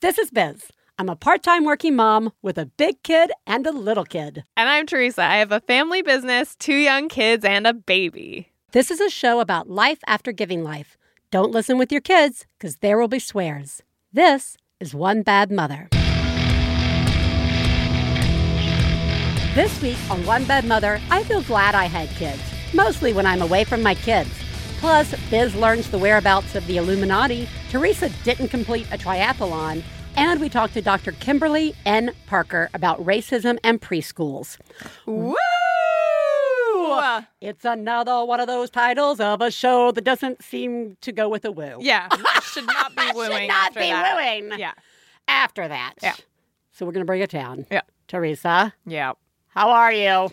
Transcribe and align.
This 0.00 0.16
is 0.16 0.30
Biz. 0.30 0.70
I'm 0.96 1.08
a 1.08 1.16
part 1.16 1.42
time 1.42 1.64
working 1.64 1.96
mom 1.96 2.32
with 2.40 2.56
a 2.56 2.66
big 2.66 3.02
kid 3.02 3.32
and 3.48 3.66
a 3.66 3.72
little 3.72 4.04
kid. 4.04 4.44
And 4.56 4.68
I'm 4.68 4.86
Teresa. 4.86 5.24
I 5.24 5.38
have 5.38 5.50
a 5.50 5.58
family 5.58 6.02
business, 6.02 6.54
two 6.54 6.76
young 6.76 7.08
kids, 7.08 7.44
and 7.44 7.66
a 7.66 7.72
baby. 7.72 8.52
This 8.70 8.92
is 8.92 9.00
a 9.00 9.10
show 9.10 9.40
about 9.40 9.68
life 9.68 9.98
after 10.06 10.30
giving 10.30 10.62
life. 10.62 10.96
Don't 11.32 11.50
listen 11.50 11.78
with 11.78 11.90
your 11.90 12.00
kids, 12.00 12.46
because 12.56 12.76
there 12.76 12.96
will 12.96 13.08
be 13.08 13.18
swears. 13.18 13.82
This 14.12 14.56
is 14.78 14.94
One 14.94 15.22
Bad 15.22 15.50
Mother. 15.50 15.88
This 19.56 19.82
week 19.82 19.98
on 20.12 20.24
One 20.24 20.44
Bad 20.44 20.64
Mother, 20.64 21.00
I 21.10 21.24
feel 21.24 21.42
glad 21.42 21.74
I 21.74 21.86
had 21.86 22.08
kids, 22.10 22.40
mostly 22.72 23.12
when 23.12 23.26
I'm 23.26 23.42
away 23.42 23.64
from 23.64 23.82
my 23.82 23.96
kids. 23.96 24.30
Plus, 24.78 25.12
Biz 25.30 25.54
learns 25.56 25.90
the 25.90 25.98
whereabouts 25.98 26.54
of 26.54 26.66
the 26.66 26.76
Illuminati, 26.76 27.48
Teresa 27.70 28.08
didn't 28.22 28.48
complete 28.48 28.86
a 28.92 28.96
triathlon, 28.98 29.82
and 30.16 30.40
we 30.40 30.48
talked 30.48 30.74
to 30.74 30.82
Dr. 30.82 31.12
Kimberly 31.12 31.74
N. 31.84 32.12
Parker 32.26 32.70
about 32.74 33.04
racism 33.04 33.58
and 33.64 33.80
preschools. 33.80 34.56
Woo! 35.04 35.34
It's 37.40 37.64
another 37.64 38.24
one 38.24 38.40
of 38.40 38.46
those 38.46 38.70
titles 38.70 39.20
of 39.20 39.40
a 39.40 39.50
show 39.50 39.90
that 39.92 40.04
doesn't 40.04 40.42
seem 40.42 40.96
to 41.00 41.12
go 41.12 41.28
with 41.28 41.44
a 41.44 41.50
woo. 41.52 41.78
Yeah, 41.80 42.08
should 42.42 42.66
not 42.66 42.94
be 42.96 43.02
wooing. 43.14 43.30
Should 43.40 43.48
not 43.48 43.74
be 43.74 43.80
that. 43.80 44.16
wooing. 44.16 44.58
Yeah, 44.58 44.72
After 45.26 45.66
that. 45.68 45.94
Yeah. 46.02 46.14
So 46.72 46.86
we're 46.86 46.92
going 46.92 47.02
to 47.02 47.06
bring 47.06 47.20
it 47.20 47.30
down. 47.30 47.66
yeah, 47.70 47.82
Teresa, 48.06 48.74
yeah. 48.86 49.12
how 49.48 49.70
are 49.70 49.92
you? 49.92 50.30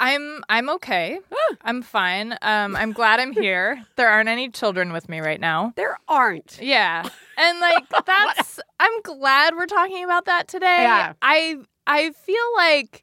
I'm 0.00 0.42
I'm 0.48 0.68
okay. 0.70 1.18
I'm 1.62 1.82
fine. 1.82 2.32
Um, 2.42 2.76
I'm 2.76 2.92
glad 2.92 3.20
I'm 3.20 3.32
here. 3.32 3.84
There 3.96 4.08
aren't 4.08 4.28
any 4.28 4.48
children 4.48 4.92
with 4.92 5.08
me 5.08 5.20
right 5.20 5.40
now. 5.40 5.72
There 5.76 5.98
aren't. 6.08 6.58
Yeah, 6.62 7.08
and 7.36 7.60
like 7.60 7.88
that's. 8.06 8.60
I'm 8.78 9.02
glad 9.02 9.54
we're 9.56 9.66
talking 9.66 10.04
about 10.04 10.26
that 10.26 10.46
today. 10.48 10.82
Yeah. 10.82 11.14
I 11.20 11.56
I 11.86 12.10
feel 12.12 12.36
like 12.56 13.02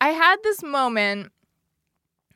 I 0.00 0.08
had 0.10 0.36
this 0.42 0.62
moment 0.62 1.32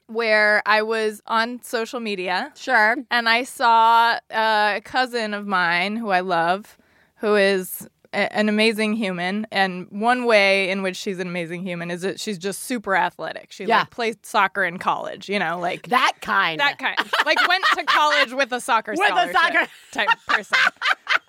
where 0.06 0.62
I 0.66 0.82
was 0.82 1.20
on 1.26 1.62
social 1.62 2.00
media 2.00 2.52
Sure. 2.56 2.96
and 3.10 3.28
I 3.28 3.44
saw 3.44 4.18
a 4.30 4.80
cousin 4.84 5.34
of 5.34 5.46
mine 5.46 5.96
who 5.96 6.08
I 6.10 6.20
love, 6.20 6.76
who 7.16 7.36
is 7.36 7.86
a- 8.12 8.32
an 8.36 8.48
amazing 8.48 8.94
human. 8.94 9.46
And 9.52 9.86
one 9.90 10.24
way 10.24 10.68
in 10.70 10.82
which 10.82 10.96
she's 10.96 11.18
an 11.18 11.26
amazing 11.28 11.62
human 11.62 11.90
is 11.90 12.02
that 12.02 12.18
she's 12.20 12.38
just 12.38 12.62
super 12.64 12.96
athletic. 12.96 13.52
She 13.52 13.64
Yeah. 13.64 13.80
like 13.80 13.90
played 13.90 14.24
soccer 14.26 14.64
in 14.64 14.78
college, 14.78 15.28
you 15.28 15.38
know, 15.38 15.58
like 15.58 15.88
That 15.88 16.14
kind. 16.20 16.58
that 16.60 16.78
kind. 16.78 16.96
Like 17.24 17.46
went 17.48 17.64
to 17.74 17.84
college 17.84 18.32
with 18.32 18.52
a 18.52 18.60
soccer 18.60 18.92
With 18.96 19.10
a 19.12 19.32
soccer- 19.32 19.68
type 19.92 20.08
person. 20.26 20.58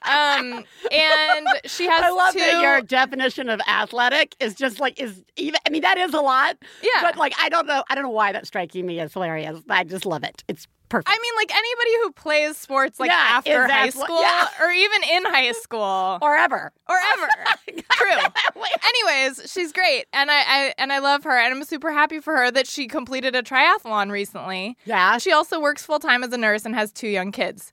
Um, 0.04 0.64
and 0.92 1.48
she 1.66 1.88
has 1.88 2.02
I 2.04 2.10
love 2.10 2.34
two. 2.34 2.40
that 2.40 2.62
your 2.62 2.82
definition 2.82 3.50
of 3.50 3.62
athletic 3.68 4.36
is 4.40 4.56
just 4.56 4.80
like 4.80 5.00
is 5.00 5.24
even. 5.38 5.60
I 5.66 5.70
mean, 5.70 5.84
that 5.84 5.98
is 6.00 6.14
a 6.14 6.20
lot. 6.22 6.58
Yeah. 6.82 6.90
But 7.04 7.18
like, 7.18 7.34
I 7.40 7.50
don't 7.50 7.68
know. 7.68 7.84
I 7.90 7.94
don't 7.96 8.04
know 8.06 8.10
why 8.10 8.32
that's 8.32 8.48
striking 8.48 8.86
me 8.88 9.00
as 9.00 9.14
hilarious. 9.14 9.60
I 9.70 9.84
just 9.84 10.06
love 10.08 10.24
it. 10.24 10.44
It's 10.48 10.68
perfect. 10.92 11.10
I 11.10 11.18
mean, 11.20 11.34
like 11.38 11.52
anybody 11.56 11.92
who 12.04 12.12
plays 12.12 12.58
sports 12.58 13.00
like 13.00 13.10
Yeah, 13.10 13.16
after 13.30 13.68
high 13.68 13.90
school 13.90 14.22
yeah. 14.22 14.48
or 14.62 14.70
even 14.72 15.02
in 15.04 15.26
high 15.26 15.52
school 15.64 16.20
or 16.22 16.36
ever. 16.36 16.72
or 16.88 16.96
ever. 17.14 17.82
True. 17.92 18.64
Anyways, 18.86 19.52
she's 19.52 19.72
great, 19.72 20.06
and 20.14 20.30
I, 20.30 20.42
I 20.46 20.74
and 20.78 20.92
I 20.94 21.00
love 21.00 21.24
her, 21.24 21.38
and 21.38 21.54
I'm 21.54 21.64
super 21.64 21.92
happy 21.92 22.20
for 22.20 22.36
her 22.36 22.52
that 22.52 22.68
she 22.68 22.88
completed 22.88 23.36
a 23.36 23.42
triathlon 23.42 24.12
recently. 24.12 24.78
Yeah. 24.86 25.18
She 25.18 25.32
also 25.32 25.60
works 25.60 25.84
full 25.86 26.00
time 26.00 26.24
as 26.24 26.34
a 26.34 26.38
nurse 26.38 26.66
and 26.66 26.76
has 26.76 26.92
two 26.92 27.08
young 27.08 27.32
kids, 27.32 27.72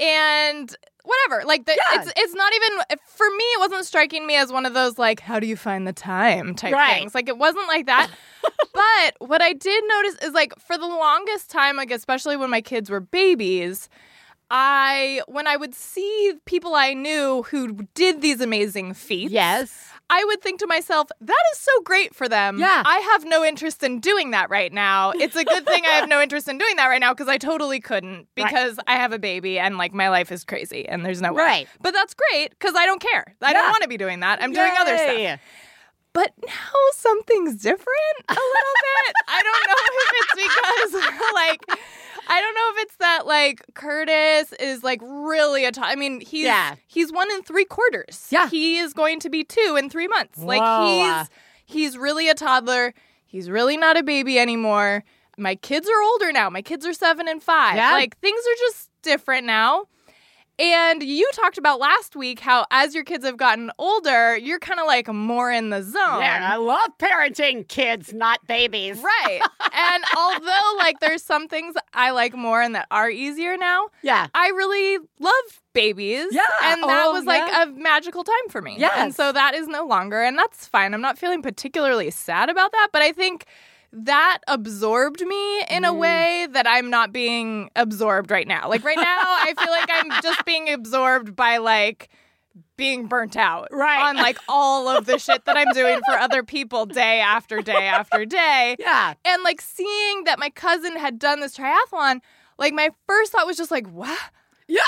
and 0.00 0.74
whatever. 1.06 1.44
Like 1.46 1.64
the, 1.66 1.72
Yeah. 1.72 2.00
it's 2.00 2.12
it's 2.16 2.34
not 2.34 2.52
even 2.54 2.78
for 3.06 3.26
me. 3.30 3.44
It 3.44 3.60
wasn't 3.60 3.84
striking 3.86 4.26
me 4.26 4.36
as 4.36 4.52
one 4.52 4.66
of 4.66 4.74
those 4.74 4.98
like 4.98 5.20
how 5.20 5.40
do 5.40 5.46
you 5.46 5.56
find 5.56 5.86
the 5.86 5.92
time 5.92 6.54
type 6.54 6.72
Right. 6.74 6.98
things. 7.00 7.14
Like 7.14 7.28
it 7.28 7.38
wasn't 7.38 7.68
like 7.68 7.86
that. 7.86 8.10
but 8.72 9.14
what 9.18 9.42
I 9.42 9.52
did 9.52 9.84
notice 9.88 10.16
is 10.22 10.32
like 10.32 10.52
for 10.58 10.76
the 10.76 10.86
longest 10.86 11.50
time, 11.50 11.76
like 11.76 11.90
especially 11.90 12.36
when 12.36 12.50
my 12.50 12.60
kids 12.60 12.90
were 12.90 13.00
babies. 13.00 13.88
I 14.50 15.22
when 15.26 15.46
I 15.46 15.56
would 15.56 15.74
see 15.74 16.34
people 16.44 16.74
I 16.74 16.94
knew 16.94 17.42
who 17.50 17.72
did 17.94 18.22
these 18.22 18.40
amazing 18.40 18.94
feats, 18.94 19.32
Yes. 19.32 19.90
I 20.08 20.24
would 20.24 20.40
think 20.40 20.60
to 20.60 20.68
myself, 20.68 21.08
that 21.20 21.42
is 21.52 21.58
so 21.58 21.80
great 21.82 22.14
for 22.14 22.28
them. 22.28 22.60
Yeah. 22.60 22.84
I 22.86 22.98
have 22.98 23.24
no 23.24 23.44
interest 23.44 23.82
in 23.82 23.98
doing 23.98 24.30
that 24.30 24.48
right 24.50 24.72
now. 24.72 25.10
It's 25.10 25.34
a 25.34 25.42
good 25.42 25.66
thing 25.66 25.82
I 25.84 25.94
have 25.94 26.08
no 26.08 26.22
interest 26.22 26.46
in 26.48 26.58
doing 26.58 26.76
that 26.76 26.86
right 26.86 27.00
now 27.00 27.12
because 27.12 27.26
I 27.26 27.38
totally 27.38 27.80
couldn't 27.80 28.28
because 28.36 28.78
I 28.86 28.94
have 28.94 29.12
a 29.12 29.18
baby 29.18 29.58
and 29.58 29.78
like 29.78 29.92
my 29.92 30.08
life 30.08 30.30
is 30.30 30.44
crazy 30.44 30.86
and 30.88 31.04
there's 31.04 31.20
no 31.20 31.32
way. 31.32 31.42
Right. 31.42 31.68
But 31.82 31.92
that's 31.92 32.14
great 32.14 32.50
because 32.50 32.76
I 32.76 32.86
don't 32.86 33.00
care. 33.00 33.34
I 33.42 33.48
Yeah. 33.50 33.54
don't 33.54 33.70
want 33.72 33.82
to 33.82 33.88
be 33.88 33.96
doing 33.96 34.20
that. 34.20 34.40
I'm 34.40 34.52
doing 34.52 34.72
other 34.78 34.96
stuff. 34.96 35.18
Yay. 35.18 35.38
But 36.12 36.32
now 36.46 36.52
something's 36.94 37.56
different 37.56 38.16
a 38.28 38.32
little 38.32 38.76
bit. 38.80 39.14
I 39.28 39.42
don't 39.42 39.66
know 39.68 39.82
if 39.98 40.12
it's 40.22 40.94
because 40.94 41.22
like 41.34 41.80
I 42.28 42.40
don't 42.40 42.54
know 42.54 42.70
if 42.80 42.86
it's 42.86 42.96
that 42.96 43.26
like 43.26 43.62
Curtis 43.74 44.52
is 44.60 44.82
like 44.82 45.00
really 45.02 45.64
a 45.64 45.72
to- 45.72 45.84
I 45.84 45.96
mean, 45.96 46.20
he's 46.20 46.44
Yeah. 46.44 46.74
he's 46.86 47.12
one 47.12 47.30
in 47.32 47.42
three 47.42 47.64
quarters. 47.64 48.26
Yeah. 48.30 48.48
He 48.48 48.78
is 48.78 48.92
going 48.92 49.20
to 49.20 49.30
be 49.30 49.44
two 49.44 49.76
in 49.78 49.88
three 49.90 50.08
months. 50.08 50.38
Like 50.38 50.62
he's 50.88 51.30
he's 51.64 51.98
really 51.98 52.28
a 52.28 52.34
toddler. 52.34 52.94
He's 53.24 53.50
really 53.50 53.76
not 53.76 53.96
a 53.96 54.02
baby 54.02 54.38
anymore. 54.38 55.04
My 55.38 55.54
kids 55.54 55.88
are 55.88 56.02
older 56.02 56.32
now. 56.32 56.48
My 56.48 56.62
kids 56.62 56.86
are 56.86 56.92
seven 56.94 57.28
and 57.28 57.42
five. 57.42 57.76
Yeah. 57.76 57.92
Like 57.92 58.18
things 58.20 58.40
are 58.40 58.58
just 58.68 58.90
different 59.02 59.46
now. 59.46 59.84
And 60.58 61.02
you 61.02 61.28
talked 61.34 61.58
about 61.58 61.78
last 61.80 62.16
week 62.16 62.40
how 62.40 62.64
as 62.70 62.94
your 62.94 63.04
kids 63.04 63.26
have 63.26 63.36
gotten 63.36 63.70
older, 63.78 64.36
you're 64.38 64.58
kind 64.58 64.80
of 64.80 64.86
like 64.86 65.06
more 65.12 65.52
in 65.52 65.68
the 65.70 65.82
zone. 65.82 66.20
Yeah, 66.20 66.48
I 66.52 66.56
love 66.56 66.90
parenting 66.98 67.68
kids, 67.68 68.14
not 68.14 68.46
babies. 68.46 68.98
Right. 69.02 69.40
and 69.74 70.04
although 70.16 70.76
like 70.78 71.00
there's 71.00 71.22
some 71.22 71.46
things 71.46 71.74
I 71.92 72.10
like 72.12 72.34
more 72.34 72.62
and 72.62 72.74
that 72.74 72.86
are 72.90 73.10
easier 73.10 73.56
now, 73.58 73.88
Yeah. 74.02 74.28
I 74.34 74.48
really 74.48 74.98
love 75.20 75.60
babies. 75.74 76.28
Yeah. 76.30 76.40
And 76.64 76.82
that 76.84 77.04
Oh, 77.06 77.12
was 77.12 77.24
like 77.26 77.46
yeah. 77.46 77.64
a 77.64 77.66
magical 77.66 78.24
time 78.24 78.48
for 78.48 78.62
me. 78.62 78.76
Yeah. 78.78 78.92
And 78.96 79.14
so 79.14 79.32
that 79.32 79.54
is 79.54 79.68
no 79.68 79.84
longer, 79.86 80.22
and 80.22 80.38
that's 80.38 80.66
fine. 80.66 80.94
I'm 80.94 81.02
not 81.02 81.18
feeling 81.18 81.42
particularly 81.42 82.10
sad 82.10 82.48
about 82.48 82.72
that, 82.72 82.88
but 82.94 83.02
I 83.02 83.12
think 83.12 83.44
that 83.92 84.38
absorbed 84.48 85.20
me 85.20 85.60
in 85.62 85.82
Mm. 85.82 85.88
a 85.88 85.92
way 85.92 86.46
that 86.50 86.66
I'm 86.66 86.90
not 86.90 87.12
being 87.12 87.70
absorbed 87.76 88.30
right 88.30 88.46
now. 88.46 88.68
Like 88.68 88.84
right 88.84 88.96
now, 88.96 89.04
I 89.04 89.54
feel 89.58 89.70
like 89.70 89.88
I'm 89.90 90.10
just 90.22 90.44
being 90.44 90.68
absorbed 90.72 91.34
by 91.36 91.58
like 91.58 92.08
being 92.76 93.06
burnt 93.06 93.36
out 93.36 93.68
Right. 93.70 94.02
on 94.02 94.16
like 94.16 94.38
all 94.48 94.88
of 94.88 95.06
the 95.06 95.18
shit 95.18 95.44
that 95.46 95.56
I'm 95.56 95.72
doing 95.72 96.00
for 96.06 96.18
other 96.18 96.42
people 96.42 96.84
day 96.86 97.20
after 97.20 97.60
day 97.62 97.86
after 97.86 98.24
day. 98.24 98.76
Yeah. 98.78 99.14
And 99.24 99.42
like 99.42 99.60
seeing 99.60 100.24
that 100.24 100.38
my 100.38 100.50
cousin 100.50 100.96
had 100.96 101.18
done 101.18 101.40
this 101.40 101.56
triathlon, 101.56 102.20
like 102.58 102.72
my 102.74 102.90
first 103.06 103.32
thought 103.32 103.46
was 103.46 103.56
just 103.56 103.70
like, 103.70 103.86
what? 103.88 104.18
Yeah. 104.68 104.82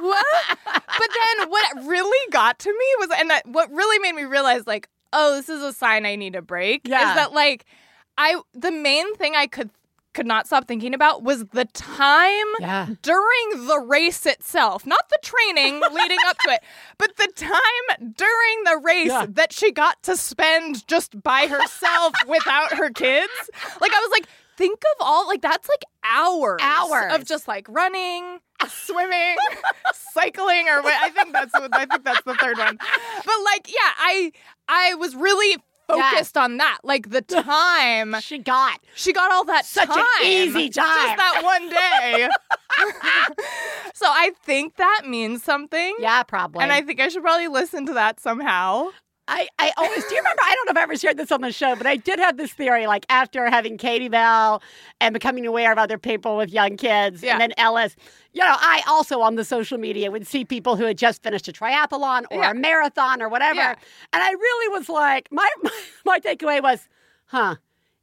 What? 0.00 0.26
but 0.64 1.08
then 1.38 1.48
what 1.50 1.84
really 1.84 2.30
got 2.30 2.58
to 2.60 2.70
me 2.70 2.86
was, 3.00 3.10
and 3.18 3.30
that, 3.30 3.46
what 3.46 3.70
really 3.72 3.98
made 4.00 4.14
me 4.14 4.24
realize, 4.24 4.66
like, 4.66 4.88
oh, 5.12 5.36
this 5.36 5.48
is 5.48 5.62
a 5.62 5.72
sign 5.72 6.06
I 6.06 6.16
need 6.16 6.36
a 6.36 6.42
break. 6.42 6.82
Yeah. 6.84 7.08
Is 7.10 7.14
that 7.16 7.32
like, 7.32 7.64
I 8.18 8.40
the 8.52 8.70
main 8.70 9.14
thing 9.16 9.34
I 9.36 9.46
could 9.46 9.70
could 10.12 10.26
not 10.26 10.46
stop 10.46 10.68
thinking 10.68 10.94
about 10.94 11.24
was 11.24 11.44
the 11.46 11.64
time 11.64 12.46
Yeah. 12.60 12.86
during 13.02 13.66
the 13.66 13.80
race 13.80 14.26
itself, 14.26 14.86
not 14.86 15.08
the 15.08 15.18
training 15.24 15.80
leading 15.92 16.18
up 16.28 16.38
to 16.38 16.50
it, 16.52 16.62
but 16.98 17.16
the 17.16 17.26
time 17.34 18.12
during 18.16 18.64
the 18.64 18.80
race 18.84 19.08
Yeah. 19.08 19.26
that 19.30 19.52
she 19.52 19.72
got 19.72 20.00
to 20.04 20.16
spend 20.16 20.86
just 20.86 21.20
by 21.20 21.46
herself 21.48 22.14
without 22.28 22.74
her 22.74 22.90
kids. 22.90 23.32
Like 23.80 23.90
I 23.92 23.98
was 23.98 24.10
like, 24.12 24.26
think 24.56 24.78
of 24.94 25.04
all 25.04 25.26
like 25.26 25.42
that's 25.42 25.68
like 25.68 25.82
hours, 26.04 26.60
Hours. 26.62 27.12
of 27.14 27.24
just 27.26 27.48
like 27.48 27.66
running, 27.68 28.38
swimming, 28.68 29.34
cycling, 29.92 30.68
or 30.68 30.80
what? 30.82 30.94
I 31.02 31.10
think 31.10 31.32
that's 31.32 31.52
I 31.54 31.86
think 31.86 32.04
that's 32.04 32.22
the 32.22 32.34
third 32.36 32.58
one. 32.58 32.76
But 32.78 33.34
like, 33.46 33.68
yeah, 33.68 33.90
I 33.98 34.30
I 34.68 34.94
was 34.94 35.16
really 35.16 35.56
focused 35.86 36.36
on 36.36 36.56
that, 36.58 36.78
like 36.82 37.10
the 37.10 37.22
time 37.42 38.16
She 38.20 38.38
got. 38.38 38.80
she 38.94 39.12
got 39.12 39.30
all 39.32 39.44
that 39.44 39.66
Such 39.66 39.88
an 39.90 40.04
easy 40.24 40.68
time. 40.70 40.86
Just 40.86 41.16
that 41.16 41.40
one 41.42 41.68
day. 41.70 42.28
so 43.94 44.06
I 44.08 44.32
think 44.42 44.76
that 44.76 45.02
means 45.06 45.42
something. 45.42 45.94
Yeah, 45.98 46.22
probably. 46.22 46.62
And 46.62 46.72
I 46.72 46.82
think 46.82 47.00
I 47.00 47.08
should 47.08 47.22
probably 47.22 47.48
listen 47.48 47.86
to 47.86 47.94
that 47.94 48.20
somehow. 48.20 48.90
I, 49.26 49.48
I 49.58 49.72
always 49.78 50.04
do 50.04 50.14
you 50.14 50.20
remember 50.20 50.42
I 50.42 50.54
don't 50.54 50.66
know 50.66 50.70
if 50.72 50.76
I 50.76 50.82
ever 50.82 50.96
shared 50.96 51.16
this 51.16 51.32
on 51.32 51.40
the 51.40 51.50
show, 51.52 51.74
but 51.76 51.86
I 51.86 51.96
did 51.96 52.18
have 52.18 52.36
this 52.36 52.52
theory 52.52 52.86
like 52.86 53.06
after 53.08 53.48
having 53.48 53.78
Katie 53.78 54.08
Bell 54.10 54.62
and 55.00 55.14
becoming 55.14 55.46
aware 55.46 55.72
of 55.72 55.78
other 55.78 55.96
people 55.98 56.36
with 56.36 56.50
young 56.52 56.76
kids 56.76 57.22
Yeah. 57.22 57.32
and 57.32 57.40
then 57.40 57.52
Ellis, 57.56 57.96
you 58.34 58.42
know, 58.42 58.54
I 58.54 58.82
also 58.86 59.20
on 59.22 59.36
the 59.36 59.44
social 59.44 59.78
media 59.78 60.10
would 60.10 60.26
see 60.26 60.44
people 60.44 60.76
who 60.76 60.84
had 60.84 60.98
just 60.98 61.22
finished 61.22 61.48
a 61.48 61.52
triathlon 61.52 62.24
or 62.30 62.42
Yeah. 62.42 62.50
a 62.50 62.54
marathon 62.54 63.22
or 63.22 63.28
whatever. 63.30 63.56
Yeah. 63.56 63.74
And 64.12 64.22
I 64.22 64.30
really 64.30 64.78
was 64.78 64.88
like, 64.90 65.28
my, 65.30 65.48
my 65.62 65.70
my 66.04 66.20
takeaway 66.20 66.62
was, 66.62 66.86
huh, 67.26 67.56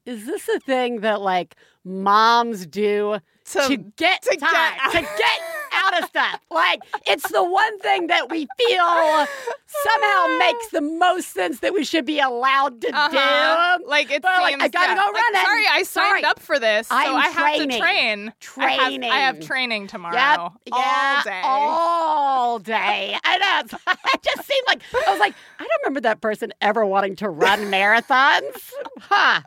is 0.05 0.25
this 0.25 0.49
a 0.49 0.59
thing 0.59 1.01
that 1.01 1.21
like 1.21 1.55
moms 1.85 2.65
do 2.65 3.17
To- 3.51 3.67
to 3.67 3.77
get 3.77 4.21
to 4.23 4.35
time, 4.37 4.73
get- 4.91 4.91
to 4.93 5.01
get 5.01 5.39
out 5.73 6.01
of 6.03 6.09
stuff. 6.09 6.39
Like 6.49 6.79
it's 7.07 7.29
the 7.31 7.43
one 7.43 7.79
thing 7.79 8.07
that 8.07 8.29
we 8.29 8.47
feel 8.57 9.25
somehow 9.67 10.37
makes 10.39 10.67
the 10.69 10.81
most 10.81 11.31
sense 11.33 11.59
that 11.59 11.73
we 11.73 11.83
should 11.83 12.05
be 12.05 12.19
allowed 12.19 12.81
to 12.81 12.89
Uh-huh. 12.93 13.77
do. 13.77 13.85
Like 13.87 14.11
it's 14.11 14.23
like. 14.23 14.61
I 14.61 14.67
gotta 14.67 14.95
go 14.95 15.01
Like, 15.01 15.13
run 15.13 15.35
it. 15.35 15.41
Sorry, 15.45 15.65
I 15.69 15.83
signed 15.83 15.85
Sorry. 16.09 16.23
up 16.23 16.39
for 16.39 16.59
this, 16.59 16.87
so 16.87 16.95
I'm 16.95 17.15
I 17.15 17.27
have 17.27 17.33
training. 17.55 17.69
to 17.69 17.77
train. 17.79 18.33
I 18.57 18.71
have, 18.71 18.93
I 19.03 19.17
have 19.17 19.35
Training. 19.35 19.47
training 19.47 19.87
tomorrow. 19.87 20.15
Yep. 20.15 20.39
All 20.71 20.79
yeah. 20.79 21.21
day. 21.23 21.41
All 21.43 22.59
day. 22.59 23.17
I 23.23 23.37
know. 23.37 23.77
It 24.13 24.21
just 24.23 24.47
seemed 24.47 24.67
like 24.67 24.81
I 25.07 25.11
was 25.11 25.19
like, 25.19 25.33
I 25.59 25.63
don't 25.63 25.81
remember 25.83 26.01
that 26.01 26.21
person 26.21 26.53
ever 26.61 26.85
wanting 26.85 27.15
to 27.17 27.29
run 27.29 27.59
marathons. 27.71 28.71
Huh. 28.99 29.41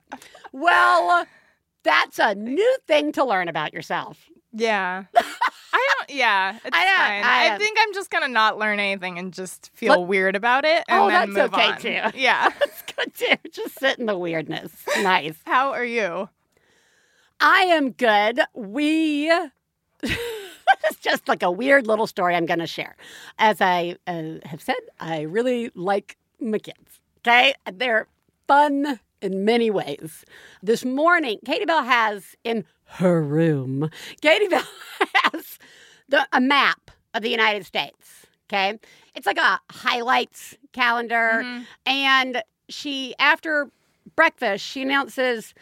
Well, 0.52 1.26
that's 1.84 2.18
a 2.18 2.34
new 2.34 2.76
thing 2.86 3.12
to 3.12 3.24
learn 3.24 3.48
about 3.48 3.72
yourself. 3.72 4.18
Yeah. 4.52 5.04
I 5.16 5.88
don't. 5.98 6.10
Yeah, 6.16 6.58
it's 6.64 6.70
I 6.76 6.84
know, 6.84 6.96
fine. 6.96 7.24
I 7.24 7.46
I, 7.46 7.48
know. 7.50 7.58
think 7.58 7.76
I'm 7.80 7.92
just 7.94 8.10
gonna 8.10 8.28
not 8.28 8.58
learn 8.58 8.78
anything 8.80 9.18
and 9.18 9.32
just 9.32 9.70
feel 9.74 10.00
Look- 10.00 10.08
weird 10.08 10.36
about 10.36 10.64
it, 10.64 10.84
and 10.88 11.02
Oh, 11.02 11.08
that's 11.08 11.36
okay, 11.36 11.70
on. 12.00 12.10
too. 12.12 12.18
Yeah. 12.18 12.48
It's 12.62 12.82
good 12.96 13.14
too. 13.14 13.50
Just 13.50 13.78
sit 13.78 13.98
in 13.98 14.06
the 14.06 14.16
weirdness. 14.18 14.72
Nice. 15.02 15.36
How 15.46 15.72
are 15.72 15.84
you? 15.84 16.28
I 17.40 17.60
am 17.62 17.90
good. 17.90 18.40
We. 18.54 19.30
it's 20.02 20.98
just 21.00 21.28
like 21.28 21.42
a 21.42 21.50
weird 21.50 21.86
little 21.86 22.06
story 22.06 22.34
I'm 22.36 22.46
going 22.46 22.58
to 22.60 22.66
share. 22.66 22.94
As 23.38 23.60
I 23.60 23.96
uh, 24.06 24.34
have 24.44 24.62
said, 24.62 24.76
I 25.00 25.22
really 25.22 25.70
like 25.74 26.16
my 26.40 26.58
kids. 26.58 27.00
Okay. 27.18 27.54
They're 27.72 28.06
fun 28.46 29.00
in 29.20 29.44
many 29.44 29.70
ways. 29.70 30.24
This 30.62 30.84
morning, 30.84 31.38
Katie 31.44 31.64
Bell 31.64 31.84
has 31.84 32.36
in 32.44 32.64
her 32.86 33.22
room, 33.22 33.90
Katie 34.20 34.48
Bell 34.48 34.64
has 35.14 35.58
the, 36.08 36.26
a 36.32 36.40
map 36.40 36.90
of 37.14 37.22
the 37.22 37.30
United 37.30 37.64
States. 37.66 38.26
Okay. 38.48 38.78
It's 39.14 39.26
like 39.26 39.38
a 39.38 39.58
highlights 39.72 40.54
calendar. 40.72 41.42
Mhm. 41.42 41.66
And 41.86 42.42
she, 42.68 43.14
after 43.18 43.70
breakfast, 44.16 44.64
she 44.64 44.82
announces, 44.82 45.54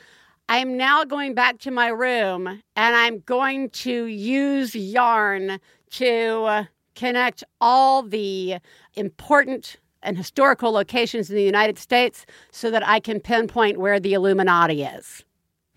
I'm 0.49 0.77
now 0.77 1.05
going 1.05 1.35
back 1.35 1.59
to 1.61 1.71
my 1.71 1.89
room 1.89 2.47
and 2.49 2.97
I'm 2.97 3.21
going 3.21 3.71
to 3.71 4.07
use 4.07 4.75
yarn 4.75 5.61
to 5.93 6.67
connect 6.97 7.45
all 7.61 8.03
the 8.03 8.57
important 8.95 9.77
and 10.03 10.17
historical 10.17 10.73
locations 10.73 11.31
in 11.31 11.37
the 11.37 11.43
United 11.43 11.79
States 11.79 12.27
so 12.51 12.71
that 12.71 12.87
I 12.87 13.01
can 13.01 13.21
pinpoint 13.21 13.79
where 13.79 14.01
the 14.01 14.15
Illuminati 14.15 14.83
is. 14.83 15.25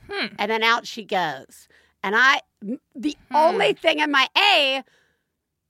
Hmm. 0.09 0.27
And 0.39 0.51
then 0.51 0.63
out 0.63 0.85
she 0.87 1.03
goes. 1.03 1.67
And 2.03 2.15
I, 2.15 2.41
the 2.95 3.17
Hmm. 3.31 3.35
only 3.35 3.73
thing 3.73 3.99
in 3.99 4.11
my 4.11 4.27
A, 4.37 4.83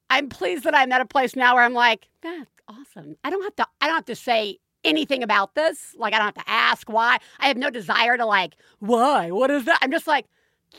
I'm 0.09 0.29
pleased 0.29 0.63
that 0.65 0.75
I'm 0.75 0.91
at 0.91 1.01
a 1.01 1.05
place 1.05 1.35
now 1.35 1.55
where 1.55 1.63
I'm 1.63 1.73
like, 1.73 2.07
that's 2.21 2.51
awesome. 2.67 3.17
I 3.23 3.29
don't 3.29 3.43
have 3.43 3.55
to, 3.57 3.67
I 3.81 3.87
don't 3.87 3.95
have 3.95 4.05
to 4.05 4.15
say 4.15 4.59
anything 4.83 5.23
about 5.23 5.55
this. 5.55 5.95
Like, 5.97 6.13
I 6.13 6.17
don't 6.17 6.25
have 6.35 6.45
to 6.45 6.49
ask 6.51 6.89
why. 6.89 7.17
I 7.39 7.47
have 7.47 7.57
no 7.57 7.69
desire 7.69 8.17
to, 8.17 8.25
like, 8.25 8.55
why? 8.79 9.31
What 9.31 9.49
is 9.49 9.65
that? 9.65 9.79
I'm 9.81 9.91
just 9.91 10.07
like, 10.07 10.25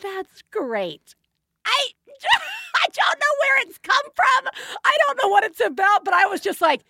that's 0.03 0.43
great. 0.51 1.15
I, 1.65 1.89
I 2.77 2.87
don't 2.93 3.19
know 3.19 3.27
where 3.41 3.63
it's 3.67 3.79
come 3.79 4.05
from. 4.15 4.51
I 4.85 4.97
don't 5.07 5.21
know 5.23 5.29
what 5.29 5.45
it's 5.45 5.61
about, 5.61 6.05
but 6.05 6.15
I 6.15 6.27
was 6.27 6.41
just 6.41 6.61
like, 6.61 6.83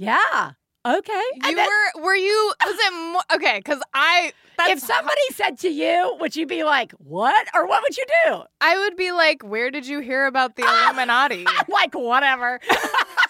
yeah, 0.00 0.52
okay. 0.86 1.22
You 1.44 1.54
then 1.56 1.68
were? 1.96 2.02
Were 2.02 2.14
you? 2.16 2.52
Was 2.64 2.76
it 2.78 2.92
more? 3.12 3.22
Okay, 3.34 3.58
because 3.58 3.80
I. 3.94 4.32
If 4.62 4.78
somebody 4.80 5.22
said 5.32 5.58
to 5.60 5.70
you, 5.70 6.18
would 6.20 6.36
you 6.36 6.46
be 6.46 6.64
like, 6.64 6.92
what? 6.98 7.46
Or 7.54 7.66
what 7.66 7.82
would 7.82 7.96
you 7.96 8.04
do? 8.26 8.42
I 8.60 8.76
would 8.78 8.94
be 8.94 9.10
like, 9.10 9.42
where 9.42 9.70
did 9.70 9.86
you 9.86 10.00
hear 10.00 10.26
about 10.26 10.56
the 10.56 10.64
Ah! 10.66 10.88
Illuminati? 10.88 11.46
Like, 11.68 11.94
whatever. 11.94 12.60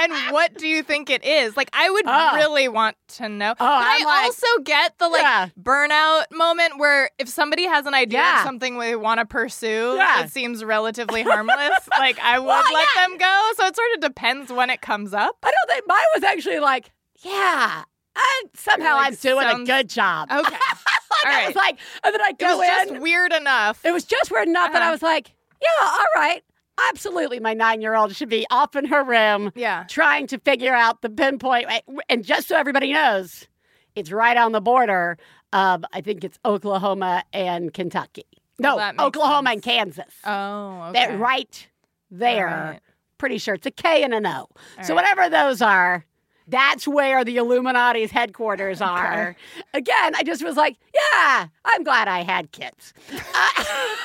and 0.00 0.32
what 0.32 0.54
do 0.54 0.66
you 0.66 0.82
think 0.82 1.10
it 1.10 1.24
is? 1.24 1.56
Like, 1.56 1.70
I 1.72 1.90
would 1.90 2.04
Oh. 2.06 2.36
really 2.36 2.68
want 2.68 2.96
to 3.18 3.28
know. 3.28 3.54
but 3.58 3.64
I'm 3.64 4.02
I 4.02 4.04
like- 4.04 4.24
also 4.26 4.46
get 4.64 4.98
the 4.98 5.08
like 5.08 5.22
Yeah. 5.22 5.48
burnout 5.60 6.24
moment 6.32 6.78
where 6.78 7.10
if 7.18 7.28
somebody 7.28 7.66
has 7.66 7.86
an 7.86 7.94
idea 7.94 8.20
Yeah. 8.20 8.38
of 8.40 8.44
something 8.44 8.78
they 8.78 8.96
want 8.96 9.20
to 9.20 9.26
pursue 9.26 9.94
Yeah. 9.96 10.22
that 10.22 10.30
seems 10.30 10.64
relatively 10.64 11.22
harmless, 11.22 11.70
like 11.98 12.18
I 12.20 12.38
would 12.38 12.46
Well, 12.46 12.64
let 12.72 12.88
them 12.96 13.18
go. 13.18 13.50
So 13.56 13.66
it 13.66 13.76
sort 13.76 13.88
of 13.94 14.00
depends 14.00 14.52
when 14.52 14.70
it 14.70 14.80
comes 14.80 15.12
up. 15.14 15.36
I 15.42 15.50
don't 15.50 15.74
think 15.74 15.84
mine 15.86 15.98
was 16.14 16.24
actually 16.24 16.60
like, 16.60 16.90
yeah, 17.22 17.82
I, 18.16 18.42
somehow 18.54 18.96
Like, 18.96 19.06
I'm 19.08 19.14
doing 19.14 19.48
sounds- 19.48 19.68
a 19.68 19.72
good 19.72 19.88
job. 19.88 20.30
Okay. 20.32 20.56
Like, 21.10 21.26
all 21.26 21.40
I 21.42 21.46
was 21.48 21.56
like, 21.56 21.78
and 22.04 22.14
then 22.14 22.20
I 22.22 22.28
It 22.30 22.38
go 22.38 22.56
was 22.56 22.68
in. 22.68 22.88
just 22.88 23.02
weird 23.02 23.32
enough. 23.32 23.84
it 23.84 23.90
was 23.90 24.04
just 24.04 24.30
weird 24.30 24.46
enough 24.48 24.72
that 24.72 24.80
I 24.80 24.86
Uh-huh. 24.86 24.92
was 24.92 25.02
like, 25.02 25.32
yeah, 25.60 25.86
all 25.86 26.06
right. 26.14 26.42
Absolutely, 26.88 27.40
my 27.40 27.54
nine 27.54 27.80
year 27.80 27.94
old 27.94 28.14
should 28.14 28.28
be 28.28 28.46
off 28.50 28.74
in 28.76 28.86
her 28.86 29.04
room 29.04 29.52
yeah. 29.54 29.84
trying 29.88 30.26
to 30.28 30.38
figure 30.38 30.74
out 30.74 31.02
the 31.02 31.10
pinpoint. 31.10 31.66
And 32.08 32.24
just 32.24 32.48
so 32.48 32.56
everybody 32.56 32.92
knows, 32.92 33.46
it's 33.94 34.10
right 34.10 34.36
on 34.36 34.52
the 34.52 34.60
border 34.60 35.18
of, 35.52 35.84
I 35.92 36.00
think 36.00 36.24
it's 36.24 36.38
Oklahoma 36.44 37.24
and 37.32 37.72
Kentucky. 37.72 38.26
No, 38.58 38.76
Well, 38.76 38.92
Oklahoma 38.98 39.50
sense. 39.50 39.54
and 39.54 39.62
Kansas. 39.62 40.14
Oh, 40.24 40.82
okay. 40.90 41.06
That 41.06 41.18
right 41.18 41.68
there. 42.10 42.46
Right. 42.46 42.80
Pretty 43.18 43.38
sure 43.38 43.54
it's 43.54 43.66
a 43.66 43.70
K 43.70 44.02
and 44.02 44.14
an 44.14 44.26
O. 44.26 44.30
All 44.30 44.48
so 44.82 44.94
right. 44.94 45.02
whatever 45.02 45.28
those 45.28 45.60
are, 45.62 46.04
that's 46.46 46.88
where 46.88 47.24
the 47.24 47.36
Illuminati's 47.36 48.10
headquarters 48.10 48.80
are. 48.80 49.36
Again, 49.74 50.14
I 50.16 50.22
just 50.24 50.44
was 50.44 50.56
like, 50.56 50.76
yeah, 50.94 51.46
I'm 51.64 51.84
glad 51.84 52.08
I 52.08 52.22
had 52.22 52.52
kids. 52.52 52.92
Uh, 53.34 53.64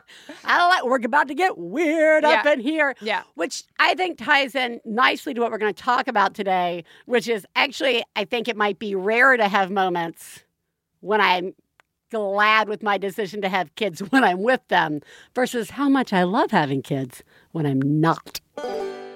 like, 0.44 0.84
we're 0.84 0.96
about 1.04 1.28
to 1.28 1.34
get 1.34 1.56
weird 1.58 2.24
up 2.24 2.46
in 2.46 2.60
here, 2.60 2.94
Yeah. 3.00 3.22
which 3.34 3.64
I 3.78 3.94
think 3.94 4.18
ties 4.18 4.54
in 4.54 4.80
nicely 4.84 5.34
to 5.34 5.40
what 5.40 5.50
we're 5.50 5.58
going 5.58 5.74
to 5.74 5.82
talk 5.82 6.08
about 6.08 6.34
today, 6.34 6.84
which 7.06 7.28
is 7.28 7.46
actually, 7.56 8.04
I 8.16 8.24
think 8.24 8.48
it 8.48 8.56
might 8.56 8.78
be 8.78 8.94
rare 8.94 9.36
to 9.36 9.48
have 9.48 9.70
moments 9.70 10.44
when 11.00 11.20
I'm 11.20 11.54
glad 12.10 12.68
with 12.68 12.82
my 12.82 12.98
decision 12.98 13.40
to 13.42 13.48
have 13.48 13.74
kids 13.76 14.00
when 14.10 14.24
I'm 14.24 14.42
with 14.42 14.66
them 14.68 15.00
versus 15.34 15.70
how 15.70 15.88
much 15.88 16.12
I 16.12 16.24
love 16.24 16.50
having 16.50 16.82
kids 16.82 17.22
when 17.52 17.66
I'm 17.66 17.80
not. 17.80 18.40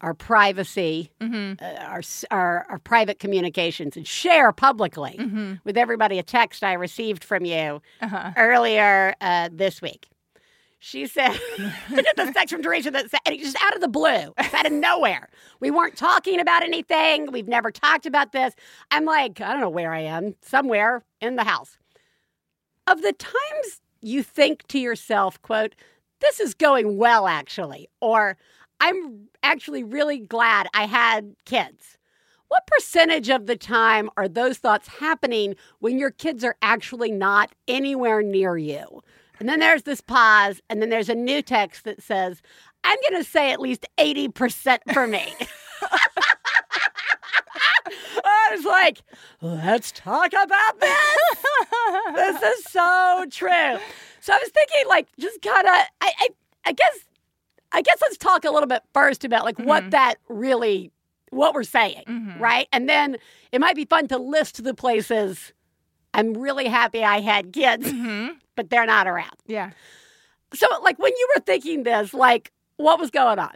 our 0.00 0.14
privacy, 0.14 1.10
Mm-hmm. 1.20 1.64
uh, 1.64 1.84
our, 1.86 2.02
our 2.30 2.66
our 2.68 2.78
private 2.78 3.18
communications, 3.18 3.96
and 3.96 4.06
share 4.06 4.52
publicly 4.52 5.16
Mm-hmm. 5.18 5.54
with 5.64 5.76
everybody 5.76 6.18
a 6.18 6.22
text 6.22 6.62
I 6.62 6.74
received 6.74 7.24
from 7.24 7.44
you 7.44 7.80
Uh-huh. 8.02 8.32
earlier 8.36 9.14
uh, 9.20 9.48
this 9.52 9.80
week. 9.82 10.08
She 10.78 11.06
said, 11.06 11.32
this 11.90 12.32
text 12.34 12.50
from 12.52 12.62
Teresa 12.62 12.90
that 12.92 13.10
said, 13.10 13.18
and 13.26 13.36
just 13.40 13.56
out 13.62 13.74
of 13.74 13.80
the 13.80 13.88
blue, 13.88 14.32
out 14.38 14.66
of 14.66 14.72
nowhere. 14.72 15.28
We 15.58 15.70
weren't 15.70 15.96
talking 15.96 16.38
about 16.38 16.62
anything. 16.62 17.32
We've 17.32 17.48
never 17.48 17.70
talked 17.72 18.06
about 18.06 18.32
this. 18.32 18.54
I'm 18.90 19.04
like, 19.06 19.40
I 19.40 19.52
don't 19.52 19.60
know 19.62 19.70
where 19.70 19.92
I 19.92 20.00
am, 20.00 20.34
somewhere 20.42 21.02
in 21.20 21.36
the 21.36 21.44
house. 21.44 21.78
Of 22.86 23.02
the 23.02 23.14
times 23.14 23.80
you 24.00 24.22
think 24.22 24.66
to 24.68 24.78
yourself, 24.78 25.40
quote, 25.42 25.74
this 26.20 26.38
is 26.40 26.54
going 26.54 26.98
well, 26.98 27.26
actually, 27.26 27.88
or 28.00 28.36
I'm 28.80 29.28
actually 29.42 29.82
really 29.82 30.18
glad 30.18 30.68
I 30.74 30.86
had 30.86 31.34
kids. 31.44 31.96
What 32.48 32.66
percentage 32.66 33.28
of 33.28 33.46
the 33.46 33.56
time 33.56 34.08
are 34.16 34.28
those 34.28 34.58
thoughts 34.58 34.86
happening 34.88 35.56
when 35.80 35.98
your 35.98 36.10
kids 36.10 36.44
are 36.44 36.56
actually 36.62 37.10
not 37.10 37.52
anywhere 37.66 38.22
near 38.22 38.56
you? 38.56 39.02
And 39.38 39.48
then 39.48 39.60
there's 39.60 39.82
this 39.82 40.00
pause, 40.00 40.62
and 40.70 40.80
then 40.80 40.88
there's 40.88 41.08
a 41.08 41.14
new 41.14 41.42
text 41.42 41.84
that 41.84 42.02
says, 42.02 42.40
I'm 42.84 42.98
going 43.08 43.22
to 43.22 43.28
say 43.28 43.52
at 43.52 43.60
least 43.60 43.84
80% 43.98 44.78
for 44.92 45.06
me. 45.06 45.34
I 48.24 48.48
was 48.52 48.64
like, 48.64 49.02
let's 49.40 49.92
talk 49.92 50.32
about 50.32 50.80
this. 50.80 51.38
this 52.14 52.42
is 52.42 52.64
so 52.64 53.26
true. 53.30 53.78
So 54.20 54.32
I 54.32 54.38
was 54.38 54.50
thinking, 54.50 54.88
like, 54.88 55.08
just 55.18 55.42
kind 55.42 55.66
of, 55.66 55.72
I, 55.72 55.88
I, 56.00 56.28
I 56.64 56.72
guess, 56.72 56.98
I 57.76 57.82
guess 57.82 57.98
let's 58.00 58.16
talk 58.16 58.44
a 58.46 58.50
little 58.50 58.66
bit 58.66 58.82
first 58.94 59.22
about 59.24 59.44
like 59.44 59.58
what 59.58 59.84
Mhm. 59.84 59.90
that 59.90 60.14
really, 60.28 60.90
what 61.30 61.52
we're 61.54 61.62
saying, 61.62 62.04
Mhm. 62.08 62.40
right? 62.40 62.68
And 62.72 62.88
then 62.88 63.18
it 63.52 63.60
might 63.60 63.76
be 63.76 63.84
fun 63.84 64.08
to 64.08 64.16
list 64.18 64.64
the 64.64 64.72
places 64.74 65.52
I'm 66.14 66.32
really 66.32 66.66
happy 66.68 67.04
I 67.04 67.20
had 67.20 67.52
kids, 67.52 67.92
Mm-hmm. 67.92 68.38
but 68.54 68.70
they're 68.70 68.86
not 68.86 69.06
around. 69.06 69.36
Yeah. 69.46 69.72
So, 70.54 70.66
like, 70.82 70.98
when 70.98 71.12
you 71.12 71.28
were 71.36 71.42
thinking 71.42 71.82
this, 71.82 72.14
like, 72.14 72.52
what 72.78 72.98
was 72.98 73.10
going 73.10 73.38
on? 73.38 73.52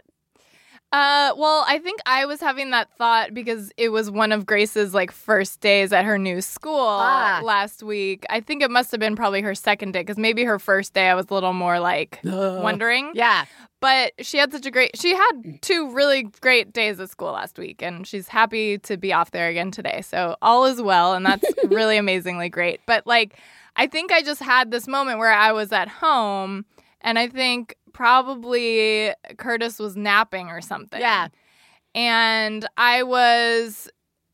Uh, 0.91 1.33
well, 1.37 1.63
I 1.67 1.79
think 1.79 2.01
I 2.05 2.25
was 2.25 2.41
having 2.41 2.71
that 2.71 2.89
thought 2.97 3.33
because 3.33 3.71
it 3.77 3.89
was 3.89 4.11
one 4.11 4.33
of 4.33 4.45
Grace's 4.45 4.93
like 4.93 5.09
first 5.11 5.61
days 5.61 5.93
at 5.93 6.03
her 6.03 6.17
new 6.17 6.41
school 6.41 6.75
Ah. 6.79 7.39
last 7.43 7.81
week. 7.81 8.25
I 8.29 8.41
think 8.41 8.61
it 8.61 8.69
must 8.69 8.91
have 8.91 8.99
been 8.99 9.15
probably 9.15 9.41
her 9.41 9.55
second 9.55 9.93
day 9.93 10.01
because 10.01 10.17
maybe 10.17 10.43
her 10.43 10.59
first 10.59 10.93
day 10.93 11.07
I 11.09 11.15
was 11.15 11.27
a 11.29 11.33
little 11.33 11.53
more 11.53 11.79
like 11.79 12.19
wondering. 12.25 13.11
Yeah. 13.13 13.45
But 13.79 14.11
she 14.19 14.37
had 14.37 14.51
such 14.51 14.65
a 14.65 14.71
great, 14.71 14.99
she 14.99 15.15
had 15.15 15.61
two 15.61 15.91
really 15.93 16.23
great 16.41 16.73
days 16.73 16.99
of 16.99 17.09
school 17.09 17.31
last 17.31 17.57
week 17.57 17.81
and 17.81 18.05
she's 18.05 18.27
happy 18.27 18.77
to 18.79 18.97
be 18.97 19.13
off 19.13 19.31
there 19.31 19.47
again 19.47 19.71
today. 19.71 20.01
So 20.01 20.35
all 20.41 20.65
is 20.65 20.81
well 20.81 21.13
and 21.13 21.25
that's 21.25 21.45
really 21.69 21.95
amazingly 21.97 22.49
great. 22.49 22.81
But 22.85 23.07
like, 23.07 23.37
I 23.77 23.87
think 23.87 24.11
I 24.11 24.21
just 24.23 24.41
had 24.41 24.71
this 24.71 24.87
moment 24.89 25.19
where 25.19 25.31
I 25.31 25.53
was 25.53 25.71
at 25.71 25.87
home 25.87 26.65
and 26.99 27.17
I 27.17 27.27
think 27.29 27.75
probably 27.93 29.13
Curtis 29.37 29.79
was 29.79 29.95
napping 29.95 30.47
or 30.49 30.61
something. 30.61 30.99
Yeah. 30.99 31.29
And 31.93 32.67
I 32.77 33.03
was 33.03 33.89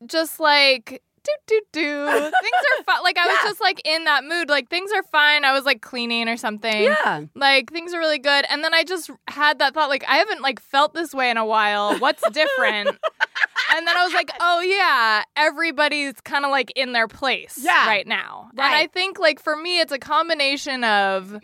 just 0.06 0.38
like, 0.40 1.02
do, 1.24 1.32
do, 1.46 1.60
do. 1.72 2.06
things 2.06 2.32
are 2.32 2.84
fine. 2.84 3.02
Like, 3.02 3.18
I 3.18 3.26
was 3.26 3.38
just 3.42 3.60
like 3.60 3.82
in 3.84 4.04
that 4.04 4.24
mood. 4.24 4.48
Like, 4.48 4.70
things 4.70 4.90
are 4.92 5.02
fine. 5.02 5.44
I 5.44 5.52
was 5.52 5.64
like 5.64 5.82
cleaning 5.82 6.28
or 6.28 6.36
something. 6.36 6.84
Yeah. 6.84 7.22
Like 7.34 7.70
things 7.72 7.92
are 7.92 7.98
really 7.98 8.18
good. 8.20 8.46
And 8.48 8.62
then 8.64 8.72
I 8.74 8.84
just 8.84 9.10
had 9.28 9.58
that 9.58 9.74
thought, 9.74 9.88
like, 9.88 10.04
I 10.08 10.16
haven't 10.16 10.40
like 10.40 10.60
felt 10.60 10.94
this 10.94 11.12
way 11.12 11.30
in 11.30 11.36
a 11.36 11.44
while. 11.44 11.98
What's 11.98 12.22
different? 12.30 12.88
and 12.88 13.86
then 13.86 13.96
I 13.96 14.04
was 14.04 14.14
like, 14.14 14.30
oh 14.40 14.60
yeah, 14.60 15.24
everybody's 15.36 16.14
kind 16.22 16.44
of 16.44 16.50
like 16.50 16.72
in 16.76 16.92
their 16.92 17.08
place 17.08 17.58
Yeah. 17.60 17.86
right 17.86 18.06
now. 18.06 18.48
And 18.52 18.60
I 18.60 18.86
think 18.86 19.18
like 19.18 19.40
for 19.40 19.56
me, 19.56 19.80
it's 19.80 19.92
a 19.92 19.98
combination 19.98 20.84
of 20.84 21.38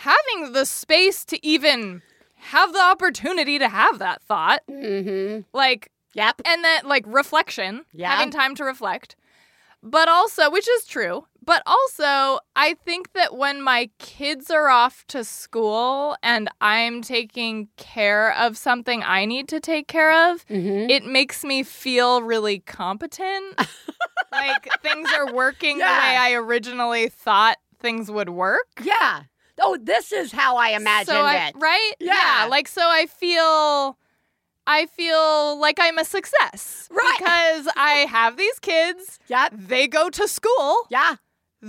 having 0.00 0.52
the 0.52 0.64
space 0.64 1.24
to 1.26 1.44
even 1.46 2.00
have 2.36 2.72
the 2.72 2.80
opportunity 2.80 3.58
to 3.58 3.68
have 3.68 3.98
that 3.98 4.22
thought, 4.22 4.60
Mm-hmm. 4.68 5.40
like, 5.52 5.90
Yep. 6.14 6.42
and 6.46 6.64
then 6.64 6.86
like 6.86 7.04
reflection, 7.06 7.84
Yeah. 7.92 8.10
having 8.10 8.30
time 8.30 8.54
to 8.56 8.64
reflect. 8.64 9.14
But 9.82 10.08
also, 10.08 10.50
which 10.50 10.68
is 10.68 10.84
true, 10.84 11.26
but 11.44 11.62
also, 11.66 12.40
I 12.54 12.74
think 12.84 13.12
that 13.14 13.34
when 13.36 13.62
my 13.62 13.88
kids 13.98 14.50
are 14.50 14.68
off 14.68 15.04
to 15.08 15.24
school 15.24 16.16
and 16.22 16.48
I'm 16.60 17.00
taking 17.00 17.68
care 17.76 18.34
of 18.36 18.58
something 18.58 19.02
I 19.02 19.24
need 19.24 19.48
to 19.48 19.60
take 19.60 19.86
care 19.86 20.30
of, 20.32 20.46
Mm-hmm. 20.48 20.90
it 20.90 21.04
makes 21.04 21.44
me 21.44 21.62
feel 21.62 22.22
really 22.22 22.58
competent. 22.60 23.58
like 24.32 24.68
things 24.82 25.08
are 25.16 25.32
working 25.32 25.78
the 25.78 25.84
way 25.84 26.16
I 26.16 26.32
originally 26.34 27.08
thought 27.08 27.56
things 27.80 28.10
would 28.10 28.28
work. 28.30 28.68
Yeah. 28.82 29.22
Oh, 29.60 29.76
this 29.80 30.12
is 30.12 30.32
how 30.32 30.56
I 30.56 30.70
imagined 30.70 31.16
so 31.16 31.22
I, 31.22 31.48
it. 31.48 31.54
Right? 31.58 31.92
Yeah. 32.00 32.46
Like 32.50 32.68
so 32.68 32.82
I 32.82 33.06
feel 33.06 33.96
I 34.66 34.86
feel 34.86 35.58
like 35.60 35.78
I'm 35.80 35.98
a 35.98 36.04
success. 36.04 36.88
Right. 36.90 37.16
Because 37.18 37.68
I 37.76 38.06
have 38.10 38.36
these 38.36 38.58
kids. 38.60 39.18
Yeah. 39.28 39.48
They 39.52 39.86
go 39.88 40.10
to 40.10 40.28
school. 40.28 40.76
Yeah. 40.90 41.16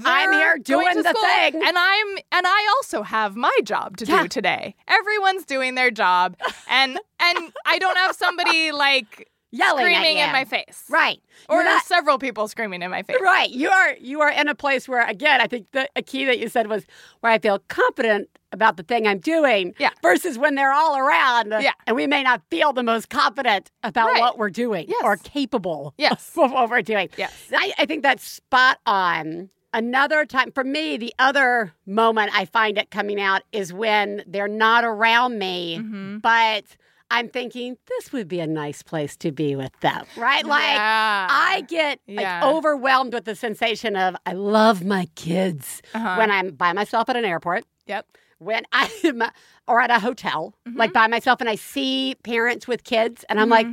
I'm 0.06 0.32
here 0.32 0.58
doing 0.58 1.04
the 1.04 1.10
school, 1.10 1.22
thing. 1.22 1.56
And 1.56 1.78
I'm 1.78 2.08
and 2.32 2.48
I 2.48 2.74
also 2.78 3.02
have 3.04 3.36
my 3.36 3.56
job 3.64 3.98
to 3.98 4.06
Yeah. 4.06 4.22
do 4.24 4.28
today. 4.30 4.76
Everyone's 4.88 5.46
doing 5.46 5.76
their 5.76 5.92
job. 5.92 6.38
And 6.70 6.98
and 7.20 7.52
I 7.66 7.78
don't 7.80 7.98
have 7.98 8.16
somebody 8.16 8.72
like 8.72 9.30
Yelling 9.52 9.84
screaming 9.86 10.18
in 10.18 10.32
my 10.32 10.46
face. 10.46 10.84
Right. 10.90 11.22
Or 11.50 11.64
not- 11.64 11.84
several 11.86 12.18
people 12.18 12.48
screaming 12.48 12.82
in 12.82 12.90
my 12.92 13.04
face. 13.04 13.18
Right. 13.22 13.50
You 13.50 13.70
are 13.70 13.96
you 14.00 14.22
are 14.22 14.30
in 14.32 14.48
a 14.48 14.56
place 14.56 14.88
where 14.88 15.06
again, 15.06 15.42
I 15.42 15.48
think 15.48 15.68
the 15.72 15.90
a 15.96 16.02
key 16.02 16.26
that 16.26 16.40
you 16.40 16.48
said 16.48 16.68
was 16.68 16.86
where 17.20 17.32
I 17.32 17.38
feel 17.40 17.60
confident 17.68 18.30
about 18.54 18.78
the 18.78 18.84
thing 18.84 19.08
I'm 19.08 19.20
doing 19.20 19.74
Yeah. 19.78 19.90
versus 20.02 20.38
when 20.38 20.56
they're 20.56 20.74
all 20.74 20.98
around 20.98 21.52
Yeah. 21.62 21.72
and 21.88 21.96
we 21.96 22.06
may 22.08 22.24
not 22.24 22.42
feel 22.50 22.74
the 22.74 22.84
most 22.84 23.10
confident 23.10 23.72
about 23.84 24.08
Right. 24.12 24.20
what 24.22 24.38
we're 24.38 24.50
doing 24.50 24.86
Yes. 24.90 25.02
or 25.04 25.16
capable 25.18 25.94
Yes. 25.98 26.32
of 26.38 26.52
what 26.52 26.70
we're 26.70 26.82
doing. 26.82 27.10
Yes. 27.18 27.34
I, 27.56 27.74
I 27.78 27.86
think 27.86 28.04
that's 28.04 28.26
spot 28.28 28.80
on. 28.86 29.50
Another 29.74 30.26
time 30.26 30.52
for 30.52 30.66
me, 30.66 30.98
the 30.98 31.14
other 31.18 31.74
moment 31.86 32.32
I 32.38 32.44
find 32.44 32.78
it 32.78 32.92
coming 32.92 33.22
out 33.22 33.44
is 33.54 33.72
when 33.72 34.22
they're 34.28 34.50
not 34.50 34.84
around 34.84 35.40
me, 35.40 35.78
Mm-hmm. 35.80 36.18
but 36.18 36.64
I'm 37.12 37.28
thinking 37.30 37.78
this 37.88 38.12
would 38.14 38.28
be 38.28 38.40
a 38.40 38.48
nice 38.48 38.82
place 38.82 39.16
to 39.18 39.32
be 39.32 39.56
with 39.56 39.78
them, 39.82 40.06
right? 40.18 40.46
Like 40.46 40.64
Yeah. 40.64 41.28
I 41.30 41.62
get 41.68 42.00
like 42.08 42.44
overwhelmed 42.44 43.14
with 43.14 43.26
the 43.26 43.36
sensation 43.36 43.96
of 43.96 44.16
I 44.26 44.34
love 44.34 44.84
my 44.84 45.06
kids 45.16 45.82
Uh-huh. 45.94 46.16
when 46.18 46.32
I'm 46.32 46.52
by 46.52 46.72
myself 46.74 47.10
at 47.10 47.16
an 47.18 47.26
airport, 47.26 47.66
Yep. 47.88 48.06
when 48.40 48.64
I'm 48.72 49.22
or 49.68 49.82
at 49.82 49.92
a 49.92 50.00
hotel, 50.00 50.56
Mm-hmm. 50.68 50.78
like 50.80 50.94
by 50.94 51.08
myself, 51.08 51.42
and 51.42 51.50
I 51.50 51.56
see 51.56 52.16
parents 52.24 52.68
with 52.68 52.84
kids, 52.84 53.24
and 53.30 53.40
I'm 53.40 53.50
like, 53.50 53.68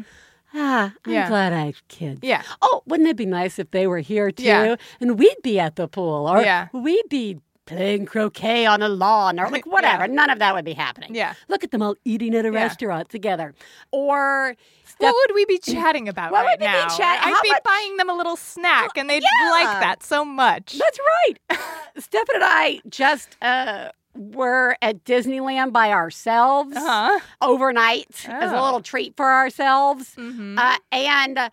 ah, 0.54 0.92
I'm 1.04 1.12
Yeah. 1.12 1.28
glad 1.28 1.52
I 1.52 1.66
have 1.66 1.86
kids. 1.88 2.20
Yeah. 2.22 2.42
Oh, 2.62 2.82
wouldn't 2.86 3.08
it 3.08 3.16
be 3.16 3.26
nice 3.26 3.58
if 3.58 3.70
they 3.70 3.86
were 3.86 4.00
here 4.00 4.30
too? 4.30 4.42
Yeah. 4.44 4.76
And 5.00 5.18
we'd 5.18 5.42
be 5.42 5.58
at 5.60 5.76
the 5.76 5.86
pool, 5.88 6.26
or 6.28 6.40
Yeah. 6.42 6.68
we'd 6.72 7.08
be 7.08 7.38
playing 7.68 8.06
croquet 8.06 8.66
on 8.66 8.82
a 8.82 8.88
lawn, 8.88 9.38
or 9.38 9.48
like 9.50 9.66
whatever. 9.76 10.04
Yeah. 10.06 10.12
None 10.14 10.30
of 10.30 10.38
that 10.40 10.54
would 10.54 10.64
be 10.64 10.72
happening. 10.72 11.14
Yeah. 11.14 11.34
Look 11.48 11.62
at 11.64 11.70
them 11.70 11.82
all 11.82 11.94
eating 12.04 12.34
at 12.34 12.44
a 12.44 12.50
Yeah. 12.52 12.62
restaurant 12.64 13.08
together, 13.10 13.54
or. 13.92 14.54
What 15.00 15.14
would 15.14 15.34
we 15.34 15.44
be 15.44 15.58
chatting 15.62 16.08
about 16.08 16.32
What 16.32 16.44
right 16.44 16.58
would 16.58 16.60
we 16.60 16.66
be 16.66 16.72
now? 16.72 16.88
chat- 16.88 17.20
I'd 17.24 17.32
how 17.32 17.42
be 17.42 17.52
buying 17.64 17.96
them 17.98 18.10
a 18.10 18.14
little 18.14 18.36
snack, 18.36 18.90
and 18.96 19.08
they'd 19.08 19.22
Yeah. 19.22 19.50
like 19.50 19.80
that 19.80 20.02
so 20.02 20.24
much. 20.24 20.76
That's 20.76 20.98
right. 20.98 21.58
Stefan 21.98 22.34
and 22.36 22.44
I 22.44 22.80
just 22.88 23.36
uh, 23.40 23.90
were 24.16 24.76
at 24.82 25.04
Disneyland 25.04 25.72
by 25.72 25.92
ourselves 25.92 26.76
Uh-huh. 26.76 27.20
overnight 27.40 28.26
as 28.28 28.50
a 28.50 28.58
Oh. 28.58 28.64
little 28.64 28.80
treat 28.80 29.16
for 29.16 29.30
ourselves. 29.30 30.14
Mhm. 30.16 30.58
Uh, 30.58 30.78
and 30.90 31.38
uh, 31.38 31.50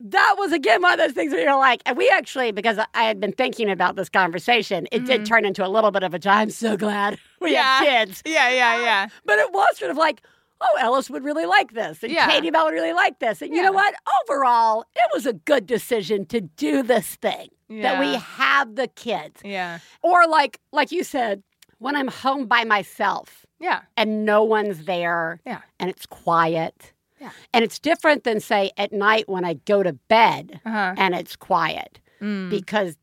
that 0.00 0.34
was 0.38 0.52
again 0.52 0.80
one 0.82 0.92
of 0.92 0.98
those 0.98 1.12
things 1.12 1.32
where 1.32 1.42
you're 1.42 1.58
like, 1.58 1.82
and 1.86 1.96
we 1.96 2.08
actually, 2.08 2.52
because 2.52 2.78
I 2.94 3.02
had 3.04 3.20
been 3.20 3.32
thinking 3.32 3.70
about 3.70 3.96
this 3.96 4.08
conversation, 4.08 4.86
it 4.92 5.04
did 5.06 5.26
turn 5.26 5.44
into 5.44 5.66
a 5.66 5.68
little 5.68 5.90
bit 5.90 6.02
of 6.02 6.14
a 6.14 6.20
I'm 6.28 6.50
so 6.50 6.76
glad 6.76 7.18
we 7.40 7.54
have 7.54 7.82
Mm-hmm. 7.82 7.84
Yeah. 7.84 8.04
kids. 8.04 8.22
Yeah, 8.26 8.50
yeah, 8.50 8.80
yeah. 8.82 9.06
But 9.24 9.38
it 9.38 9.52
was 9.52 9.78
sort 9.78 9.90
of 9.90 9.96
like, 9.96 10.22
oh, 10.60 10.76
Ellis 10.80 11.08
would 11.10 11.24
really 11.24 11.46
like 11.46 11.72
this, 11.72 12.02
and 12.02 12.12
Yeah. 12.12 12.28
Katie 12.28 12.50
Bell 12.50 12.64
would 12.66 12.74
really 12.74 12.92
like 12.92 13.18
this. 13.18 13.42
And 13.42 13.54
you 13.54 13.62
know 13.62 13.72
what? 13.72 13.94
Overall, 14.28 14.84
it 14.94 15.10
was 15.14 15.26
a 15.26 15.32
good 15.32 15.66
decision 15.66 16.26
to 16.26 16.40
do 16.40 16.82
this 16.82 17.16
thing 17.16 17.48
that 17.70 18.00
we 18.00 18.14
have 18.14 18.76
the 18.76 18.88
kids. 18.88 19.40
Yeah. 19.44 19.78
Or 20.02 20.26
like 20.26 20.58
like 20.72 20.90
you 20.92 21.02
said, 21.04 21.42
when 21.78 21.94
I'm 21.96 22.08
home 22.08 22.46
by 22.46 22.64
myself 22.64 23.44
Yeah. 23.60 23.82
and 23.96 24.24
no 24.24 24.42
one's 24.42 24.84
there 24.84 25.40
Yeah. 25.46 25.60
and 25.78 25.90
it's 25.90 26.06
quiet. 26.06 26.92
Yeah. 27.20 27.30
And 27.52 27.64
it's 27.64 27.78
different 27.78 28.24
than 28.24 28.40
say 28.40 28.70
at 28.76 28.92
night 28.92 29.28
when 29.28 29.44
I 29.44 29.54
go 29.54 29.82
to 29.82 29.92
bed 29.92 30.60
Uh-huh. 30.64 30.94
and 30.96 31.14
it's 31.14 31.36
quiet 31.36 32.00
Mm. 32.20 32.50
because 32.50 32.96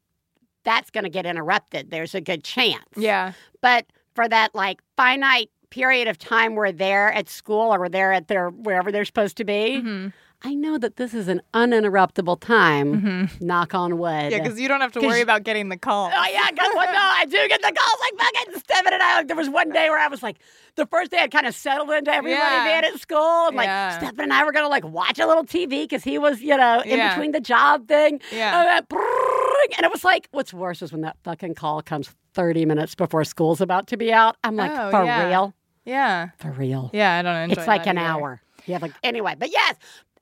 that's 0.63 0.89
going 0.89 1.03
to 1.05 1.09
get 1.09 1.25
interrupted. 1.25 1.91
There's 1.91 2.15
a 2.15 2.21
good 2.21 2.43
chance. 2.43 2.83
Yeah. 2.97 3.33
But 3.61 3.85
for 4.15 4.27
that 4.27 4.53
like 4.55 4.81
finite 4.97 5.49
period 5.69 6.07
of 6.07 6.17
time 6.17 6.55
we're 6.55 6.71
there 6.71 7.11
at 7.13 7.27
school 7.29 7.73
or 7.73 7.79
we're 7.79 7.89
there 7.89 8.11
at 8.13 8.27
their 8.27 8.49
wherever 8.49 8.91
they're 8.91 9.05
supposed 9.05 9.37
to 9.37 9.43
be, 9.43 9.81
Mhm. 9.83 10.13
I 10.47 10.53
know 10.53 10.77
that 10.77 10.97
this 10.97 11.15
is 11.15 11.27
an 11.27 11.41
uninterruptible 11.55 12.39
time. 12.39 13.01
Mhm. 13.01 13.41
Knock 13.41 13.73
on 13.73 13.97
wood. 13.97 14.31
Yeah, 14.31 14.43
because 14.43 14.59
you 14.59 14.67
don't 14.67 14.79
have 14.79 14.91
to 14.91 14.99
worry 14.99 15.21
about 15.21 15.41
getting 15.43 15.69
the 15.69 15.77
call. 15.77 16.11
Oh 16.13 16.25
yeah, 16.31 16.51
guess 16.51 16.71
what? 16.75 16.85
No, 16.91 16.99
I 16.99 17.25
do 17.25 17.47
get 17.47 17.61
the 17.63 17.71
calls 17.75 17.99
like 17.99 18.19
fucking 18.19 18.59
Stephen 18.59 18.93
and 18.93 19.01
I. 19.01 19.17
Like, 19.17 19.27
there 19.27 19.35
was 19.35 19.49
one 19.49 19.69
day 19.71 19.89
where 19.89 19.97
I 19.97 20.07
was 20.07 20.21
like, 20.21 20.37
the 20.75 20.85
first 20.85 21.09
day 21.09 21.17
I'd 21.17 21.31
kind 21.31 21.47
of 21.47 21.55
settled 21.55 21.89
into 21.89 22.11
everybody 22.13 22.39
Yeah. 22.39 22.79
being 22.81 22.93
at 22.93 22.99
school, 23.01 23.47
and 23.47 23.55
like 23.57 23.65
Yeah. 23.65 23.97
Stephen 23.97 24.19
and 24.19 24.33
I 24.33 24.43
were 24.45 24.51
gonna 24.51 24.69
like 24.69 24.83
watch 24.85 25.17
a 25.17 25.25
little 25.25 25.45
TV 25.45 25.81
because 25.85 26.03
he 26.03 26.19
was, 26.19 26.39
you 26.41 26.55
know, 26.55 26.81
in 26.81 26.99
Yeah. 26.99 27.15
between 27.15 27.31
the 27.31 27.39
job 27.41 27.87
thing. 27.87 28.21
Yeah. 28.31 28.81
And, 29.77 29.83
it 29.83 29.91
was 29.91 30.03
like, 30.03 30.27
what's 30.31 30.53
worse 30.53 30.83
is 30.83 30.91
when 30.91 31.01
that 31.01 31.17
fucking 31.23 31.55
call 31.55 31.81
comes 31.81 32.11
thirty 32.35 32.65
minutes 32.67 32.93
before 32.93 33.23
school's 33.23 33.61
about 33.61 33.87
to 33.87 33.97
be 33.97 34.13
out. 34.13 34.35
I'm 34.43 34.55
like, 34.55 34.69
Oh, 34.71 34.91
for 34.91 35.03
yeah. 35.05 35.27
real, 35.27 35.53
Yeah. 35.85 36.29
for 36.37 36.51
real. 36.51 36.91
Yeah, 36.93 37.13
I 37.17 37.21
don't 37.23 37.35
enjoy 37.49 37.61
it's 37.61 37.67
like 37.67 37.87
an 37.87 37.97
either. 37.97 38.07
hour. 38.07 38.41
Yeah, 38.67 38.79
like 38.81 38.93
anyway, 39.03 39.35
but 39.37 39.51
yes, 39.51 39.75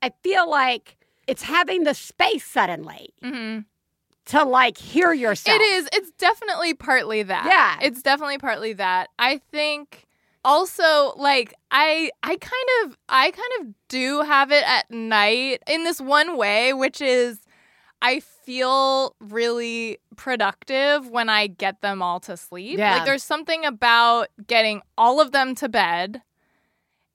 I 0.03 0.11
feel 0.21 0.49
like 0.49 0.97
it's 1.27 1.43
having 1.43 1.83
the 1.83 1.93
space 1.93 2.45
suddenly 2.45 3.13
Mhm. 3.23 3.65
to 4.25 4.43
like 4.43 4.77
hear 4.77 5.13
yourself. 5.13 5.55
It 5.59 5.61
is. 5.61 5.89
It's 5.93 6.11
definitely 6.11 6.73
partly 6.73 7.23
that. 7.23 7.45
Yeah. 7.45 7.77
It's 7.87 8.01
definitely 8.01 8.37
partly 8.37 8.73
that. 8.73 9.09
I 9.17 9.37
think 9.51 10.05
also 10.45 11.13
like 11.15 11.53
I 11.71 12.11
I 12.21 12.35
kind 12.35 12.69
of 12.85 12.97
I 13.07 13.31
kind 13.31 13.51
of 13.61 13.73
do 13.87 14.21
have 14.21 14.51
it 14.51 14.63
at 14.67 14.91
night 14.91 15.61
in 15.67 15.83
this 15.85 16.01
one 16.01 16.35
way, 16.37 16.73
which 16.73 16.99
is 17.01 17.39
I 18.01 18.19
feel 18.19 19.15
really 19.21 19.97
productive 20.17 21.07
when 21.09 21.29
I 21.29 21.47
get 21.47 21.79
them 21.81 22.01
all 22.01 22.19
to 22.21 22.35
sleep. 22.35 22.77
Yeah. 22.77 22.95
Like 22.97 23.05
there's 23.05 23.23
something 23.23 23.63
about 23.65 24.27
getting 24.45 24.81
all 24.97 25.21
of 25.21 25.31
them 25.31 25.55
to 25.55 25.69
bed 25.69 26.21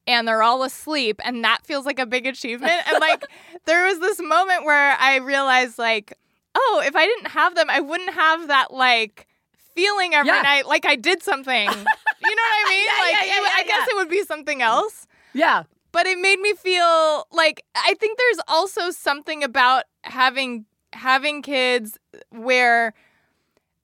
and 0.09 0.27
they're 0.27 0.43
all 0.43 0.65
asleep 0.65 1.21
and 1.25 1.45
that 1.45 1.65
feels 1.65 1.87
like 1.87 1.99
a 2.01 2.07
big 2.07 2.27
achievement 2.27 2.73
and 2.89 2.99
like 3.01 3.23
there 3.67 3.85
was 3.87 4.01
this 4.01 4.21
moment 4.21 4.65
where 4.65 4.97
I 4.99 5.17
realized 5.17 5.79
like 5.79 6.13
oh, 6.57 6.83
if 6.85 6.97
I 6.97 7.07
didn't 7.07 7.29
have 7.29 7.55
them, 7.55 7.71
I 7.71 7.79
wouldn't 7.79 8.15
have 8.15 8.49
that 8.49 8.73
like 8.73 9.29
feeling 9.77 10.15
every 10.15 10.33
Yeah. 10.33 10.43
night 10.43 10.67
like 10.67 10.85
I 10.87 10.97
did 10.97 11.23
something. 11.23 11.69
you 11.69 11.69
know 11.69 11.77
what 11.77 12.67
I 12.67 12.67
mean? 12.71 12.85
Yeah, 12.87 13.03
like 13.03 13.13
yeah, 13.13 13.25
yeah, 13.27 13.47
it- 13.47 13.59
I 13.59 13.63
guess 13.65 13.89
it 13.89 13.95
would 13.97 14.09
be 14.11 14.25
something 14.25 14.61
else. 14.63 15.07
Yeah. 15.35 15.63
But 15.93 16.07
it 16.07 16.19
made 16.19 16.41
me 16.41 16.55
feel 16.55 17.27
like 17.33 17.63
I 17.77 17.95
think 18.01 18.19
there's 18.19 18.41
also 18.49 18.91
something 18.91 19.45
about 19.45 19.85
having 20.05 20.65
having 20.95 21.43
kids 21.43 21.99
where 22.31 22.93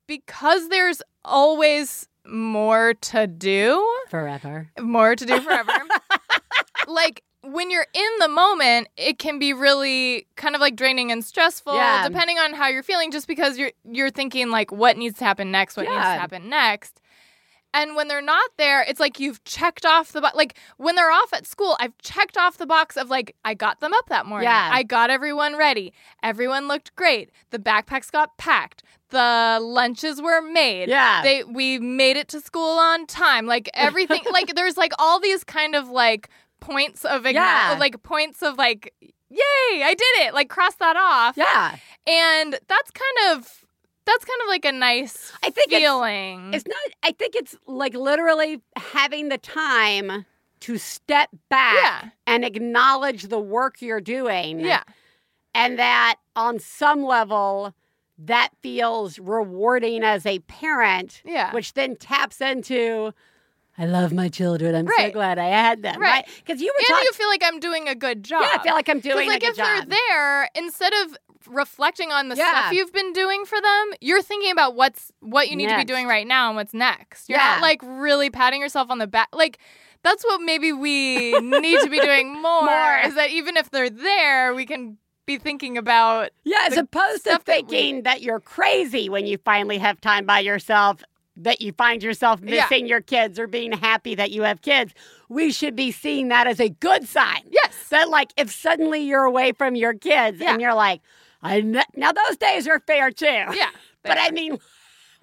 because 0.07 0.69
there's 0.69 1.01
always 1.25 2.09
more 2.27 2.95
to 2.95 3.27
do, 3.27 3.87
Forever. 4.09 4.71
more 4.81 5.15
to 5.17 5.27
do 5.27 5.41
forever. 5.41 5.73
like 6.87 7.23
when 7.43 7.71
you're 7.71 7.87
in 7.93 8.09
the 8.21 8.29
moment, 8.29 8.89
it 8.97 9.19
can 9.19 9.39
be 9.39 9.53
really 9.53 10.27
kind 10.37 10.55
of 10.55 10.61
like 10.61 10.77
draining 10.77 11.13
and 11.13 11.23
stressful 11.25 11.75
Yeah. 11.75 12.09
depending 12.09 12.39
on 12.39 12.55
how 12.55 12.69
you're 12.69 12.83
feeling 12.83 13.11
just 13.11 13.29
because 13.29 13.59
you're 13.59 13.73
you're 13.85 14.11
thinking 14.11 14.51
like 14.51 14.73
what 14.73 14.97
needs 14.97 15.19
to 15.19 15.25
happen 15.25 15.51
next, 15.51 15.77
what 15.77 15.83
needs 15.85 15.95
to 15.95 16.01
happen 16.01 16.49
next. 16.49 17.01
And 17.75 17.97
when 17.97 18.09
they're 18.09 18.23
not 18.23 18.51
there, 18.57 18.83
it's 18.83 19.01
like 19.01 19.19
you've 19.21 19.43
checked 19.45 19.85
off 19.85 20.13
the 20.13 20.21
box. 20.21 20.37
Like 20.37 20.57
when 20.79 20.95
they're 20.95 21.11
off 21.11 21.33
at 21.33 21.47
school, 21.47 21.77
I've 21.81 21.97
checked 21.99 22.39
off 22.39 22.57
the 22.57 22.67
box 22.67 22.97
of 22.97 23.11
like, 23.11 23.35
I 23.45 23.53
got 23.55 23.81
them 23.81 23.93
up 23.93 24.09
that 24.09 24.25
morning. 24.27 24.45
Yeah. 24.49 24.71
I 24.73 24.85
got 24.85 25.11
everyone 25.11 25.57
ready. 25.57 25.93
Everyone 26.23 26.69
looked 26.69 26.95
great. 26.95 27.31
The 27.51 27.59
backpacks 27.59 28.11
got 28.13 28.39
packed. 28.39 28.85
The 29.11 29.59
lunches 29.61 30.23
were 30.23 30.41
made. 30.41 30.89
Yeah. 30.89 31.23
They 31.23 31.45
we 31.45 31.79
made 31.81 32.17
it 32.17 32.29
to 32.29 32.41
school 32.41 32.79
on 32.79 33.07
time. 33.07 33.47
Like 33.47 33.69
everything 33.75 34.23
like 34.33 34.55
there's 34.55 34.77
like 34.77 34.93
all 34.99 35.19
these 35.21 35.43
kind 35.45 35.75
of 35.75 35.89
like 35.89 36.31
points 36.61 37.05
of 37.05 37.27
Yeah. 37.27 37.77
like 37.79 38.03
points 38.05 38.41
of 38.43 38.57
like 38.57 38.95
yay, 39.31 39.83
I 39.83 39.95
did 39.99 40.27
it. 40.27 40.33
Like 40.35 40.49
cross 40.49 40.77
that 40.77 40.97
off. 40.97 41.37
Yeah. 41.37 41.77
And 42.07 42.59
that's 42.69 42.91
kind 42.93 43.37
of 43.37 43.64
that's 44.07 44.25
kind 44.25 44.41
of 44.43 44.49
like 44.49 44.65
a 44.65 44.73
nice 44.73 45.33
I 45.43 45.51
think 45.51 45.71
feeling. 45.71 46.53
It's 46.55 46.67
not, 46.67 46.77
I 47.03 47.13
think 47.13 47.35
it's 47.35 47.57
like 47.67 47.95
literally 47.95 48.61
having 48.77 49.29
the 49.29 49.39
time 49.39 50.27
to 50.61 50.79
step 50.79 51.29
back 51.51 51.75
Yeah. 51.75 52.11
and 52.27 52.45
acknowledge 52.45 53.25
the 53.25 53.39
work 53.41 53.81
you're 53.83 54.01
doing. 54.01 54.61
yeah. 54.61 54.83
And 55.55 55.79
that 55.79 56.17
on 56.35 56.59
some 56.59 57.05
level, 57.05 57.75
that 58.19 58.51
feels 58.63 59.19
rewarding 59.19 60.03
as 60.03 60.25
a 60.27 60.39
parent, 60.41 61.23
Yeah. 61.25 61.53
which 61.53 61.75
then 61.75 61.97
taps 61.97 62.41
into, 62.41 63.13
I 63.77 63.87
love 63.87 64.13
my 64.13 64.29
children. 64.29 64.75
I'm 64.75 64.87
so 64.97 65.11
glad 65.11 65.39
I 65.39 65.49
had 65.49 65.83
them. 65.83 66.01
Right. 66.01 66.25
Right. 66.25 66.29
Because 66.45 66.61
you 66.63 66.69
were 66.69 66.79
and 66.79 66.87
talking. 66.89 67.05
you 67.05 67.13
feel 67.13 67.29
like 67.29 67.43
I'm 67.45 67.59
doing 67.61 67.89
a 67.89 67.95
good 67.95 68.23
job. 68.23 68.43
Yeah, 68.43 68.61
I 68.61 68.63
feel 68.63 68.75
like 68.75 68.89
I'm 68.89 69.01
doing 69.01 69.29
a 69.31 69.39
good 69.39 69.41
job. 69.41 69.49
It's 69.51 69.59
like 69.59 69.69
if 69.79 69.83
good 69.85 69.91
they're 69.91 69.99
there, 70.09 70.49
instead 70.55 70.93
of 71.05 71.17
reflecting 71.47 72.11
on 72.13 72.29
the 72.29 72.37
Yeah. 72.37 72.51
stuff 72.51 72.73
you've 72.73 72.93
been 72.93 73.13
doing 73.13 73.45
for 73.45 73.61
them, 73.61 73.93
you're 74.01 74.23
thinking 74.23 74.51
about 74.51 74.75
what's 74.75 75.11
what 75.21 75.49
you 75.51 75.57
need 75.57 75.69
to 75.69 75.77
be 75.77 75.85
doing 75.85 76.07
right 76.07 76.27
now 76.27 76.49
and 76.49 76.57
what's 76.57 76.75
next. 76.75 77.29
You're 77.29 77.39
Yeah. 77.39 77.55
not 77.55 77.63
like 77.63 77.81
really 77.83 78.31
patting 78.31 78.61
yourself 78.61 78.91
on 78.91 78.99
the 78.99 79.07
back. 79.07 79.29
Like 79.33 79.59
that's 80.03 80.25
what 80.25 80.41
maybe 80.43 80.73
we 80.73 81.33
need 81.41 81.81
to 81.81 81.89
be 81.89 82.01
doing 82.01 82.33
more, 82.43 82.63
More. 82.65 82.99
Is 83.05 83.15
that 83.15 83.31
even 83.31 83.57
if 83.57 83.71
they're 83.71 83.89
there, 83.91 84.55
we 84.55 84.67
can 84.67 84.99
be 85.27 85.39
thinking 85.39 85.79
about 85.79 86.31
Yeah, 86.45 86.65
as 86.67 86.77
opposed 86.77 87.25
to 87.25 87.31
stuff 87.31 87.45
that 87.47 87.63
we- 87.63 87.69
thinking 87.71 88.03
that 88.03 88.21
you're 88.21 88.41
crazy 88.41 89.09
when 89.09 89.27
you 89.27 89.39
finally 89.39 89.79
have 89.79 89.99
time 90.03 90.27
by 90.27 90.41
yourself, 90.41 91.03
that 91.37 91.63
you 91.63 91.73
find 91.73 92.03
yourself 92.03 92.41
Yeah. 92.43 92.61
missing 92.61 92.87
your 92.87 93.01
kids 93.01 93.39
or 93.39 93.47
being 93.47 93.73
happy 93.73 94.15
that 94.15 94.31
you 94.31 94.43
have 94.43 94.61
kids. 94.61 94.93
We 95.31 95.51
should 95.51 95.75
be 95.75 95.91
seeing 95.91 96.29
that 96.29 96.47
as 96.47 96.61
a 96.61 96.69
good 96.69 97.09
sign. 97.09 97.43
yes. 97.51 97.89
That, 97.89 98.09
like, 98.11 98.33
if 98.37 98.51
suddenly 98.53 99.01
you're 99.01 99.25
away 99.25 99.53
from 99.53 99.75
your 99.75 99.95
kids 99.95 100.39
Yeah. 100.41 100.53
and 100.53 100.61
you're 100.61 100.75
like, 100.75 101.01
I 101.45 101.61
now 101.61 102.11
those 102.13 102.37
days 102.39 102.67
are 102.67 102.81
fair 102.81 103.11
too. 103.11 103.27
Yeah. 103.27 103.71
But 104.03 104.19
I 104.19 104.33
mean, 104.33 104.59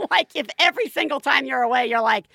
like, 0.10 0.36
if 0.36 0.48
every 0.58 0.88
single 0.90 1.20
time 1.20 1.46
you're 1.46 1.62
away, 1.62 1.86
you're 1.86 2.02
like, 2.02 2.26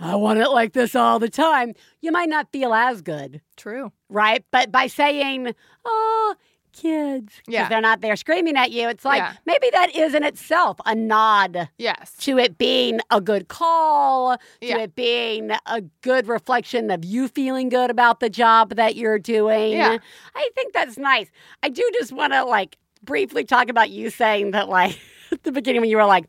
I 0.00 0.16
want 0.16 0.40
it 0.40 0.48
like 0.48 0.72
this 0.72 0.96
all 0.96 1.20
the 1.20 1.28
time, 1.28 1.74
you 2.00 2.10
might 2.10 2.28
not 2.28 2.50
feel 2.50 2.74
as 2.74 3.00
good 3.00 3.40
True. 3.56 3.92
right? 4.08 4.44
But 4.50 4.72
by 4.72 4.88
saying, 4.88 5.54
"Oh, 5.84 6.34
kids," 6.72 7.34
because 7.46 7.52
Yeah. 7.54 7.68
they're 7.68 7.80
not 7.80 8.00
there 8.00 8.16
screaming 8.16 8.56
at 8.56 8.72
you, 8.72 8.88
it's 8.88 9.04
like 9.04 9.18
Yeah. 9.22 9.34
maybe 9.46 9.70
that 9.70 9.94
is 9.94 10.14
in 10.16 10.24
itself 10.24 10.78
a 10.84 10.96
nod 10.96 11.68
Yes. 11.78 12.16
to 12.22 12.38
it 12.38 12.58
being 12.58 12.98
a 13.10 13.20
good 13.20 13.46
call, 13.46 14.36
to 14.36 14.42
Yeah. 14.60 14.78
it 14.78 14.96
being 14.96 15.52
a 15.66 15.80
good 16.00 16.26
reflection 16.26 16.90
of 16.90 17.04
you 17.04 17.28
feeling 17.28 17.68
good 17.68 17.88
about 17.90 18.18
the 18.18 18.28
job 18.28 18.70
that 18.74 18.96
you're 18.96 19.20
doing. 19.20 19.74
Yeah. 19.74 19.98
I 20.34 20.50
think 20.56 20.72
that's 20.72 20.98
nice. 20.98 21.30
I 21.62 21.68
do 21.68 21.88
just 21.94 22.10
want 22.12 22.32
to 22.32 22.44
like 22.44 22.76
briefly 23.04 23.44
talk 23.44 23.68
about 23.68 23.90
you 23.90 24.10
saying 24.10 24.52
that 24.52 24.68
like 24.68 24.98
at 25.32 25.42
the 25.42 25.52
beginning 25.52 25.80
when 25.82 25.90
you 25.90 25.96
were 25.96 26.04
like. 26.06 26.26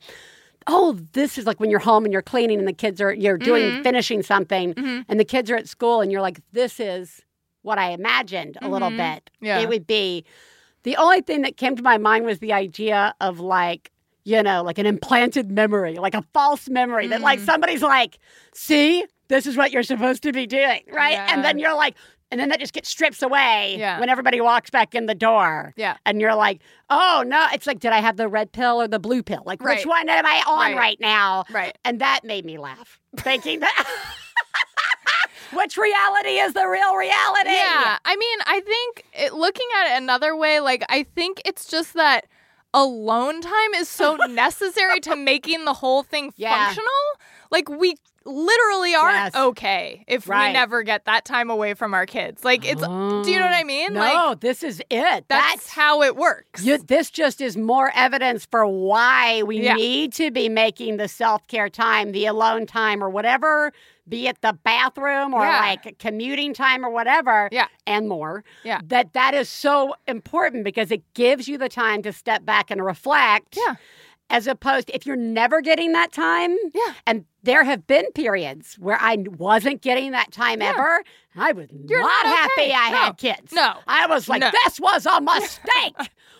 Oh, 0.67 0.93
this 1.13 1.37
is 1.37 1.45
like 1.45 1.59
when 1.59 1.69
you're 1.69 1.79
home 1.79 2.05
and 2.05 2.11
you're 2.11 2.23
cleaning 2.23 2.57
and 2.57 2.67
the 2.67 2.73
kids 2.73 2.99
are 2.99 3.13
you're 3.13 3.37
doing 3.37 3.65
Mhm. 3.65 3.83
finishing 3.83 4.23
something 4.23 4.73
Mhm. 4.73 5.05
and 5.07 5.19
the 5.19 5.23
kids 5.23 5.51
are 5.51 5.55
at 5.55 5.67
school 5.67 6.01
and 6.01 6.11
you're 6.11 6.21
like 6.23 6.39
this 6.53 6.79
is 6.79 7.21
what 7.61 7.77
I 7.77 7.91
imagined 7.91 8.57
a 8.63 8.67
little 8.67 8.89
Mhm. 8.89 8.97
bit. 8.97 9.29
Yeah. 9.41 9.59
It 9.59 9.69
would 9.69 9.85
be 9.85 10.25
the 10.81 10.95
only 10.95 11.21
thing 11.21 11.43
that 11.43 11.55
came 11.57 11.75
to 11.75 11.83
my 11.83 11.99
mind 11.99 12.25
was 12.25 12.39
the 12.39 12.51
idea 12.51 13.13
of 13.21 13.39
like, 13.39 13.91
you 14.23 14.41
know, 14.41 14.63
like 14.63 14.79
an 14.79 14.87
implanted 14.87 15.51
memory, 15.51 15.97
like 15.97 16.15
a 16.15 16.23
false 16.33 16.67
memory 16.67 17.05
that 17.09 17.21
like 17.21 17.41
Mhm. 17.41 17.45
somebody's 17.45 17.83
like, 17.83 18.17
see, 18.51 19.05
this 19.27 19.45
is 19.45 19.55
what 19.55 19.71
you're 19.71 19.83
supposed 19.83 20.23
to 20.23 20.31
be 20.31 20.47
doing, 20.47 20.81
right? 20.91 21.19
And 21.31 21.45
then 21.45 21.59
you're 21.59 21.75
like, 21.75 21.93
and 22.35 22.41
then 22.41 22.49
that 22.49 22.59
just 22.59 22.73
gets 22.73 22.89
strips 22.89 23.21
away 23.21 23.77
Yeah. 23.79 23.97
when 23.97 24.09
everybody 24.09 24.41
walks 24.41 24.69
back 24.69 24.93
in 24.93 25.05
the 25.05 25.15
door. 25.15 25.73
Yeah. 25.77 25.95
And 26.05 26.19
you're 26.19 26.35
like, 26.35 26.61
oh 26.89 27.23
no, 27.25 27.47
it's 27.53 27.65
like, 27.65 27.79
did 27.79 27.93
I 27.93 28.01
have 28.01 28.17
the 28.17 28.27
red 28.27 28.51
pill 28.51 28.81
or 28.81 28.89
the 28.89 28.99
blue 28.99 29.23
pill? 29.23 29.41
Like, 29.45 29.63
which 29.63 29.85
one 29.85 30.09
am 30.09 30.25
I 30.25 30.43
on 30.45 30.57
Right. 30.71 30.75
right 30.77 30.97
now? 30.99 31.45
Right. 31.49 31.77
And 31.85 31.99
that 32.01 32.25
made 32.25 32.43
me 32.43 32.57
laugh, 32.57 32.99
thinking 33.15 33.61
that. 33.61 33.85
Which 35.53 35.77
reality 35.77 36.37
is 36.39 36.53
the 36.53 36.67
real 36.67 36.95
reality? 36.95 37.51
Yeah. 37.51 37.97
I 38.03 38.15
mean, 38.17 38.39
I 38.45 38.59
think 38.61 39.05
it, 39.13 39.33
looking 39.33 39.67
at 39.79 39.93
it 39.93 40.01
another 40.03 40.35
way, 40.35 40.59
like, 40.59 40.83
I 40.89 41.03
think 41.15 41.41
it's 41.45 41.65
just 41.67 41.93
that 41.93 42.25
alone 42.73 43.41
time 43.41 43.73
is 43.75 43.87
so 43.87 44.15
necessary 44.29 44.99
to 45.01 45.15
making 45.15 45.63
the 45.65 45.73
whole 45.73 46.03
thing 46.03 46.33
Yeah. 46.35 46.65
functional. 46.65 46.89
Like, 47.51 47.69
we 47.69 47.95
literally 48.25 48.95
aren't 48.95 49.15
Yes. 49.15 49.35
okay 49.35 50.03
if 50.07 50.27
we 50.27 50.35
never 50.51 50.81
get 50.83 51.05
that 51.05 51.25
time 51.25 51.49
away 51.51 51.75
from 51.75 51.93
our 51.93 52.05
kids. 52.07 52.43
Like, 52.43 52.65
it's, 52.65 52.81
do 52.81 52.87
you 52.87 53.37
know 53.39 53.45
what 53.45 53.53
I 53.53 53.63
mean? 53.63 53.93
No, 53.93 53.99
Like, 53.99 54.39
this 54.39 54.63
is 54.63 54.81
it. 54.89 55.25
that's, 55.27 55.69
how 55.69 56.01
it 56.01 56.15
works. 56.15 56.63
You, 56.63 56.77
this 56.79 57.11
just 57.11 57.39
is 57.39 57.55
more 57.55 57.91
evidence 57.95 58.45
for 58.49 58.65
why 58.65 59.43
we 59.43 59.61
Yeah. 59.61 59.75
need 59.75 60.13
to 60.13 60.31
be 60.31 60.49
making 60.49 60.97
the 60.97 61.07
self 61.07 61.47
care 61.47 61.69
time, 61.69 62.13
the 62.13 62.25
alone 62.25 62.65
time, 62.65 63.03
or 63.03 63.09
whatever, 63.09 63.71
be 64.09 64.27
it 64.27 64.41
the 64.41 64.53
bathroom 64.63 65.33
or 65.33 65.41
Yeah. 65.45 65.59
like 65.59 65.99
commuting 65.99 66.53
time 66.53 66.83
or 66.85 66.89
whatever, 66.89 67.49
Yeah. 67.51 67.67
and 67.85 68.07
more. 68.09 68.43
Yeah. 68.63 68.79
That 68.85 69.13
that 69.13 69.33
is 69.35 69.49
so 69.49 69.95
important 70.07 70.63
because 70.63 70.91
it 70.91 71.01
gives 71.13 71.47
you 71.47 71.57
the 71.57 71.69
time 71.69 72.01
to 72.03 72.11
step 72.13 72.43
back 72.45 72.71
and 72.71 72.83
reflect. 72.83 73.55
Yeah. 73.57 73.75
As 74.31 74.47
opposed, 74.47 74.89
if 74.93 75.05
you're 75.05 75.15
never 75.15 75.61
getting 75.61 75.91
that 75.93 76.11
time, 76.11 76.57
Yeah. 76.73 76.93
and 77.05 77.25
there 77.43 77.63
have 77.63 77.85
been 77.85 78.11
periods 78.13 78.75
where 78.79 78.97
I 78.99 79.17
wasn't 79.37 79.81
getting 79.83 80.11
that 80.11 80.31
time 80.31 80.61
Yeah. 80.61 80.69
ever, 80.71 81.03
I 81.35 81.51
was 81.51 81.67
You're 81.71 82.01
not, 82.01 82.25
not 82.25 82.35
happy. 82.35 82.73
I 82.73 82.89
No. 82.91 82.97
had 82.97 83.17
kids. 83.17 83.53
No. 83.53 83.75
I 83.87 84.07
was 84.07 84.27
like, 84.27 84.41
No. 84.41 84.49
this 84.63 84.79
was 84.79 85.05
a 85.05 85.21
mistake. 85.33 85.95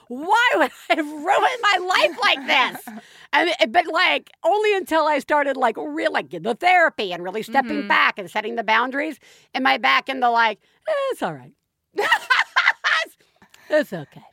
Why 0.07 0.49
would 0.55 0.71
I 0.89 0.95
ruin 0.95 1.61
my 1.61 1.77
life 1.81 2.17
like 2.21 2.47
this? 2.47 2.85
And 3.33 3.51
but 3.73 3.85
like 3.87 4.29
only 4.45 4.75
until 4.77 5.07
I 5.07 5.19
started 5.19 5.57
like 5.57 5.75
really 5.77 6.07
like 6.13 6.29
the 6.29 6.55
therapy 6.55 7.11
and 7.11 7.21
really 7.21 7.43
stepping 7.43 7.83
Mhm. 7.83 7.87
back 7.89 8.17
and 8.17 8.31
setting 8.31 8.55
the 8.55 8.63
boundaries, 8.63 9.19
am 9.53 9.67
I 9.67 9.77
back 9.77 10.07
in 10.07 10.21
the 10.21 10.29
like 10.29 10.57
eh, 10.87 10.91
it's 11.11 11.21
all 11.21 11.33
right. 11.33 11.51
it's 13.69 13.91
okay. 13.93 14.23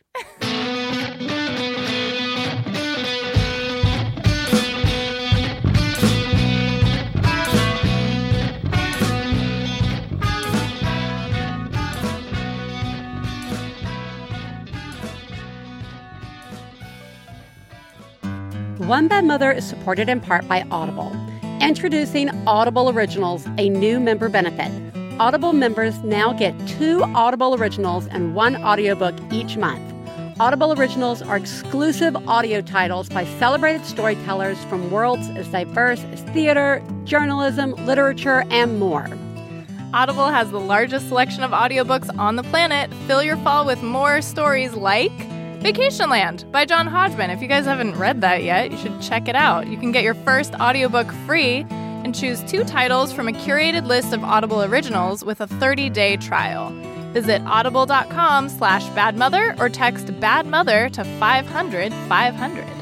One 18.86 19.06
Bad 19.06 19.24
Mother 19.24 19.52
is 19.52 19.64
supported 19.64 20.08
in 20.08 20.20
part 20.20 20.48
by 20.48 20.66
Audible. 20.72 21.16
Introducing 21.60 22.30
Audible 22.48 22.90
Originals, 22.90 23.46
a 23.56 23.68
new 23.68 24.00
member 24.00 24.28
benefit. 24.28 24.72
Audible 25.20 25.52
members 25.52 26.02
now 26.02 26.32
get 26.32 26.52
two 26.66 27.04
Audible 27.14 27.54
Originals 27.54 28.08
and 28.08 28.34
one 28.34 28.56
audiobook 28.56 29.14
each 29.30 29.56
month. 29.56 29.80
Audible 30.40 30.72
Originals 30.72 31.22
are 31.22 31.36
exclusive 31.36 32.16
audio 32.26 32.60
titles 32.60 33.08
by 33.08 33.24
celebrated 33.38 33.86
storytellers 33.86 34.58
from 34.64 34.90
worlds 34.90 35.28
as 35.36 35.46
diverse 35.46 36.02
as 36.12 36.22
theater, 36.32 36.82
journalism, 37.04 37.74
literature, 37.86 38.44
and 38.50 38.80
more. 38.80 39.08
Audible 39.94 40.26
has 40.26 40.50
the 40.50 40.58
largest 40.58 41.06
selection 41.06 41.44
of 41.44 41.52
audiobooks 41.52 42.12
on 42.18 42.34
the 42.34 42.42
planet. 42.42 42.92
Fill 43.06 43.22
your 43.22 43.36
fall 43.38 43.64
with 43.64 43.80
more 43.80 44.20
stories 44.22 44.72
like 44.72 45.12
Vacationland 45.62 46.50
by 46.50 46.64
John 46.64 46.88
Hodgman. 46.88 47.30
If 47.30 47.40
you 47.40 47.46
guys 47.46 47.66
haven't 47.66 47.96
read 47.96 48.20
that 48.22 48.42
yet, 48.42 48.72
you 48.72 48.76
should 48.78 49.00
check 49.00 49.28
it 49.28 49.36
out. 49.36 49.68
You 49.68 49.78
can 49.78 49.92
get 49.92 50.02
your 50.02 50.14
first 50.14 50.54
audiobook 50.56 51.12
free 51.24 51.64
and 51.70 52.12
choose 52.12 52.42
two 52.42 52.64
titles 52.64 53.12
from 53.12 53.28
a 53.28 53.32
curated 53.32 53.86
list 53.86 54.12
of 54.12 54.24
Audible 54.24 54.64
originals 54.64 55.24
with 55.24 55.40
a 55.40 55.46
30-day 55.46 56.16
trial. 56.16 56.70
Visit 57.12 57.42
audible.com 57.42 58.48
slash 58.48 58.84
badmother 58.86 59.56
or 59.60 59.68
text 59.68 60.06
badmother 60.06 60.90
to 60.94 61.04
500 61.04 61.92
500. 61.92 62.81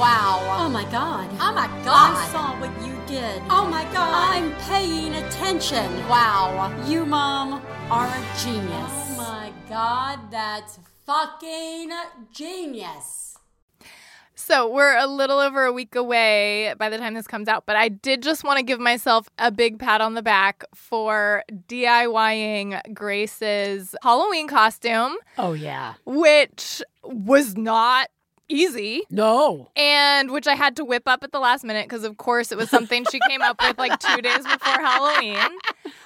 Wow. 0.00 0.40
Oh 0.64 0.68
my 0.70 0.84
god. 0.90 1.28
Oh 1.40 1.52
my 1.52 1.66
god. 1.84 2.16
I 2.16 2.28
saw 2.32 2.58
what 2.58 2.70
you 2.86 2.96
did. 3.06 3.42
Oh 3.50 3.66
my 3.70 3.84
god. 3.92 4.34
I'm 4.34 4.50
paying 4.62 5.12
attention. 5.14 5.92
wow. 6.08 6.72
You, 6.86 7.04
Mom, 7.04 7.62
are 7.90 8.06
a 8.06 8.24
genius. 8.42 8.72
Oh 8.72 9.14
my 9.18 9.52
god, 9.68 10.30
that's 10.30 10.78
fucking 11.04 11.90
genius. 12.32 13.36
So 14.34 14.72
we're 14.72 14.96
a 14.96 15.06
little 15.06 15.38
over 15.38 15.64
a 15.66 15.72
week 15.72 15.94
away 15.94 16.72
by 16.78 16.88
the 16.88 16.96
time 16.96 17.12
this 17.12 17.26
comes 17.26 17.46
out, 17.46 17.66
but 17.66 17.76
I 17.76 17.90
did 17.90 18.22
just 18.22 18.42
want 18.42 18.56
to 18.56 18.62
give 18.64 18.80
myself 18.80 19.28
a 19.38 19.50
big 19.50 19.78
pat 19.78 20.00
on 20.00 20.14
the 20.14 20.22
back 20.22 20.64
for 20.74 21.44
DIYing 21.68 22.94
Grace's 22.94 23.94
Halloween 24.02 24.48
costume, 24.48 25.14
Oh, 25.36 25.52
yeah. 25.52 25.94
which 26.06 26.82
was 27.04 27.54
not 27.54 28.08
easy 28.50 29.02
No. 29.10 29.70
and 29.76 30.30
which 30.30 30.46
I 30.46 30.54
had 30.54 30.76
to 30.76 30.84
whip 30.84 31.04
up 31.06 31.22
at 31.24 31.32
the 31.32 31.38
last 31.40 31.64
minute 31.64 31.86
because, 31.86 32.04
of 32.04 32.16
course, 32.16 32.52
it 32.52 32.58
was 32.58 32.68
something 32.68 33.06
she 33.10 33.20
came 33.28 33.42
up 33.42 33.60
with 33.62 33.78
like 33.78 33.98
two 33.98 34.20
days 34.20 34.44
before 34.44 34.80
Halloween, 34.80 35.58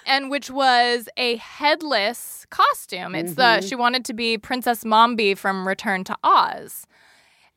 and 0.06 0.30
which 0.30 0.50
was 0.50 1.08
a 1.16 1.36
headless 1.36 2.46
costume. 2.50 3.14
It's 3.14 3.34
the 3.34 3.42
mm-hmm. 3.42 3.66
she 3.66 3.74
wanted 3.74 4.04
to 4.06 4.14
be 4.14 4.38
Princess 4.38 4.84
Mombi 4.84 5.36
from 5.36 5.66
Return 5.66 6.04
to 6.04 6.16
Oz, 6.22 6.86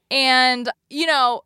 and 0.09 0.69
you 0.89 1.05
know. 1.05 1.43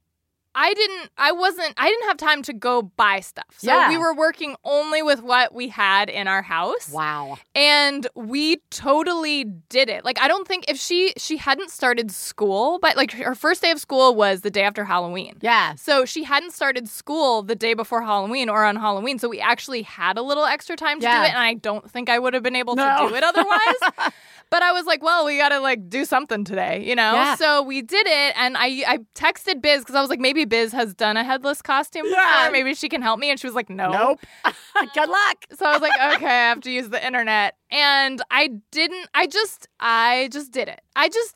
I 0.54 0.74
didn't 0.74 1.10
I 1.18 1.32
wasn't 1.32 1.74
I 1.78 1.88
didn't 1.90 2.08
have 2.08 2.18
time 2.18 2.42
to 2.44 2.54
go 2.54 2.82
buy 2.82 3.22
stuff. 3.22 3.46
So 3.58 3.72
Yeah. 3.72 3.90
we 3.90 3.98
were 3.98 4.14
working 4.14 4.56
only 4.66 5.02
with 5.02 5.22
what 5.22 5.54
we 5.54 5.70
had 5.70 6.10
in 6.10 6.28
our 6.28 6.42
house 6.42 6.90
Wow. 6.92 7.38
and 7.56 8.06
we 8.16 8.58
totally 8.70 9.46
did 9.70 9.90
it 9.90 10.04
like 10.04 10.20
i 10.20 10.28
don't 10.28 10.48
think 10.48 10.66
if 10.70 10.78
she 10.78 11.14
she 11.18 11.38
hadn't 11.38 11.70
started 11.72 12.12
school 12.12 12.80
but 12.82 12.98
like 12.98 13.12
her 13.14 13.36
first 13.36 13.62
day 13.62 13.72
of 13.72 13.80
school 13.80 14.16
was 14.16 14.42
the 14.42 14.52
day 14.52 14.64
after 14.64 14.84
halloween 14.86 15.38
Yeah. 15.42 15.76
so 15.76 16.06
she 16.06 16.24
hadn't 16.24 16.52
started 16.52 16.90
school 16.90 17.44
the 17.44 17.56
day 17.56 17.74
before 17.74 18.02
halloween 18.02 18.50
or 18.50 18.66
on 18.66 18.76
halloween 18.76 19.20
so 19.20 19.30
we 19.30 19.40
actually 19.40 19.84
had 19.84 20.18
a 20.18 20.22
little 20.22 20.46
extra 20.46 20.76
time 20.76 21.00
to 21.00 21.06
Yeah. 21.06 21.20
do 21.22 21.26
it 21.26 21.30
and 21.30 21.38
i 21.38 21.54
don't 21.54 21.90
think 21.90 22.10
i 22.10 22.20
would 22.20 22.34
have 22.34 22.44
been 22.44 22.56
able 22.56 22.76
No. 22.76 23.04
to 23.04 23.10
do 23.10 23.16
it 23.16 23.24
otherwise 23.24 24.12
but 24.52 24.62
i 24.62 24.72
was 24.72 24.86
like 24.86 25.02
well 25.02 25.26
we 25.26 25.38
gotta 25.38 25.60
like 25.60 25.90
do 25.90 26.06
something 26.06 26.44
today 26.44 26.84
you 26.88 26.96
know 26.96 27.14
Yeah. 27.14 27.36
so 27.36 27.64
we 27.64 27.82
did 27.82 28.06
it 28.06 28.34
and 28.38 28.56
i 28.58 28.84
i 28.88 29.00
texted 29.16 29.62
biz 29.62 29.80
because 29.82 29.96
i 29.96 30.02
was 30.02 30.10
like 30.12 30.20
maybe 30.20 30.46
biz 30.46 30.72
has 30.74 30.94
done 30.94 31.18
a 31.18 31.24
headless 31.24 31.62
costume 31.64 32.06
Yeah. 32.06 32.38
before 32.44 32.52
maybe 32.52 32.76
she 32.76 32.88
can 32.90 33.02
help 33.02 33.20
me 33.20 33.32
and 33.32 33.40
she 33.40 33.48
was 33.48 33.56
like 33.56 33.70
no 33.70 33.92
Nope. 33.92 34.20
Good 34.94 35.10
luck. 35.10 35.46
so 35.58 35.66
I 35.66 35.72
was 35.74 35.82
like, 35.82 36.16
okay, 36.16 36.26
I 36.28 36.50
have 36.50 36.62
to 36.62 36.72
use 36.72 36.90
the 36.90 37.04
internet. 37.06 37.56
And 37.70 38.22
I 38.32 38.50
didn't, 38.72 39.08
I 39.14 39.28
just, 39.28 39.68
I 39.80 40.30
just 40.32 40.52
did 40.52 40.68
it. 40.68 40.82
I 40.96 41.08
just 41.10 41.36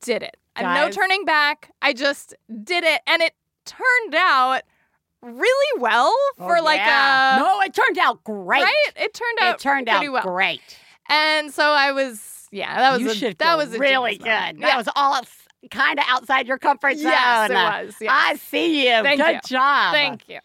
did 0.00 0.22
it. 0.22 0.36
And 0.56 0.66
no 0.74 0.88
turning 0.90 1.24
back. 1.24 1.70
I 1.82 1.92
just 1.92 2.34
did 2.64 2.84
it. 2.84 3.00
And 3.06 3.20
it 3.22 3.34
turned 3.66 4.14
out 4.16 4.62
really 5.22 5.80
well 5.80 6.12
oh, 6.14 6.32
for 6.38 6.58
Oh, 6.58 6.62
like 6.62 6.78
yeah. 6.78 7.36
a. 7.36 7.40
No, 7.40 7.60
it 7.60 7.74
turned 7.74 7.98
out 7.98 8.22
great. 8.24 8.62
Right? 8.62 8.74
It 8.96 9.12
turned 9.14 9.38
out 9.40 9.54
It 9.56 9.60
turned 9.60 9.86
pretty 9.88 10.06
out 10.06 10.12
well. 10.12 10.22
great. 10.22 10.78
And 11.08 11.52
so 11.52 11.64
I 11.64 11.92
was, 11.92 12.35
yeah, 12.56 12.76
that 12.76 12.92
was 12.92 13.00
you 13.02 13.10
a, 13.10 13.14
should 13.14 13.38
that 13.38 13.56
was 13.56 13.76
really 13.78 14.16
good. 14.18 14.26
moment. 14.26 14.60
That 14.60 14.68
Yeah. 14.68 14.76
was 14.76 14.88
all 14.96 15.20
kind 15.70 15.98
of 15.98 16.04
outside 16.08 16.46
your 16.46 16.58
comfort 16.58 16.94
zone. 16.94 17.10
Yes, 17.10 17.50
it 17.50 17.54
was, 17.54 17.94
yes. 18.00 18.10
I 18.12 18.36
see 18.36 18.86
you. 18.86 19.02
Thank 19.02 19.20
good 19.20 19.34
you. 19.34 19.40
job. 19.46 19.92
Thank 19.94 20.28
you. 20.28 20.38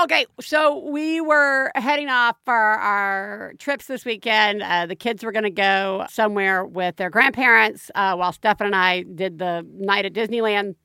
Okay, 0.00 0.26
so 0.40 0.88
we 0.90 1.20
were 1.20 1.72
heading 1.74 2.08
off 2.08 2.36
for 2.44 2.54
our 2.54 3.54
trips 3.58 3.86
this 3.86 4.04
weekend. 4.04 4.62
Uh, 4.62 4.86
the 4.86 4.94
kids 4.94 5.24
were 5.24 5.32
going 5.32 5.42
to 5.44 5.50
go 5.50 6.06
somewhere 6.08 6.64
with 6.64 6.94
their 6.96 7.10
grandparents, 7.10 7.90
uh, 7.96 8.14
while 8.14 8.32
Stefan 8.32 8.66
and 8.68 8.76
I 8.76 9.02
did 9.02 9.38
the 9.38 9.66
night 9.74 10.04
at 10.04 10.12
Disneyland. 10.12 10.76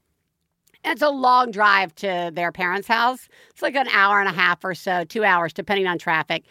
And 0.86 0.94
it's 0.94 1.04
a 1.04 1.10
long 1.10 1.52
drive 1.52 1.94
to 1.96 2.32
their 2.34 2.52
parents' 2.52 2.88
house. 2.88 3.30
It's 3.52 3.62
like 3.62 3.76
an 3.76 3.88
hour 3.90 4.20
and 4.20 4.28
a 4.28 4.34
half 4.34 4.66
or 4.66 4.74
so, 4.74 5.04
two 5.04 5.24
hours, 5.24 5.54
depending 5.54 5.86
on 5.86 6.00
traffic. 6.00 6.46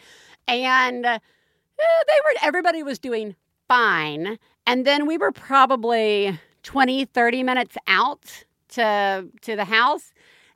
And 0.47 1.05
uh, 1.05 1.19
they 1.77 2.19
were, 2.23 2.33
everybody 2.43 2.81
was 2.81 2.97
doing 2.97 3.35
fine. 3.67 4.37
And 4.65 4.85
then 4.85 5.07
we 5.07 5.17
were 5.17 5.31
probably 5.31 6.39
20, 6.63 7.05
30 7.05 7.43
minutes 7.43 7.77
out 7.87 8.45
to 8.69 9.27
to 9.41 9.55
the 9.55 9.65
house. 9.65 10.13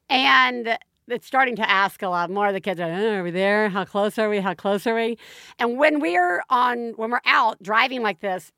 And 0.09 0.77
it's 1.07 1.27
starting 1.27 1.55
to 1.55 1.69
ask 1.69 2.01
a 2.01 2.09
lot 2.09 2.29
more. 2.29 2.47
Of 2.47 2.53
the 2.53 2.61
kids 2.61 2.79
are, 2.79 2.91
oh, 2.91 3.13
are 3.15 3.23
we 3.23 3.31
there? 3.31 3.69
How 3.69 3.85
close 3.85 4.17
are 4.17 4.29
we? 4.29 4.39
How 4.39 4.53
close 4.53 4.85
are 4.87 4.95
we? 4.95 5.17
And 5.59 5.77
when 5.77 5.99
we're 5.99 6.43
on, 6.49 6.93
when 6.95 7.11
we're 7.11 7.21
out 7.25 7.61
driving 7.61 8.01
like 8.01 8.19
this, 8.19 8.51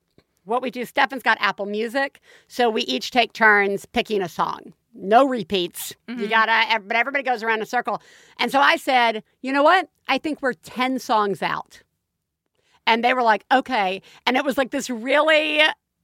what 0.45 0.61
we 0.61 0.71
do, 0.71 0.85
Stefan's 0.85 1.23
got 1.23 1.37
Apple 1.39 1.67
Music. 1.67 2.19
So 2.47 2.69
we 2.69 2.81
each 2.83 3.11
take 3.11 3.33
turns 3.33 3.85
picking 3.85 4.21
a 4.21 4.29
song. 4.29 4.73
No 4.95 5.27
repeats. 5.27 5.93
You 6.07 6.15
mm-hmm. 6.15 6.29
gotta, 6.29 6.81
but 6.81 6.97
everybody 6.97 7.23
goes 7.23 7.43
around 7.43 7.59
in 7.59 7.63
a 7.63 7.67
circle. 7.67 8.01
And 8.39 8.51
so 8.51 8.59
I 8.59 8.75
said, 8.75 9.23
you 9.41 9.53
know 9.53 9.63
what? 9.63 9.87
I 10.07 10.17
think 10.17 10.41
we're 10.41 10.53
10 10.53 10.99
songs 10.99 11.43
out. 11.43 11.81
And 12.89 13.03
they 13.03 13.13
were 13.13 13.21
like, 13.23 13.45
okay. 13.51 14.01
And 14.25 14.35
it 14.35 14.43
was 14.43 14.57
like 14.57 14.71
this 14.71 14.89
really, 14.89 15.61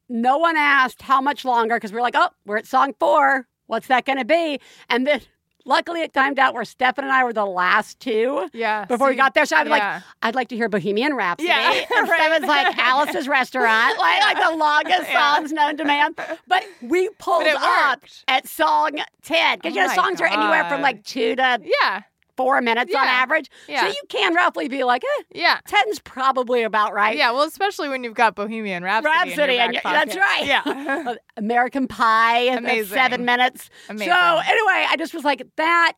no 0.07 0.37
one 0.37 0.55
asked 0.55 1.01
how 1.01 1.19
much 1.19 1.43
longer 1.43 1.75
because 1.75 1.91
we 1.91 1.97
are 1.97 2.01
like, 2.01 2.15
oh, 2.15 2.29
we're 2.45 2.57
at 2.57 2.67
song 2.67 2.93
four. 2.99 3.47
What's 3.65 3.87
that 3.87 4.05
going 4.05 4.19
to 4.19 4.25
be? 4.25 4.59
And 4.87 5.07
then 5.07 5.21
luckily 5.65 6.01
it 6.01 6.13
timed 6.13 6.37
out 6.37 6.53
where 6.53 6.63
Stefan 6.63 7.03
and 7.05 7.11
I 7.11 7.23
were 7.23 7.33
the 7.33 7.43
last 7.43 7.99
two 7.99 8.47
Yeah. 8.53 8.85
before 8.85 9.09
we 9.09 9.15
got 9.15 9.33
there. 9.33 9.47
So 9.47 9.57
I 9.57 9.63
was 9.63 9.69
yeah. 9.71 9.93
like, 9.95 10.03
I'd 10.21 10.35
like 10.35 10.49
to 10.49 10.55
hear 10.55 10.69
Bohemian 10.69 11.15
Rhapsody. 11.15 11.47
Yeah, 11.49 11.71
and 11.97 12.07
right. 12.07 12.21
Stefan's 12.21 12.47
like 12.47 12.77
Alice's 12.77 13.27
Restaurant, 13.27 13.97
like, 13.99 14.21
like 14.21 14.47
the 14.51 14.55
longest 14.55 15.09
Yeah. 15.09 15.33
songs 15.33 15.51
known 15.51 15.77
to 15.77 15.85
man. 15.85 16.13
But 16.47 16.65
we 16.83 17.09
pulled 17.17 17.45
But 17.45 17.55
up 17.55 18.03
at 18.27 18.47
song 18.47 18.99
10 19.23 19.57
because, 19.57 19.71
Oh 19.71 19.75
you 19.75 19.81
know, 19.81 19.87
my 19.87 19.95
songs 19.95 20.21
are 20.21 20.27
anywhere 20.27 20.65
from 20.69 20.81
like 20.83 21.03
two 21.03 21.35
to 21.35 21.59
Yeah. 21.63 22.01
Four 22.37 22.61
minutes 22.61 22.93
on 22.93 23.05
average. 23.05 23.49
Yeah. 23.67 23.81
So 23.81 23.87
you 23.87 24.01
can 24.09 24.33
roughly 24.33 24.67
be 24.67 24.83
like, 24.83 25.03
eh, 25.03 25.23
Yeah. 25.33 25.59
10's 25.67 25.99
probably 25.99 26.63
about 26.63 26.93
right. 26.93 27.17
Yeah, 27.17 27.31
well, 27.31 27.43
especially 27.43 27.89
when 27.89 28.03
you've 28.03 28.13
got 28.15 28.35
Bohemian 28.35 28.83
Rhapsody. 28.83 29.13
Rhapsody, 29.31 29.57
in 29.57 29.73
your 29.73 29.81
y- 29.85 29.91
back 29.91 30.05
that's 30.05 30.17
right. 30.17 30.45
Yeah. 30.45 31.13
American 31.37 31.87
Pie, 31.87 32.39
Amazing. 32.57 32.93
seven 32.93 33.25
minutes. 33.25 33.69
Amazing. 33.89 34.07
So 34.13 34.15
anyway, 34.15 34.85
I 34.89 34.95
just 34.97 35.13
was 35.13 35.23
like, 35.23 35.45
that 35.57 35.93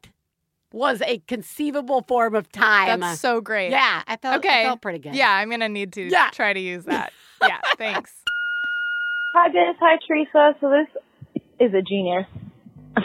was 0.74 1.02
a 1.06 1.20
conceivable 1.28 2.04
form 2.08 2.36
of 2.36 2.52
time. 2.52 3.00
That's 3.00 3.20
so 3.22 3.40
great. 3.42 3.72
yeah, 3.72 4.04
I 4.06 4.18
felt, 4.18 4.38
Okay. 4.40 4.62
I 4.62 4.66
felt 4.66 4.82
pretty 4.82 5.00
good. 5.00 5.16
Yeah, 5.16 5.32
I'm 5.32 5.50
gonna 5.50 5.70
need 5.70 5.94
to 5.94 6.04
Yeah. 6.04 6.30
try 6.32 6.54
to 6.54 6.60
use 6.60 6.86
that. 6.86 7.14
Yeah, 7.42 7.60
thanks. 7.78 8.12
Hi, 9.36 9.48
Biz. 9.50 9.78
Hi, 9.80 9.98
Teresa. 10.08 10.56
So 10.60 10.70
this 10.72 11.42
is 11.60 11.72
a 11.74 11.82
genius. 11.84 12.26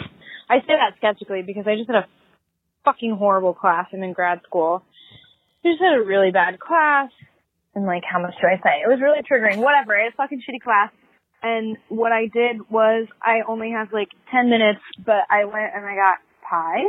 I 0.49 0.59
say 0.61 0.69
that 0.73 0.93
skeptically 0.97 1.43
because 1.43 1.67
I 1.67 1.75
just 1.75 1.87
had 1.87 1.97
a 1.97 2.07
fucking 2.85 3.15
horrible 3.17 3.53
class. 3.53 3.87
I'm 3.93 4.03
in 4.03 4.13
grad 4.13 4.41
school. 4.45 4.83
I 5.63 5.69
just 5.69 5.81
had 5.81 5.99
a 5.99 6.03
really 6.03 6.31
bad 6.31 6.59
class. 6.59 7.09
And 7.75 7.85
like, 7.85 8.03
how 8.03 8.21
much 8.21 8.35
do 8.39 8.47
I 8.47 8.57
say? 8.57 8.83
It 8.83 8.89
was 8.89 8.99
really 9.01 9.23
triggering. 9.23 9.57
Whatever. 9.57 9.97
I 9.97 10.03
had 10.05 10.13
a 10.13 10.15
fucking 10.15 10.43
shitty 10.47 10.61
class. 10.61 10.91
And 11.41 11.77
what 11.89 12.11
I 12.11 12.27
did 12.27 12.69
was 12.69 13.07
I 13.21 13.41
only 13.47 13.71
have 13.71 13.91
like 13.91 14.09
10 14.31 14.49
minutes, 14.49 14.79
but 15.03 15.27
I 15.29 15.45
went 15.45 15.73
and 15.75 15.85
I 15.85 15.95
got 15.95 16.17
pie. 16.47 16.85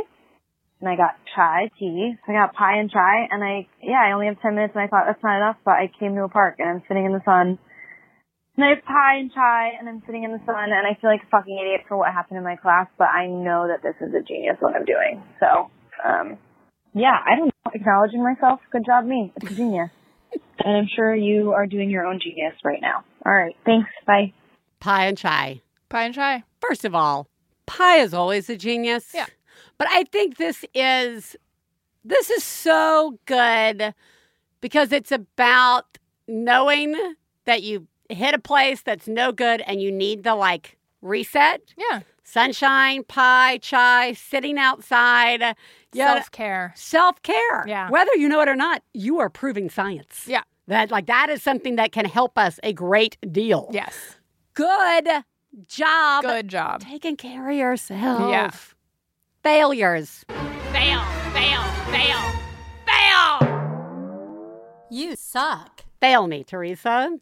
And 0.81 0.89
I 0.89 0.95
got 0.95 1.15
chai 1.35 1.71
tea. 1.79 2.13
I 2.27 2.33
got 2.33 2.53
pie 2.53 2.77
and 2.77 2.91
chai. 2.91 3.27
And 3.31 3.43
I, 3.43 3.67
yeah, 3.81 4.03
I 4.05 4.13
only 4.13 4.27
have 4.27 4.39
10 4.41 4.55
minutes 4.55 4.73
and 4.75 4.83
I 4.83 4.87
thought 4.87 5.05
that's 5.07 5.23
not 5.23 5.37
enough, 5.37 5.57
but 5.65 5.79
I 5.79 5.89
came 5.99 6.15
to 6.15 6.23
a 6.23 6.29
park 6.29 6.55
and 6.59 6.69
I'm 6.69 6.83
sitting 6.87 7.05
in 7.05 7.13
the 7.13 7.23
sun 7.25 7.57
and 8.55 8.63
I 8.63 8.69
have 8.69 8.85
pie 8.85 9.19
and 9.19 9.31
chai, 9.33 9.75
and 9.77 9.89
I'm 9.89 10.01
sitting 10.05 10.23
in 10.23 10.31
the 10.31 10.39
sun, 10.45 10.71
and 10.71 10.87
I 10.87 10.95
feel 10.99 11.09
like 11.09 11.23
a 11.23 11.29
fucking 11.29 11.59
idiot 11.59 11.81
for 11.87 11.97
what 11.97 12.13
happened 12.13 12.37
in 12.37 12.43
my 12.43 12.55
class, 12.55 12.87
but 12.97 13.11
I 13.11 13.27
know 13.27 13.67
that 13.67 13.83
this 13.83 13.95
is 13.99 14.15
a 14.15 14.23
genius 14.23 14.55
what 14.61 14.75
I'm 14.75 14.85
doing. 14.85 15.21
So, 15.39 15.69
um, 16.03 16.37
yeah, 16.93 17.17
I 17.25 17.35
don't 17.35 17.47
know. 17.47 17.71
Acknowledging 17.73 18.23
myself. 18.23 18.59
Good 18.71 18.85
job, 18.85 19.05
me. 19.05 19.33
It's 19.35 19.51
a 19.51 19.55
genius. 19.55 19.89
and 20.59 20.77
I'm 20.77 20.87
sure 20.95 21.13
you 21.13 21.51
are 21.51 21.65
doing 21.67 21.89
your 21.89 22.05
own 22.05 22.19
genius 22.21 22.53
right 22.63 22.81
now. 22.81 23.03
All 23.25 23.33
right. 23.33 23.55
Thanks. 23.65 23.89
Bye. 24.05 24.33
Pie 24.79 25.05
and 25.07 25.17
chai. 25.17 25.61
Pie 25.89 26.03
and 26.03 26.13
chai. 26.13 26.43
first 26.61 26.85
of 26.85 26.95
all, 26.95 27.27
pie 27.65 27.97
is 27.97 28.13
always 28.13 28.49
a 28.49 28.55
genius. 28.55 29.11
Yeah. 29.13 29.25
But 29.77 29.87
I 29.91 30.03
think 30.03 30.37
this 30.37 30.63
is 30.73 31.35
this 32.03 32.29
is 32.29 32.43
so 32.43 33.19
good 33.25 33.93
because 34.61 34.91
it's 34.91 35.11
about 35.11 35.97
knowing 36.27 36.95
that 37.45 37.63
you 37.63 37.87
hit 38.09 38.33
a 38.33 38.39
place 38.39 38.81
that's 38.81 39.07
no 39.07 39.31
good 39.31 39.61
and 39.61 39.81
you 39.81 39.91
need 39.91 40.23
the 40.23 40.35
like 40.35 40.77
reset. 41.01 41.73
Yeah. 41.77 42.01
Sunshine, 42.27 43.03
pie, 43.03 43.59
chai, 43.59 44.13
sitting 44.13 44.57
outside. 44.57 45.55
Self 45.93 46.31
care. 46.31 46.73
Self 46.75 47.21
care. 47.21 47.63
Yeah. 47.67 47.89
Whether 47.89 48.13
you 48.15 48.27
know 48.27 48.41
it 48.41 48.49
or 48.49 48.55
not, 48.55 48.81
you 48.93 49.19
are 49.19 49.29
proving 49.29 49.69
science. 49.69 50.25
Yeah. 50.27 50.41
That 50.67 50.89
like 50.89 51.05
that 51.05 51.29
is 51.29 51.43
something 51.43 51.75
that 51.75 51.91
can 51.91 52.05
help 52.05 52.37
us 52.37 52.59
a 52.63 52.73
great 52.73 53.17
deal. 53.31 53.69
Yes. 53.71 54.15
Good 54.55 55.07
job 55.67 56.23
Good 56.23 56.47
job. 56.47 56.81
taking 56.81 57.15
care 57.15 57.47
of 57.49 57.55
yourself. 57.55 58.31
Yeah. 58.31 58.49
Failures. 59.43 60.25
Fail, 60.73 61.01
fail, 61.31 61.61
fail, 61.91 62.17
fail. 62.87 64.87
You 64.89 65.15
suck. 65.15 65.83
Fail 66.01 66.25
me, 66.25 66.43
Teresa. 66.43 67.19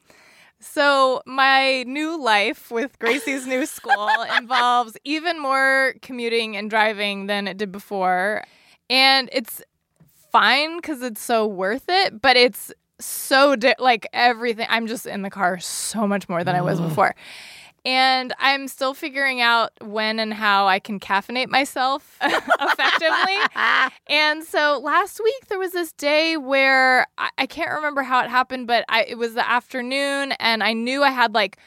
So, 0.63 1.21
my 1.26 1.84
new 1.84 2.21
life 2.21 2.71
with 2.71 2.97
Gracie's 2.97 3.45
new 3.45 3.65
school 3.65 4.10
involves 4.38 4.95
even 5.04 5.38
more 5.38 5.95
commuting 6.02 6.56
and 6.56 6.69
driving 6.69 7.28
than 7.28 7.49
it 7.49 7.58
did 7.58 7.71
before. 7.71 8.45
And 8.89 9.30
it's 9.34 9.62
fine 10.32 10.78
because 10.78 11.02
it's 11.02 11.21
so 11.21 11.45
worth 11.45 11.86
it, 11.89 12.21
but 12.21 12.38
it's 12.38 12.71
so 12.99 13.58
di- 13.58 13.76
like 13.78 14.08
everything. 14.13 14.65
I'm 14.69 14.88
just 14.88 15.06
in 15.06 15.21
the 15.21 15.30
car 15.30 15.60
so 15.60 16.08
much 16.08 16.30
more 16.30 16.45
than 16.45 16.56
I 16.56 16.62
was 16.62 16.80
mm. 16.80 16.88
before. 16.88 17.13
And 17.86 18.34
I'm 18.39 18.69
still 18.69 18.93
figuring 18.93 19.41
out 19.41 19.72
when 19.82 20.19
and 20.19 20.34
how 20.34 20.67
I 20.67 20.80
can 20.80 21.00
caffeinate 21.00 21.50
myself 21.50 22.17
effectively. 22.24 23.38
And 24.08 24.43
so 24.43 24.80
last 24.84 25.19
week 25.24 25.48
there 25.48 25.60
was 25.60 25.72
this 25.72 25.91
day 25.93 26.38
where 26.38 27.08
I, 27.17 27.30
I 27.39 27.46
can't 27.46 27.72
remember 27.72 28.04
how 28.04 28.24
it 28.24 28.30
happened, 28.30 28.67
but 28.67 28.86
I, 28.89 29.04
it 29.04 29.17
was 29.17 29.34
the 29.34 29.50
afternoon, 29.50 30.34
and 30.34 30.63
I 30.63 30.74
knew 30.74 31.04
I 31.04 31.10
had 31.10 31.34
like 31.34 31.58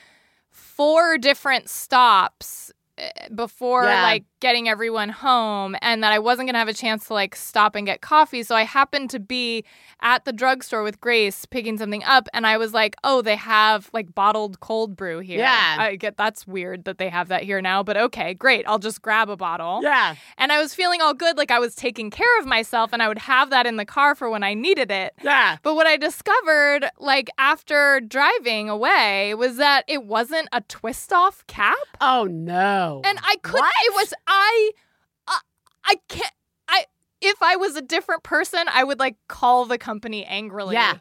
four 0.51 1.19
different 1.19 1.69
stops 1.69 2.73
Eh, 2.99 3.11
before 3.35 3.85
Yeah. 3.85 4.03
like 4.03 4.25
getting 4.41 4.69
everyone 4.71 5.09
home 5.11 5.77
and 5.83 6.03
that 6.03 6.13
I 6.13 6.19
wasn't 6.19 6.47
going 6.47 6.55
to 6.55 6.59
have 6.61 6.69
a 6.69 6.73
chance 6.73 7.07
to 7.09 7.15
like 7.15 7.35
stop 7.37 7.75
and 7.75 7.85
get 7.87 8.01
coffee. 8.01 8.43
So 8.43 8.55
I 8.55 8.63
happened 8.63 9.11
to 9.11 9.19
be 9.21 9.65
at 10.01 10.25
the 10.25 10.33
drugstore 10.33 10.83
with 10.83 10.99
Grace 11.01 11.45
picking 11.45 11.77
something 11.77 12.03
up 12.05 12.27
and 12.33 12.47
I 12.47 12.57
was 12.57 12.73
like, 12.73 12.97
"Oh, 13.05 13.21
they 13.21 13.37
have 13.37 13.91
like 13.93 14.15
bottled 14.15 14.61
cold 14.61 14.97
brew 14.97 15.19
here." 15.19 15.41
Yeah. 15.41 15.77
I 15.79 15.97
get 15.97 16.17
that's 16.17 16.47
weird 16.47 16.85
that 16.85 16.97
they 16.97 17.09
have 17.11 17.29
that 17.29 17.43
here 17.43 17.61
now, 17.61 17.83
but 17.83 17.97
okay, 17.99 18.33
great. 18.35 18.65
I'll 18.67 18.79
just 18.79 19.03
grab 19.03 19.29
a 19.29 19.37
bottle. 19.37 19.81
Yeah. 19.83 20.15
And 20.39 20.51
I 20.53 20.61
was 20.63 20.75
feeling 20.75 21.03
all 21.03 21.13
good 21.15 21.37
like 21.37 21.51
I 21.51 21.59
was 21.59 21.75
taking 21.75 22.11
care 22.11 22.39
of 22.41 22.47
myself 22.47 22.91
and 22.95 23.03
I 23.03 23.09
would 23.09 23.19
have 23.19 23.51
that 23.51 23.67
in 23.67 23.77
the 23.77 23.85
car 23.87 24.15
for 24.15 24.31
when 24.31 24.43
I 24.43 24.55
needed 24.55 24.91
it. 24.91 25.13
Yeah. 25.23 25.57
But 25.63 25.75
what 25.75 25.87
I 25.87 25.97
discovered, 25.99 26.87
like 26.99 27.29
after 27.37 28.01
driving 28.01 28.69
away, 28.71 29.35
was 29.35 29.57
that 29.57 29.85
it 29.89 30.05
wasn't 30.05 30.49
a 30.53 30.61
twist 30.63 31.13
off 31.13 31.47
cap. 31.47 31.77
Oh 32.01 32.25
no. 32.31 32.86
And 33.05 33.19
I 33.23 33.37
couldn't, 33.43 33.61
What? 33.61 33.75
it 33.85 33.95
was, 33.95 34.15
I, 34.27 34.71
I, 35.29 35.39
I 35.85 35.95
can't, 36.09 36.33
I, 36.69 36.85
if 37.21 37.43
I 37.43 37.57
was 37.57 37.77
a 37.77 37.83
different 37.83 38.23
person, 38.23 38.61
I 38.73 38.85
would 38.85 38.99
like 38.99 39.17
call 39.29 39.65
the 39.67 39.79
company 39.79 40.25
angrily. 40.25 40.75
Yeah. 40.75 40.99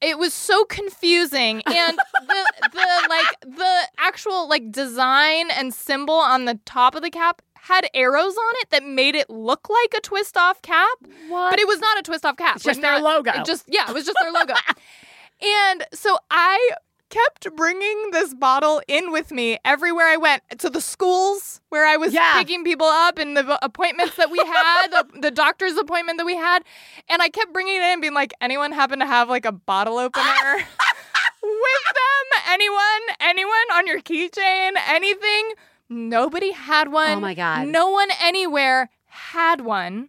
It 0.00 0.18
was 0.18 0.34
so 0.34 0.64
confusing. 0.64 1.62
And 1.66 1.96
the, 2.26 2.46
the, 2.72 3.06
like, 3.08 3.40
the 3.56 3.80
actual, 3.98 4.48
like, 4.48 4.70
design 4.70 5.50
and 5.50 5.72
symbol 5.72 6.14
on 6.16 6.44
the 6.44 6.58
top 6.66 6.94
of 6.94 7.02
the 7.02 7.10
cap 7.10 7.40
had 7.56 7.86
arrows 7.94 8.36
on 8.36 8.54
it 8.60 8.70
that 8.70 8.84
made 8.84 9.14
it 9.14 9.30
look 9.30 9.70
like 9.70 9.94
a 9.96 10.00
twist 10.02 10.36
off 10.36 10.60
cap. 10.60 10.98
what? 11.28 11.50
But 11.50 11.58
it 11.58 11.66
was 11.66 11.78
not 11.80 11.98
a 11.98 12.02
twist 12.02 12.26
off 12.26 12.36
cap. 12.36 12.56
It's 12.56 12.64
just 12.64 12.78
Like, 12.78 12.82
their 12.82 13.00
not- 13.00 13.02
logo. 13.02 13.30
It 13.40 13.46
just 13.46 13.64
yeah, 13.68 13.88
it 13.88 13.94
was 13.94 14.04
just 14.04 14.18
their 14.20 14.30
logo. 14.32 14.52
and 15.42 15.84
so 15.94 16.18
I 16.30 16.70
kept 17.14 17.54
bringing 17.56 18.10
this 18.10 18.34
bottle 18.34 18.82
in 18.88 19.12
with 19.12 19.30
me 19.30 19.58
everywhere 19.64 20.06
I 20.08 20.16
went 20.16 20.42
to 20.58 20.68
the 20.68 20.80
schools 20.80 21.60
where 21.68 21.86
I 21.86 21.96
was 21.96 22.12
Yeah. 22.12 22.32
picking 22.34 22.64
people 22.64 22.86
up 22.88 23.18
and 23.18 23.36
the 23.36 23.58
appointments 23.64 24.16
that 24.16 24.30
we 24.30 24.38
had, 24.46 24.88
the, 24.88 25.20
the 25.20 25.30
doctor's 25.30 25.76
appointment 25.76 26.18
that 26.18 26.24
we 26.26 26.34
had, 26.36 26.64
and 27.08 27.22
I 27.22 27.28
kept 27.28 27.52
bringing 27.52 27.76
it 27.76 27.82
in, 27.82 28.00
being 28.00 28.14
like, 28.14 28.32
anyone 28.40 28.72
happen 28.72 28.98
to 28.98 29.06
have 29.06 29.28
like 29.28 29.44
a 29.44 29.52
bottle 29.52 29.98
opener? 29.98 30.24
with 31.42 31.86
them? 31.94 32.40
Anyone? 32.50 33.16
Anyone 33.20 33.52
on 33.74 33.86
your 33.86 34.00
keychain? 34.00 34.72
Anything? 34.88 35.52
Nobody 35.88 36.50
had 36.52 36.90
one. 36.90 37.18
Oh 37.18 37.20
my 37.20 37.34
God. 37.34 37.68
No 37.68 37.90
one 37.90 38.08
anywhere 38.20 38.90
had 39.06 39.60
one. 39.60 40.08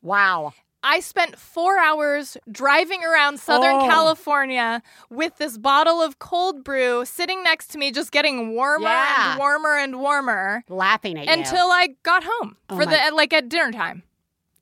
wow. 0.00 0.54
I 0.82 1.00
spent 1.00 1.38
four 1.38 1.78
hours 1.78 2.36
driving 2.50 3.02
around 3.04 3.40
Southern 3.40 3.74
Oh. 3.76 3.88
California 3.88 4.80
with 5.10 5.36
this 5.38 5.58
bottle 5.58 6.00
of 6.00 6.18
cold 6.20 6.62
brew 6.62 7.04
sitting 7.04 7.42
next 7.42 7.68
to 7.72 7.78
me, 7.78 7.90
just 7.90 8.12
getting 8.12 8.54
warmer 8.54 8.86
Yeah. 8.88 9.30
and 9.32 9.38
warmer 9.38 9.76
and 9.76 9.98
warmer 10.00 10.62
Laughing 10.68 11.18
at 11.18 11.26
you. 11.26 11.32
until 11.32 11.70
I 11.72 11.96
got 12.04 12.22
home 12.24 12.56
Oh 12.70 12.76
for 12.78 12.86
my- 12.86 13.08
the 13.08 13.14
like 13.14 13.32
at 13.32 13.48
dinner 13.48 13.72
time. 13.72 14.04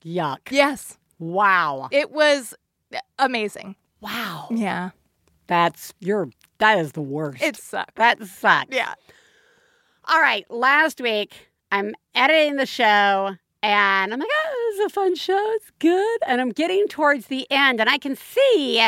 Yuck. 0.05 0.50
Yes, 0.50 0.98
Wow. 1.18 1.88
it 1.90 2.11
was 2.11 2.55
amazing. 3.18 3.76
Wow. 4.00 4.48
Yeah, 4.50 4.90
That's 5.48 5.92
you're 6.00 6.31
that 6.59 6.79
is 6.79 6.92
the 6.92 7.02
worst. 7.02 7.42
it 7.42 7.57
sucked. 7.57 7.96
that 7.96 8.22
sucks. 8.24 8.74
Yeah, 8.74 8.94
All 10.09 10.20
right. 10.20 10.48
Last 10.50 11.00
week 11.00 11.50
I'm 11.72 11.94
editing 12.14 12.57
the 12.57 12.64
show 12.66 13.37
and 13.66 14.12
I'm 14.12 14.20
like, 14.20 14.29
oh, 14.33 14.70
this 14.70 14.79
is 14.79 14.87
a 14.87 14.94
fun 14.94 15.16
show. 15.16 15.52
It's 15.57 15.72
good. 15.81 16.18
And 16.29 16.40
I'm 16.40 16.50
getting 16.50 16.87
towards 16.87 17.26
the 17.26 17.48
end 17.50 17.81
and 17.81 17.90
I 17.90 17.98
can 17.98 18.14
see 18.14 18.79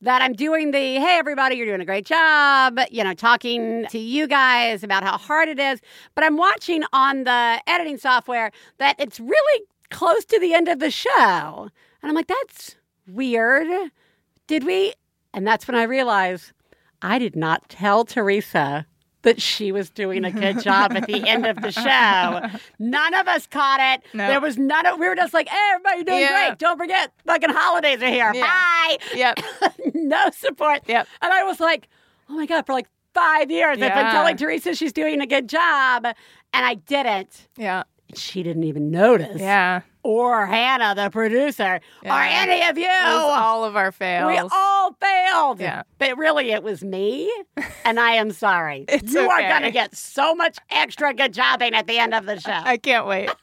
that 0.00 0.22
I'm 0.22 0.32
doing 0.32 0.70
the 0.70 0.78
hey 0.78 1.18
everybody, 1.18 1.56
you're 1.56 1.66
doing 1.66 1.82
a 1.82 1.84
great 1.84 2.06
job, 2.06 2.78
you 2.90 3.04
know, 3.04 3.12
talking 3.12 3.84
to 3.90 3.98
you 3.98 4.26
guys 4.26 4.82
about 4.82 5.04
how 5.04 5.18
hard 5.18 5.50
it 5.50 5.58
is. 5.58 5.82
But 6.14 6.24
I'm 6.24 6.38
watching 6.38 6.84
on 6.94 7.24
the 7.24 7.60
editing 7.66 7.98
software 7.98 8.50
that 8.78 8.96
it's 8.98 9.20
really 9.20 9.64
close 9.90 10.24
to 10.24 10.40
the 10.40 10.54
end 10.54 10.68
of 10.68 10.78
the 10.78 10.90
show. 10.90 11.68
And 12.00 12.08
I'm 12.08 12.14
like, 12.14 12.28
that's 12.28 12.76
weird. 13.06 13.90
Did 14.46 14.64
we? 14.64 14.94
And 15.34 15.46
that's 15.46 15.68
when 15.68 15.76
I 15.76 15.82
realized 15.82 16.52
I 17.02 17.18
did 17.18 17.36
not 17.36 17.68
tell 17.68 18.06
Teresa 18.06 18.86
that 19.22 19.42
she 19.42 19.72
was 19.72 19.90
doing 19.90 20.24
a 20.24 20.30
good 20.30 20.60
job 20.62 20.92
at 20.92 21.06
the 21.06 21.22
end 21.28 21.44
of 21.46 21.60
the 21.60 21.72
show. 21.72 22.58
None 22.78 23.14
of 23.14 23.26
us 23.28 23.46
caught 23.46 23.80
it. 23.80 24.04
No. 24.14 24.28
There 24.28 24.40
was 24.40 24.56
none 24.58 24.86
of 24.86 24.98
we 24.98 25.08
were 25.08 25.16
just 25.16 25.34
like, 25.34 25.48
hey, 25.48 25.70
everybody, 25.74 26.04
doing 26.04 26.20
Yeah. 26.20 26.48
great. 26.48 26.58
Don't 26.58 26.78
forget, 26.78 27.12
fucking 27.26 27.50
holidays 27.50 28.00
are 28.02 28.08
here. 28.08 28.32
Yeah. 28.34 28.42
Bye. 28.42 28.96
yep, 29.14 29.38
no 29.94 30.30
support. 30.30 30.82
Yep. 30.86 31.08
And 31.20 31.32
I 31.32 31.44
was 31.44 31.58
like, 31.60 31.88
oh 32.28 32.34
my 32.34 32.46
God, 32.46 32.64
for 32.66 32.72
like 32.72 32.86
five 33.14 33.50
years, 33.50 33.74
I've 33.82 33.94
been 33.94 34.10
telling 34.10 34.36
Teresa 34.36 34.74
she's 34.74 34.92
doing 34.92 35.20
a 35.20 35.26
good 35.26 35.48
job. 35.48 36.04
And 36.06 36.64
I 36.64 36.74
didn't. 36.74 37.48
yeah, 37.56 37.82
She 38.14 38.42
didn't 38.42 38.64
even 38.64 38.90
notice. 38.90 39.40
yeah. 39.40 39.82
Or 40.02 40.46
Hannah, 40.46 40.94
the 40.94 41.10
producer, 41.10 41.80
Yeah. 42.02 42.16
or 42.16 42.22
any 42.22 42.66
of 42.66 42.78
you. 42.78 42.88
All 42.88 43.64
of 43.64 43.76
our 43.76 43.92
fails. 43.92 44.30
We 44.32 44.38
all 44.38 44.94
failed. 44.98 45.60
Yeah. 45.60 45.82
But 45.98 46.16
really, 46.16 46.50
it 46.52 46.62
was 46.62 46.82
me, 46.82 47.30
and 47.84 48.00
I 48.00 48.12
am 48.12 48.30
sorry. 48.30 48.86
It's 48.88 49.12
you 49.12 49.28
are 49.28 49.40
going 49.42 49.62
to 49.62 49.70
get 49.70 49.94
so 49.94 50.34
much 50.34 50.56
extra 50.70 51.12
good 51.12 51.34
jobbing 51.34 51.74
at 51.74 51.86
the 51.86 51.98
end 51.98 52.14
of 52.14 52.24
the 52.24 52.40
show. 52.46 52.50
I 52.52 52.78
can't 52.78 53.06
wait. 53.06 53.28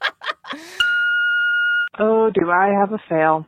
Oh, 1.97 2.29
do 2.33 2.49
I 2.51 2.73
have 2.77 2.91
a 2.91 2.99
fail? 3.07 3.45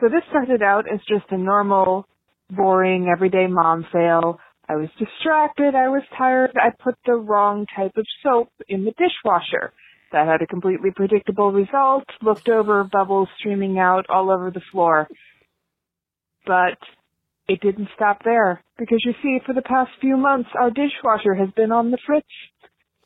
So 0.00 0.06
this 0.08 0.22
started 0.28 0.62
out 0.62 0.84
as 0.92 1.00
just 1.08 1.24
a 1.30 1.36
normal, 1.38 2.06
boring, 2.50 3.08
everyday 3.10 3.46
mom 3.48 3.84
fail. 3.92 4.38
I 4.68 4.76
was 4.76 4.88
distracted. 4.98 5.74
I 5.74 5.88
was 5.88 6.02
tired. 6.16 6.52
I 6.56 6.70
put 6.80 6.94
the 7.06 7.14
wrong 7.14 7.66
type 7.74 7.96
of 7.96 8.06
soap 8.22 8.50
in 8.68 8.84
the 8.84 8.92
dishwasher. 8.92 9.72
That 10.12 10.26
had 10.26 10.42
a 10.42 10.46
completely 10.46 10.90
predictable 10.90 11.52
result. 11.52 12.04
Looked 12.22 12.48
over, 12.48 12.84
bubbles 12.84 13.28
streaming 13.38 13.78
out 13.78 14.06
all 14.08 14.30
over 14.30 14.50
the 14.50 14.62
floor. 14.72 15.08
But 16.46 16.78
it 17.46 17.60
didn't 17.60 17.88
stop 17.94 18.22
there. 18.24 18.62
Because 18.78 19.02
you 19.04 19.12
see, 19.22 19.38
for 19.44 19.54
the 19.54 19.62
past 19.62 19.90
few 20.00 20.16
months, 20.16 20.50
our 20.58 20.70
dishwasher 20.70 21.34
has 21.34 21.50
been 21.56 21.72
on 21.72 21.90
the 21.90 21.98
fritz. 22.06 22.26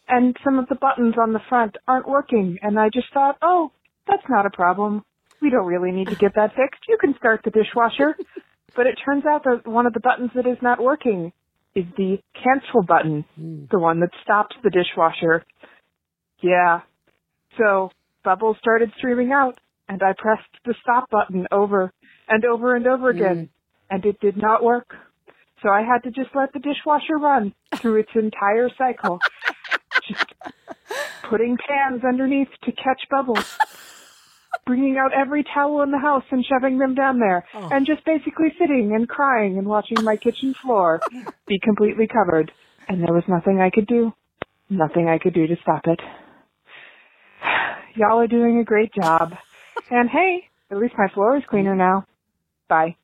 And 0.09 0.37
some 0.45 0.59
of 0.59 0.69
the 0.69 0.75
buttons 0.75 1.15
on 1.21 1.33
the 1.33 1.41
front 1.49 1.77
aren't 1.88 2.09
working. 2.09 2.59
And 2.62 2.79
I 2.79 2.88
just 2.93 3.12
thought, 3.12 3.37
oh, 3.43 3.73
that's 4.07 4.29
not 4.29 4.47
a 4.47 4.51
problem. 4.51 5.05
We 5.41 5.51
don't 5.51 5.67
really 5.67 5.91
need 5.91 6.09
to 6.09 6.17
get 6.17 6.35
that 6.37 6.55
fixed. 6.55 6.83
You 6.88 6.99
can 7.01 7.17
start 7.17 7.41
the 7.45 7.51
dishwasher. 7.51 8.17
but 8.77 8.87
it 8.87 8.99
turns 9.05 9.25
out 9.27 9.45
that 9.45 9.67
one 9.67 9.87
of 9.87 9.93
the 9.93 10.01
buttons 10.01 10.31
that 10.35 10.47
is 10.47 10.59
not 10.62 10.83
working 10.83 11.33
is 11.75 11.85
the 11.97 12.19
cancel 12.35 12.83
button, 12.83 13.25
hmm. 13.37 13.65
the 13.71 13.79
one 13.79 14.01
that 14.01 14.11
stops 14.23 14.55
the 14.62 14.71
dishwasher. 14.71 15.45
Yeah. 16.41 16.81
So 17.59 17.91
bubbles 18.25 18.57
started 18.59 18.93
streaming 18.99 19.33
out, 19.33 19.59
and 19.88 20.03
I 20.03 20.12
pressed 20.17 20.49
the 20.65 20.75
stop 20.83 21.11
button 21.11 21.47
over 21.51 21.93
and 22.29 22.45
over 22.45 22.75
and 22.77 22.87
over 22.87 23.11
again, 23.11 23.37
mm. 23.37 23.49
and 23.91 24.05
it 24.05 24.21
did 24.21 24.37
not 24.37 24.62
work. 24.62 24.95
So 25.62 25.69
I 25.69 25.83
had 25.83 26.03
to 26.05 26.11
just 26.11 26.35
let 26.35 26.53
the 26.53 26.59
dishwasher 26.59 27.19
run 27.19 27.55
through 27.77 28.01
its 28.01 28.11
entire 28.15 28.69
cycle. 28.77 29.21
just 30.09 30.25
putting 31.29 31.57
pans 31.57 32.03
underneath 32.05 32.49
to 32.65 32.73
catch 32.73 33.01
bubbles, 33.11 33.57
bringing 34.67 34.99
out 34.99 35.12
every 35.12 35.45
towel 35.45 35.83
in 35.83 35.91
the 35.91 35.99
house 35.99 36.25
and 36.31 36.45
shoving 36.45 36.79
them 36.79 36.95
down 36.95 37.19
there, 37.19 37.47
oh. 37.55 37.69
and 37.71 37.87
just 37.87 38.05
basically 38.05 38.53
sitting 38.59 38.93
and 38.95 39.09
crying 39.09 39.59
and 39.59 39.67
watching 39.67 40.03
my 40.03 40.17
kitchen 40.17 40.55
floor 40.55 41.01
be 41.47 41.61
completely 41.62 42.07
covered. 42.07 42.51
And 42.88 43.01
there 43.01 43.15
was 43.15 43.25
nothing 43.29 43.61
I 43.61 43.71
could 43.71 43.87
do. 43.87 44.12
Nothing 44.69 45.09
I 45.09 45.19
could 45.19 45.35
do 45.35 45.47
to 45.47 45.57
stop 45.62 45.83
it. 45.87 46.01
Y'all 47.96 48.18
are 48.20 48.26
doing 48.26 48.59
a 48.59 48.64
great 48.64 48.92
job. 48.94 49.35
And 49.90 50.09
hey, 50.09 50.48
at 50.70 50.78
least 50.78 50.94
my 50.96 51.09
floor 51.09 51.37
is 51.37 51.42
cleaner 51.48 51.74
now. 51.74 52.07
Bye. 52.68 52.96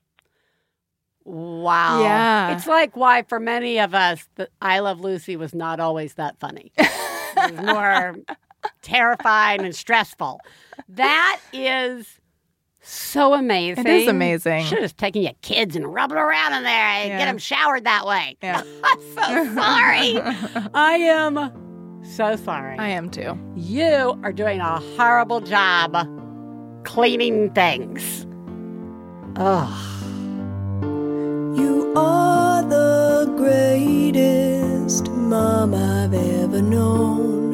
Wow. 1.24 2.00
Yeah. 2.02 2.56
It's 2.56 2.66
like 2.66 2.96
why, 2.96 3.22
for 3.22 3.40
many 3.40 3.78
of 3.78 3.94
us, 3.94 4.26
the 4.36 4.48
I 4.62 4.78
Love 4.78 5.00
Lucy 5.00 5.36
was 5.36 5.54
not 5.54 5.80
always 5.80 6.14
that 6.14 6.38
funny. 6.38 6.72
it 6.78 7.52
was 7.52 7.60
more 7.74 8.16
terrifying 8.82 9.62
and 9.62 9.74
stressful. 9.74 10.40
That 10.88 11.40
is 11.52 12.20
so 12.80 13.34
amazing. 13.34 13.86
It 13.86 13.92
is 13.92 14.08
amazing. 14.08 14.64
Should 14.64 14.78
have 14.78 14.84
just 14.84 14.98
taken 14.98 15.22
your 15.22 15.34
kids 15.42 15.76
and 15.76 15.92
rub 15.92 16.10
them 16.10 16.18
around 16.18 16.54
in 16.54 16.62
there 16.62 16.72
and 16.72 17.08
Yeah. 17.10 17.18
get 17.18 17.26
them 17.26 17.38
showered 17.38 17.84
that 17.84 18.06
way. 18.06 18.36
Yeah. 18.42 18.62
I'm 18.84 19.00
so 19.14 19.54
sorry. 19.54 20.20
I 20.74 20.92
am 21.00 21.67
so 22.08 22.36
sorry. 22.36 22.78
I 22.78 22.88
am 22.88 23.10
too. 23.10 23.38
You 23.56 24.18
are 24.22 24.32
doing 24.32 24.60
a 24.60 24.80
horrible 24.96 25.40
job 25.40 25.94
cleaning 26.84 27.50
things. 27.52 28.26
Ugh. 29.36 29.68
You 31.58 31.92
are 31.96 32.62
the 32.62 33.32
greatest 33.36 35.10
mom 35.10 35.74
I've 35.74 36.14
ever 36.14 36.62
known. 36.62 37.47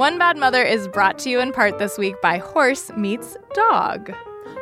One 0.00 0.16
Bad 0.16 0.38
Mother 0.38 0.62
is 0.62 0.88
brought 0.88 1.18
to 1.18 1.28
you 1.28 1.40
in 1.40 1.52
part 1.52 1.78
this 1.78 1.98
week 1.98 2.18
by 2.22 2.38
Horse 2.38 2.90
Meets 2.96 3.36
Dog. 3.52 4.10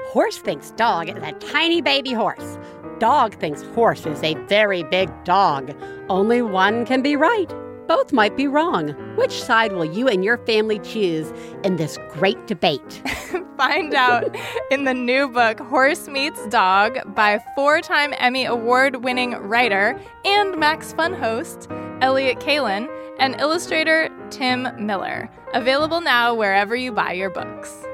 Horse 0.09 0.38
thinks 0.38 0.72
dog 0.72 1.09
is 1.09 1.22
a 1.22 1.31
tiny 1.31 1.81
baby 1.81 2.12
horse. 2.12 2.59
Dog 2.98 3.35
thinks 3.35 3.62
horse 3.62 4.05
is 4.05 4.20
a 4.24 4.35
very 4.48 4.83
big 4.83 5.09
dog. 5.22 5.77
Only 6.09 6.42
one 6.42 6.85
can 6.85 7.03
be 7.03 7.14
right. 7.14 7.48
Both 7.87 8.12
might 8.12 8.37
be 8.37 8.48
wrong. 8.48 8.88
Which 9.14 9.40
side 9.40 9.70
will 9.70 9.85
you 9.85 10.09
and 10.09 10.24
your 10.24 10.38
family 10.38 10.81
choose 10.81 11.33
in 11.62 11.77
this 11.77 11.98
great 12.11 12.48
debate? 12.48 13.01
Find 13.57 13.94
out 13.94 14.37
in 14.72 14.83
the 14.83 14.94
new 14.94 15.29
book, 15.29 15.61
Horse 15.61 16.09
Meets 16.09 16.48
Dog, 16.48 17.14
by 17.14 17.38
four 17.55 17.81
time 17.81 18.12
Emmy 18.18 18.44
Award 18.44 19.05
winning 19.05 19.35
writer 19.35 20.01
and 20.24 20.59
Max 20.59 20.92
Fun 20.94 21.12
host, 21.12 21.68
Elliott 22.01 22.40
Kalan, 22.40 22.88
and 23.18 23.40
illustrator 23.40 24.09
Tim 24.31 24.68
Miller. 24.78 25.31
Available 25.54 26.00
now 26.00 26.35
wherever 26.35 26.76
you 26.76 26.92
buy 26.92 27.12
your 27.12 27.31
books. 27.31 27.85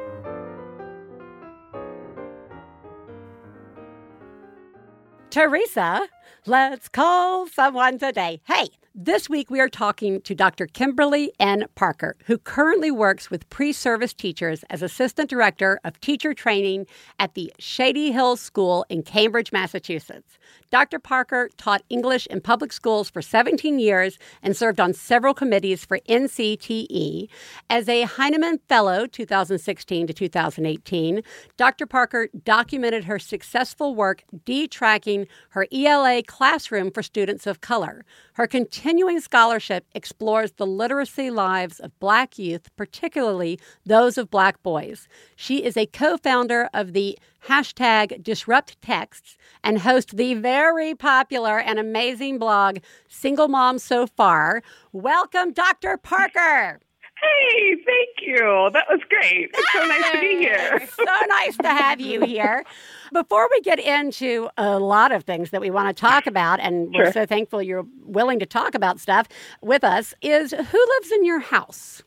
Theresa, 5.31 6.07
let's 6.47 6.89
call 6.89 7.49
someone 7.49 7.99
today. 7.99 8.41
Hey, 8.45 8.69
this 8.95 9.29
week 9.29 9.51
we 9.51 9.59
are 9.59 9.69
talking 9.69 10.21
to 10.21 10.37
Dr. 10.37 10.69
Kimberly 10.69 11.33
N. 11.41 11.65
Parker, 11.75 12.15
who 12.27 12.39
currently 12.39 12.93
works 12.93 13.29
with 13.29 13.51
pre 13.51 13.73
service 13.73 14.15
teachers 14.15 14.63
as 14.71 14.81
Assistant 14.81 15.29
Director 15.29 15.81
of 15.83 16.01
Teacher 16.01 16.35
Training 16.35 16.87
at 17.19 17.35
the 17.35 17.53
Shady 17.59 18.13
Hill 18.13 18.37
School 18.37 18.87
in 18.89 19.03
Cambridge, 19.03 19.51
Massachusetts. 19.51 20.39
Dr. 20.75 20.99
Parker 20.99 21.51
taught 21.57 21.85
English 21.89 22.27
in 22.27 22.41
public 22.41 22.73
schools 22.73 23.09
for 23.09 23.23
17 23.23 23.79
years 23.79 24.19
and 24.43 24.57
served 24.57 24.81
on 24.81 24.93
several 24.93 25.33
committees 25.33 25.85
for 25.85 26.01
NCTE. 26.09 27.29
As 27.71 27.89
a 27.89 28.03
Heinemann 28.03 28.59
Fellow 28.69 29.07
2016 29.07 30.09
to 30.09 30.13
2018, 30.13 31.23
Dr. 31.57 31.87
Parker 31.87 32.29
documented 32.43 33.05
her 33.05 33.21
successful 33.21 33.95
work 33.95 34.25
detracking 34.45 35.29
her 35.51 35.69
ELA 35.71 36.25
classroom 36.25 36.91
for 36.91 37.05
students 37.05 37.47
of 37.47 37.61
color. 37.61 38.05
Her 38.35 38.49
continuing 38.49 39.21
scholarship 39.21 39.87
explores 39.95 40.51
the 40.53 40.67
literacy 40.67 41.31
lives 41.31 41.79
of 41.79 41.97
Black 42.01 42.37
youth, 42.37 42.69
particularly 42.75 43.61
those 43.87 44.19
of 44.19 44.29
Black 44.29 44.61
boys. 44.65 45.07
She 45.37 45.63
is 45.63 45.77
a 45.77 45.87
co 45.87 46.17
founder 46.17 46.69
of 46.75 46.95
the 46.95 47.17
hashtag 47.47 48.25
Disrupt 48.25 48.83
Texts 48.83 49.37
and 49.63 49.79
hosts 49.79 50.13
the 50.13 50.35
very 50.35 50.97
popular 50.97 51.61
and 51.61 51.79
amazing 51.79 52.39
blog 52.39 52.79
Single 53.09 53.47
Mom 53.47 53.79
So 53.79 54.09
Far. 54.09 54.65
Welcome, 54.93 55.53
Dr. 55.53 55.97
Parker. 55.97 56.81
Hey, 57.23 57.77
thank 57.87 58.27
you. 58.27 58.71
That 58.73 58.87
was 58.91 59.01
great. 59.09 59.51
It's 59.55 59.73
so 59.73 59.87
nice 59.87 60.11
to 60.11 60.21
be 60.21 60.39
here. 60.39 60.89
so 60.97 61.27
nice 61.29 61.57
to 61.59 61.69
have 61.69 62.01
you 62.01 62.25
here. 62.25 62.65
Before 63.15 63.49
we 63.49 63.61
get 63.61 63.79
into 63.79 64.49
a 64.59 64.77
lot 64.81 65.13
of 65.13 65.23
things 65.23 65.51
that 65.51 65.61
we 65.61 65.71
want 65.71 65.97
to 65.97 66.01
talk 66.01 66.27
about, 66.27 66.59
and 66.59 66.93
we're 66.93 67.13
so 67.13 67.25
thankful 67.25 67.63
you're 67.63 67.87
willing 68.05 68.41
to 68.41 68.47
talk 68.47 68.75
about 68.75 68.99
stuff 68.99 69.29
with 69.63 69.85
us, 69.85 70.15
is 70.21 70.51
who 70.51 70.87
lives 70.99 71.13
in 71.13 71.25
your 71.25 71.39
house? 71.39 72.03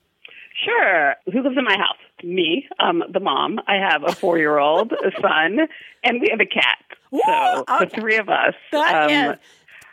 Sure. 0.66 1.16
Who 1.32 1.42
lives 1.44 1.56
in 1.58 1.64
my 1.64 1.78
house? 1.78 1.96
Me, 2.24 2.68
um, 2.82 3.04
the 3.10 3.22
mom. 3.22 3.62
I 3.68 3.76
have 3.76 4.04
a 4.04 4.12
four 4.12 4.38
year 4.38 4.58
old 4.58 4.92
son, 5.22 5.60
and 6.04 6.20
we 6.20 6.28
have 6.30 6.42
a 6.42 6.46
cat. 6.46 6.78
So 7.26 7.64
okay. 7.70 7.86
the 7.86 8.02
three 8.02 8.18
of 8.18 8.28
us. 8.28 8.54
That 8.74 9.04
um, 9.04 9.32
is 9.32 9.38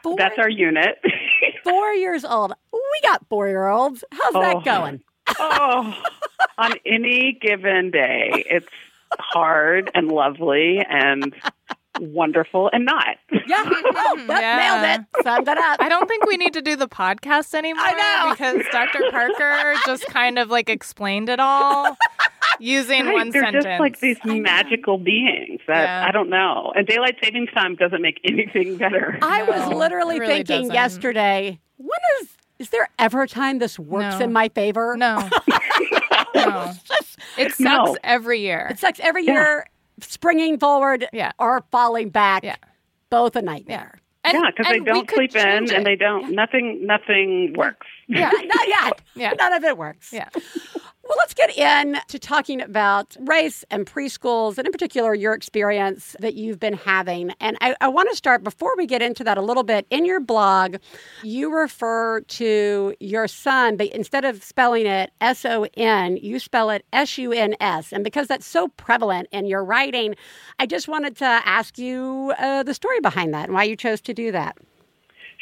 four, 0.02 0.16
that's 0.16 0.36
our 0.36 0.50
unit. 0.50 1.00
four 1.62 1.92
years 1.92 2.24
old. 2.24 2.54
We 2.72 2.80
got 3.04 3.24
four 3.28 3.46
year 3.46 3.68
olds. 3.68 4.02
How's 4.10 4.34
Oh. 4.34 4.40
that 4.40 4.64
going? 4.64 5.00
oh, 5.38 5.96
on 6.58 6.72
any 6.84 7.38
given 7.40 7.92
day, 7.92 8.42
it's 8.48 8.66
hard 9.18 9.90
and 9.94 10.08
lovely 10.08 10.78
and 10.88 11.34
wonderful 12.00 12.68
and 12.72 12.84
not. 12.84 13.16
Yeah, 13.46 13.62
oh, 13.66 14.24
Yeah. 14.28 14.56
nailed 14.82 15.00
it. 15.00 15.22
Summed 15.24 15.46
it 15.48 15.56
up. 15.58 15.76
I 15.80 15.88
don't 15.88 16.08
think 16.08 16.26
we 16.26 16.36
need 16.36 16.52
to 16.54 16.62
do 16.62 16.74
the 16.76 16.88
podcast 16.88 17.54
anymore 17.54 17.84
I 17.84 17.92
know. 18.24 18.30
because 18.32 18.64
Dr. 18.72 19.00
Parker 19.10 19.74
just 19.86 20.06
kind 20.06 20.38
of 20.38 20.50
like 20.50 20.68
explained 20.68 21.28
it 21.28 21.38
all 21.38 21.96
using 22.58 23.06
Right, 23.06 23.14
one 23.14 23.30
they're 23.30 23.44
sentence. 23.44 23.64
just 23.64 23.80
like 23.80 24.00
these 24.00 24.18
magical 24.24 24.98
beings 24.98 25.60
that 25.68 25.82
Yeah. 25.84 26.04
I 26.08 26.10
don't 26.10 26.30
know. 26.30 26.72
And 26.74 26.86
daylight 26.86 27.16
savings 27.22 27.50
time 27.54 27.76
doesn't 27.76 28.02
make 28.02 28.20
anything 28.24 28.76
better. 28.76 29.16
I 29.22 29.44
was 29.44 29.68
literally 29.72 30.18
really 30.18 30.34
thinking 30.38 30.62
doesn't. 30.62 30.74
yesterday, 30.74 31.60
when 31.76 31.88
is 32.22 32.28
is 32.60 32.70
there 32.70 32.88
ever 33.00 33.22
a 33.22 33.28
time 33.28 33.58
this 33.58 33.78
works 33.78 34.18
No. 34.18 34.24
in 34.26 34.32
my 34.32 34.48
favor? 34.48 34.96
no. 34.96 35.28
no. 36.50 36.72
It 37.38 37.52
sucks 37.52 37.60
No. 37.60 37.96
every 38.04 38.40
year. 38.40 38.68
It 38.70 38.78
sucks 38.78 39.00
every 39.00 39.24
Yeah. 39.26 39.32
year, 39.32 39.66
springing 40.00 40.58
forward 40.58 41.06
Yeah. 41.12 41.32
or 41.38 41.64
falling 41.70 42.10
back. 42.10 42.44
Yeah. 42.44 42.56
Both 43.10 43.36
a 43.36 43.42
nightmare. 43.42 43.98
And- 44.24 44.34
yeah, 44.42 44.50
because 44.56 44.72
they 44.72 44.78
don't 44.80 45.10
sleep 45.10 45.34
in 45.36 45.42
change 45.42 45.70
and 45.72 45.84
they 45.84 45.96
don't. 45.96 46.30
Nothing. 46.32 46.80
Nothing 46.86 47.54
works. 47.56 47.86
Yeah. 48.08 48.30
Not 48.44 48.68
yet. 48.68 49.00
Yeah. 49.14 49.32
None 49.38 49.52
of 49.52 49.64
it 49.64 49.76
works. 49.76 50.12
Yeah. 50.12 50.28
Well, 51.06 51.18
let's 51.18 51.34
get 51.34 51.56
in 51.56 51.98
to 52.08 52.18
talking 52.18 52.62
about 52.62 53.14
race 53.20 53.62
and 53.70 53.86
preschools, 53.86 54.56
and 54.56 54.66
in 54.66 54.72
particular, 54.72 55.14
your 55.14 55.34
experience 55.34 56.16
that 56.18 56.32
you've 56.32 56.58
been 56.58 56.72
having. 56.72 57.32
And 57.40 57.58
I, 57.60 57.76
I 57.82 57.88
want 57.88 58.08
to 58.08 58.16
start 58.16 58.42
before 58.42 58.74
we 58.78 58.86
get 58.86 59.02
into 59.02 59.22
that 59.24 59.36
a 59.36 59.42
little 59.42 59.64
bit. 59.64 59.86
In 59.90 60.06
your 60.06 60.18
blog, 60.18 60.76
you 61.22 61.54
refer 61.54 62.20
to 62.20 62.94
your 63.00 63.28
son, 63.28 63.76
but 63.76 63.88
instead 63.88 64.24
of 64.24 64.42
spelling 64.42 64.86
it 64.86 65.10
S 65.20 65.44
O 65.44 65.66
N, 65.76 66.16
you 66.16 66.38
spell 66.38 66.70
it 66.70 66.86
S 66.94 67.18
U 67.18 67.32
N 67.32 67.54
S. 67.60 67.92
And 67.92 68.02
because 68.02 68.26
that's 68.26 68.46
so 68.46 68.68
prevalent 68.68 69.28
in 69.30 69.44
your 69.44 69.62
writing, 69.62 70.14
I 70.58 70.64
just 70.64 70.88
wanted 70.88 71.16
to 71.18 71.26
ask 71.26 71.76
you 71.76 72.32
uh, 72.38 72.62
the 72.62 72.72
story 72.72 73.00
behind 73.00 73.34
that 73.34 73.44
and 73.44 73.52
why 73.52 73.64
you 73.64 73.76
chose 73.76 74.00
to 74.02 74.14
do 74.14 74.32
that. 74.32 74.56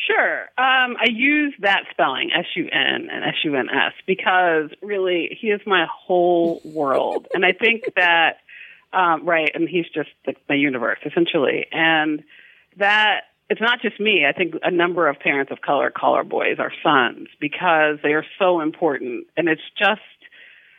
Sure. 0.07 0.43
Um, 0.59 0.97
I 0.99 1.07
use 1.11 1.55
that 1.61 1.85
spelling, 1.91 2.31
S 2.37 2.47
U 2.57 2.69
N 2.71 3.09
and 3.11 3.25
S 3.25 3.35
U 3.45 3.55
N 3.55 3.69
S, 3.69 3.93
because 4.07 4.71
really 4.83 5.37
he 5.41 5.49
is 5.49 5.61
my 5.67 5.87
whole 5.91 6.61
world. 6.65 7.29
and 7.35 7.45
I 7.45 7.53
think 7.53 7.85
that, 7.97 8.39
um, 8.93 9.25
right, 9.25 9.51
and 9.55 9.69
he's 9.69 9.87
just 9.95 10.11
like 10.27 10.39
my 10.49 10.57
universe, 10.57 10.99
essentially. 11.05 11.67
And 11.71 12.25
that 12.79 13.23
it's 13.49 13.61
not 13.61 13.83
just 13.83 14.01
me. 14.01 14.25
I 14.27 14.33
think 14.33 14.55
a 14.63 14.71
number 14.71 15.09
of 15.09 15.21
parents 15.21 15.53
of 15.53 15.61
color 15.61 15.91
call 15.91 16.15
our 16.15 16.25
boys 16.25 16.57
our 16.59 16.73
sons 16.83 17.29
because 17.39 17.99
they 18.03 18.15
are 18.15 18.25
so 18.39 18.61
important. 18.61 19.27
And 19.37 19.47
it's 19.47 19.63
just, 19.79 20.01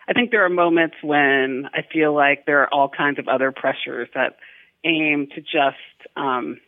I 0.07 0.13
think 0.13 0.31
there 0.31 0.43
are 0.43 0.49
moments 0.49 0.95
when 1.03 1.69
I 1.71 1.81
feel 1.93 2.15
like 2.15 2.45
there 2.45 2.61
are 2.61 2.73
all 2.73 2.89
kinds 2.89 3.19
of 3.19 3.27
other 3.27 3.51
pressures 3.51 4.09
that 4.15 4.37
aim 4.83 5.27
to 5.35 5.41
just, 5.41 6.17
um, 6.17 6.59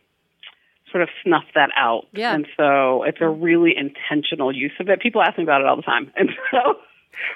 sort 0.96 1.02
of 1.02 1.10
snuff 1.22 1.44
that 1.54 1.68
out. 1.76 2.06
Yeah. 2.12 2.34
And 2.34 2.46
so 2.56 3.02
it's 3.02 3.18
a 3.20 3.28
really 3.28 3.74
intentional 3.76 4.50
use 4.50 4.72
of 4.80 4.88
it. 4.88 5.00
People 5.00 5.20
ask 5.20 5.36
me 5.36 5.44
about 5.44 5.60
it 5.60 5.66
all 5.66 5.76
the 5.76 5.82
time. 5.82 6.10
And 6.16 6.30
so, 6.50 6.78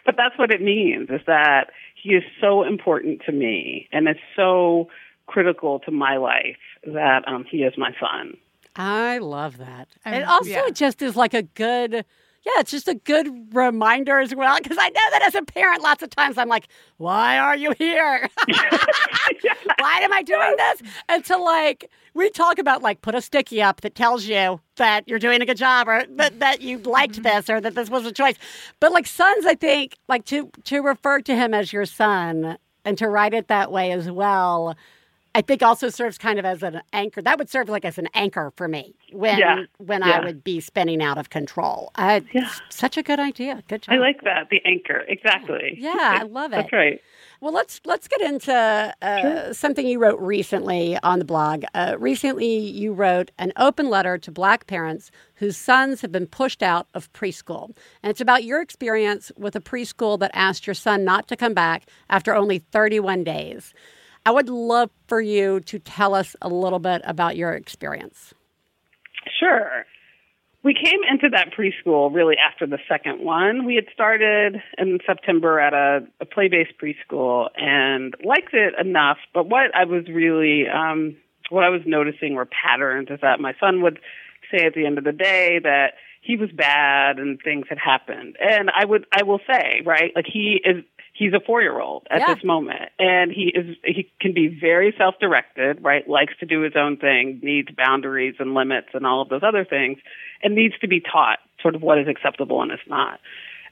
but 0.06 0.14
that's 0.16 0.38
what 0.38 0.50
it 0.50 0.62
means 0.62 1.10
is 1.10 1.20
that 1.26 1.70
he 2.02 2.10
is 2.10 2.22
so 2.40 2.62
important 2.62 3.20
to 3.26 3.32
me 3.32 3.86
and 3.92 4.08
it's 4.08 4.20
so 4.34 4.88
critical 5.26 5.78
to 5.80 5.90
my 5.90 6.16
life 6.16 6.56
that 6.86 7.28
um, 7.28 7.44
he 7.50 7.58
is 7.58 7.74
my 7.76 7.90
son. 8.00 8.38
I 8.76 9.18
love 9.18 9.58
that. 9.58 9.88
Um, 10.06 10.14
it 10.14 10.22
also 10.22 10.48
yeah. 10.48 10.70
just 10.72 11.02
is 11.02 11.16
like 11.16 11.34
a 11.34 11.42
good, 11.42 12.06
yeah, 12.42 12.52
it's 12.58 12.70
just 12.70 12.88
a 12.88 12.94
good 12.94 13.54
reminder 13.54 14.18
as 14.18 14.34
well. 14.34 14.56
Because 14.58 14.78
I 14.80 14.88
know 14.88 15.00
that 15.10 15.22
as 15.22 15.34
a 15.34 15.42
parent, 15.42 15.82
lots 15.82 16.02
of 16.02 16.08
times 16.08 16.38
I'm 16.38 16.48
like, 16.48 16.68
why 16.96 17.38
are 17.38 17.56
you 17.56 17.72
here? 17.76 18.28
why 19.78 19.98
am 20.00 20.12
I 20.12 20.22
doing 20.22 20.54
this? 20.56 20.82
And 21.08 21.24
to 21.26 21.36
like, 21.36 21.90
we 22.14 22.30
talk 22.30 22.58
about 22.58 22.82
like, 22.82 23.02
put 23.02 23.14
a 23.14 23.20
sticky 23.20 23.60
up 23.60 23.82
that 23.82 23.94
tells 23.94 24.24
you 24.24 24.60
that 24.76 25.06
you're 25.06 25.18
doing 25.18 25.42
a 25.42 25.46
good 25.46 25.58
job 25.58 25.86
or 25.86 26.04
that, 26.16 26.40
that 26.40 26.62
you 26.62 26.78
liked 26.78 27.14
mm-hmm. 27.14 27.24
this 27.24 27.50
or 27.50 27.60
that 27.60 27.74
this 27.74 27.90
was 27.90 28.06
a 28.06 28.12
choice. 28.12 28.36
But 28.80 28.92
like 28.92 29.06
sons, 29.06 29.44
I 29.44 29.54
think, 29.54 29.98
like 30.08 30.24
to, 30.26 30.50
to 30.64 30.80
refer 30.80 31.20
to 31.20 31.36
him 31.36 31.52
as 31.52 31.74
your 31.74 31.84
son 31.84 32.56
and 32.86 32.96
to 32.96 33.08
write 33.08 33.34
it 33.34 33.48
that 33.48 33.70
way 33.70 33.92
as 33.92 34.10
well. 34.10 34.76
I 35.34 35.42
think 35.42 35.62
also 35.62 35.88
serves 35.90 36.18
kind 36.18 36.38
of 36.40 36.44
as 36.44 36.62
an 36.62 36.82
anchor. 36.92 37.22
That 37.22 37.38
would 37.38 37.48
serve 37.48 37.68
like 37.68 37.84
as 37.84 37.98
an 37.98 38.08
anchor 38.14 38.52
for 38.56 38.66
me 38.66 38.94
when 39.12 39.38
Yeah, 39.38 39.64
when 39.78 40.02
yeah. 40.02 40.18
I 40.18 40.24
would 40.24 40.42
be 40.42 40.60
spinning 40.60 41.00
out 41.02 41.18
of 41.18 41.30
control. 41.30 41.92
I, 41.94 42.22
Yeah. 42.32 42.50
Such 42.68 42.96
a 42.96 43.02
good 43.02 43.20
idea. 43.20 43.62
Good 43.68 43.82
job. 43.82 43.94
I 43.94 43.98
like 43.98 44.22
that, 44.22 44.48
the 44.50 44.60
anchor. 44.64 45.04
Exactly. 45.06 45.76
Yeah, 45.78 46.18
I 46.20 46.22
love 46.28 46.52
it. 46.52 46.56
That's 46.56 46.72
right. 46.72 47.00
Well, 47.40 47.52
let's 47.54 47.80
let's 47.84 48.06
get 48.08 48.20
into 48.20 48.94
uh, 49.00 49.52
something 49.52 49.86
you 49.86 49.98
wrote 49.98 50.20
recently 50.20 50.98
on 51.02 51.20
the 51.20 51.24
blog. 51.24 51.64
Uh, 51.74 51.96
recently, 51.98 52.58
you 52.58 52.92
wrote 52.92 53.30
an 53.38 53.52
open 53.56 53.88
letter 53.88 54.18
to 54.18 54.30
Black 54.30 54.66
parents 54.66 55.10
whose 55.34 55.56
sons 55.56 56.02
have 56.02 56.12
been 56.12 56.26
pushed 56.26 56.62
out 56.62 56.88
of 56.92 57.10
preschool, 57.14 57.74
and 58.02 58.10
it's 58.10 58.20
about 58.20 58.44
your 58.44 58.60
experience 58.60 59.32
with 59.38 59.56
a 59.56 59.60
preschool 59.60 60.18
that 60.18 60.30
asked 60.34 60.66
your 60.66 60.74
son 60.74 61.02
not 61.04 61.28
to 61.28 61.36
come 61.36 61.54
back 61.54 61.86
after 62.10 62.34
only 62.34 62.58
31 62.58 63.24
days. 63.24 63.72
I 64.26 64.30
would 64.30 64.48
love 64.48 64.90
for 65.06 65.20
you 65.20 65.60
to 65.60 65.78
tell 65.78 66.14
us 66.14 66.36
a 66.42 66.48
little 66.48 66.78
bit 66.78 67.02
about 67.04 67.36
your 67.36 67.52
experience. 67.52 68.34
Sure. 69.38 69.86
We 70.62 70.74
came 70.74 71.00
into 71.10 71.30
that 71.30 71.52
preschool 71.56 72.14
really 72.14 72.36
after 72.36 72.66
the 72.66 72.78
second 72.86 73.24
one. 73.24 73.64
We 73.64 73.76
had 73.76 73.86
started 73.94 74.60
in 74.76 74.98
September 75.06 75.58
at 75.58 75.72
a, 75.72 76.06
a 76.20 76.26
play 76.26 76.48
based 76.48 76.72
preschool 76.78 77.48
and 77.56 78.14
liked 78.22 78.52
it 78.52 78.74
enough. 78.78 79.16
But 79.32 79.48
what 79.48 79.74
I 79.74 79.84
was 79.84 80.06
really, 80.08 80.68
um, 80.68 81.16
what 81.48 81.64
I 81.64 81.70
was 81.70 81.80
noticing 81.86 82.34
were 82.34 82.46
patterns 82.46 83.08
is 83.10 83.20
that 83.22 83.40
my 83.40 83.54
son 83.58 83.80
would 83.82 84.00
say 84.50 84.66
at 84.66 84.74
the 84.74 84.84
end 84.84 84.98
of 84.98 85.04
the 85.04 85.12
day 85.12 85.60
that 85.62 85.94
he 86.20 86.36
was 86.36 86.50
bad 86.50 87.18
and 87.18 87.40
things 87.42 87.64
had 87.68 87.78
happened. 87.78 88.36
And 88.38 88.70
I 88.70 88.84
would, 88.84 89.06
I 89.12 89.22
will 89.22 89.40
say, 89.50 89.80
right, 89.84 90.12
like 90.14 90.26
he 90.30 90.60
is, 90.62 90.84
he's 91.20 91.34
a 91.34 91.40
four 91.46 91.60
year 91.60 91.78
old 91.78 92.06
at 92.10 92.20
Yeah. 92.20 92.34
this 92.34 92.42
moment 92.44 92.88
and 92.98 93.30
he 93.30 93.52
is 93.54 93.76
he 93.84 94.10
can 94.20 94.32
be 94.32 94.48
very 94.48 94.92
self 94.96 95.14
directed 95.20 95.84
right 95.84 96.08
likes 96.08 96.32
to 96.40 96.46
do 96.46 96.62
his 96.62 96.72
own 96.74 96.96
thing 96.96 97.38
needs 97.42 97.68
boundaries 97.76 98.36
and 98.38 98.54
limits 98.54 98.88
and 98.94 99.06
all 99.06 99.20
of 99.22 99.28
those 99.28 99.42
other 99.42 99.64
things 99.64 99.98
and 100.42 100.54
needs 100.54 100.76
to 100.80 100.88
be 100.88 101.00
taught 101.00 101.38
sort 101.60 101.74
of 101.74 101.82
what 101.82 101.98
is 101.98 102.08
acceptable 102.08 102.62
and 102.62 102.72
is 102.72 102.78
not 102.88 103.20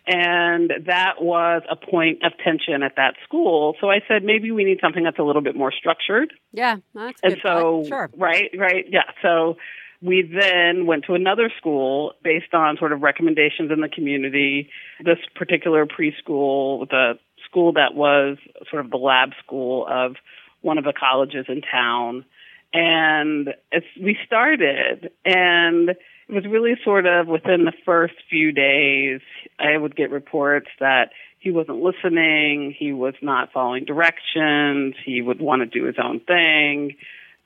and 0.06 0.72
that 0.86 1.20
was 1.20 1.62
a 1.70 1.76
point 1.76 2.22
of 2.24 2.32
tension 2.44 2.82
at 2.82 2.96
that 2.96 3.14
school 3.24 3.74
so 3.80 3.90
i 3.90 4.00
said 4.06 4.22
maybe 4.24 4.50
we 4.50 4.62
need 4.64 4.78
something 4.80 5.02
that's 5.04 5.18
a 5.18 5.22
little 5.22 5.42
bit 5.42 5.56
more 5.56 5.72
structured 5.72 6.32
Yeah, 6.52 6.76
that's 6.94 7.20
and 7.22 7.36
so, 7.42 7.84
sure. 7.88 8.10
right, 8.16 8.50
right, 8.56 8.84
yeah. 8.90 9.08
So 9.22 9.56
we 10.00 10.22
then 10.22 10.86
went 10.86 11.04
to 11.06 11.14
another 11.14 11.50
school 11.58 12.12
based 12.22 12.54
on 12.54 12.76
sort 12.78 12.92
of 12.92 13.02
recommendations 13.02 13.72
in 13.72 13.80
the 13.80 13.88
community. 13.88 14.70
This 15.04 15.18
particular 15.34 15.86
preschool, 15.86 16.88
the 16.88 17.18
school 17.50 17.72
that 17.74 17.94
was 17.94 18.38
sort 18.70 18.84
of 18.84 18.90
the 18.90 18.96
lab 18.96 19.30
school 19.44 19.86
of 19.88 20.16
one 20.60 20.78
of 20.78 20.84
the 20.84 20.92
colleges 20.98 21.46
in 21.48 21.62
town. 21.62 22.24
And 22.72 23.54
it's, 23.72 23.86
we 24.00 24.16
started 24.26 25.10
and 25.24 25.90
it 25.90 26.34
was 26.34 26.44
really 26.46 26.74
sort 26.84 27.06
of 27.06 27.26
within 27.26 27.64
the 27.64 27.72
first 27.86 28.14
few 28.28 28.52
days, 28.52 29.20
I 29.58 29.76
would 29.76 29.96
get 29.96 30.10
reports 30.10 30.68
that 30.78 31.10
he 31.38 31.50
wasn't 31.50 31.80
listening, 31.82 32.74
he 32.76 32.92
was 32.92 33.14
not 33.22 33.52
following 33.52 33.84
directions, 33.84 34.94
he 35.04 35.22
would 35.22 35.40
want 35.40 35.60
to 35.62 35.66
do 35.66 35.86
his 35.86 35.96
own 36.02 36.20
thing. 36.20 36.96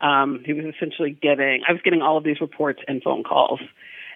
Um, 0.01 0.43
he 0.45 0.53
was 0.53 0.65
essentially 0.65 1.11
getting, 1.11 1.63
I 1.69 1.73
was 1.73 1.81
getting 1.85 2.03
all 2.03 2.17
of 2.17 2.25
these 2.25 2.41
reports 2.41 2.81
and 2.89 3.01
phone 3.03 3.23
calls, 3.23 3.61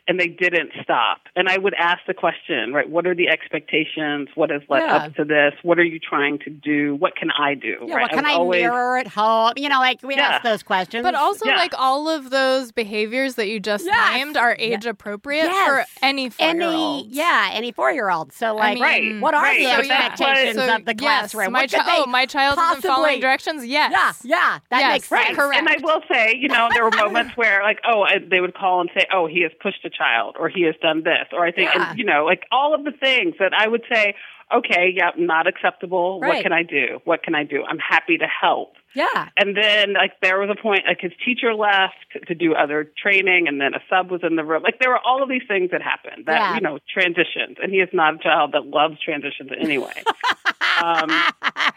and 0.08 0.18
they 0.20 0.28
didn't 0.28 0.70
stop. 0.82 1.18
And 1.34 1.48
I 1.48 1.58
would 1.58 1.74
ask 1.74 2.00
the 2.06 2.14
question, 2.14 2.72
right, 2.72 2.88
what 2.88 3.06
are 3.06 3.14
the 3.14 3.28
expectations? 3.28 4.28
What 4.34 4.50
has 4.50 4.62
led 4.68 4.82
Yeah. 4.84 4.94
up 4.96 5.14
to 5.16 5.24
this? 5.24 5.54
What 5.62 5.78
are 5.78 5.84
you 5.84 5.98
trying 5.98 6.38
to 6.40 6.50
do? 6.50 6.94
What 6.94 7.16
can 7.16 7.30
I 7.30 7.54
do? 7.54 7.76
Yeah, 7.82 7.94
right? 7.96 8.02
what 8.02 8.10
can 8.10 8.22
was 8.24 8.32
I 8.32 8.34
always, 8.36 8.62
mirror 8.62 8.98
at 8.98 9.08
home? 9.08 9.52
You 9.56 9.68
know, 9.68 9.78
like 9.78 10.02
we 10.02 10.14
Yeah. 10.16 10.22
ask 10.28 10.42
those 10.44 10.62
questions. 10.62 11.02
But 11.02 11.14
also, 11.14 11.46
Yeah. 11.46 11.56
like 11.56 11.72
all 11.76 12.08
of 12.08 12.30
those 12.30 12.72
behaviors 12.72 13.34
that 13.34 13.48
you 13.48 13.58
just 13.60 13.84
Yes. 13.84 14.14
named 14.14 14.36
are 14.36 14.54
age 14.58 14.86
appropriate 14.86 15.44
Yes. 15.44 15.68
for 15.68 16.04
any 16.04 16.30
four 16.30 16.46
year 16.46 16.54
any 16.54 16.64
old. 16.74 17.06
yeah, 17.08 17.50
any 17.52 17.72
four 17.72 17.90
year 17.92 18.08
old. 18.10 18.32
So 18.32 18.54
like, 18.54 18.78
Right, 18.80 19.20
what 19.20 19.34
are 19.34 19.42
right. 19.42 19.58
the 19.58 19.64
So, 19.70 19.78
expectations 19.78 20.56
So, 20.56 20.74
of 20.76 20.84
the 20.84 20.94
yes, 20.94 21.00
classroom? 21.32 21.52
My 21.52 21.66
chi- 21.66 21.82
oh, 21.86 22.06
my 22.06 22.26
child 22.26 22.52
isn't 22.54 22.64
possibly- 22.64 22.88
following 22.90 23.20
directions. 23.20 23.66
Yes. 23.66 24.22
Yeah, 24.24 24.36
yeah, 24.36 24.58
that 24.70 24.80
Yes. 24.80 24.92
makes 24.92 25.10
Right. 25.10 25.26
sense. 25.26 25.36
Correct. 25.38 25.58
And 25.58 25.68
I 25.68 25.76
will 25.82 26.02
say, 26.12 26.34
you 26.36 26.48
know, 26.48 26.68
there 26.72 26.84
were 26.84 26.90
moments 26.90 27.32
where, 27.36 27.62
like, 27.62 27.80
oh, 27.84 28.02
I, 28.02 28.18
they 28.18 28.40
would 28.40 28.54
call 28.54 28.80
and 28.80 28.90
say, 28.94 29.06
oh, 29.12 29.26
he 29.26 29.42
has 29.42 29.52
pushed 29.60 29.84
a 29.84 29.90
child, 29.96 30.36
or 30.38 30.48
he 30.48 30.62
has 30.62 30.74
done 30.82 31.02
this, 31.02 31.26
or 31.32 31.44
I 31.44 31.52
think, 31.52 31.70
Yeah. 31.74 31.90
and, 31.90 31.98
you 31.98 32.04
know, 32.04 32.24
like 32.24 32.42
all 32.52 32.74
of 32.74 32.84
the 32.84 32.92
things 32.92 33.34
that 33.38 33.52
I 33.56 33.66
would 33.68 33.82
say, 33.92 34.14
okay, 34.54 34.92
yeah, 34.94 35.10
not 35.16 35.46
acceptable. 35.46 36.20
Right. 36.20 36.34
What 36.34 36.42
can 36.42 36.52
I 36.52 36.62
do? 36.62 37.00
What 37.04 37.22
can 37.22 37.34
I 37.34 37.44
do? 37.44 37.64
I'm 37.68 37.78
happy 37.78 38.18
to 38.18 38.26
help. 38.26 38.74
Yeah, 38.96 39.28
And 39.36 39.54
then, 39.56 39.92
like, 39.92 40.12
there 40.22 40.38
was 40.40 40.48
a 40.50 40.60
point, 40.60 40.84
like, 40.86 41.00
his 41.00 41.12
teacher 41.24 41.52
left 41.54 41.94
to 42.28 42.34
do 42.34 42.54
other 42.54 42.90
training, 43.00 43.46
and 43.46 43.60
then 43.60 43.74
a 43.74 43.80
sub 43.90 44.10
was 44.10 44.22
in 44.22 44.36
the 44.36 44.44
room. 44.44 44.62
Like, 44.62 44.78
there 44.80 44.88
were 44.90 44.98
all 45.04 45.22
of 45.22 45.28
these 45.28 45.42
things 45.46 45.70
that 45.72 45.82
happened 45.82 46.24
that, 46.26 46.34
Yeah. 46.40 46.54
you 46.54 46.60
know, 46.62 46.78
transitions. 46.92 47.58
And 47.62 47.70
he 47.72 47.80
is 47.80 47.90
not 47.92 48.14
a 48.14 48.18
child 48.18 48.52
that 48.52 48.66
loves 48.66 48.98
transitions 49.00 49.50
anyway. 49.60 50.02
um, 50.82 51.10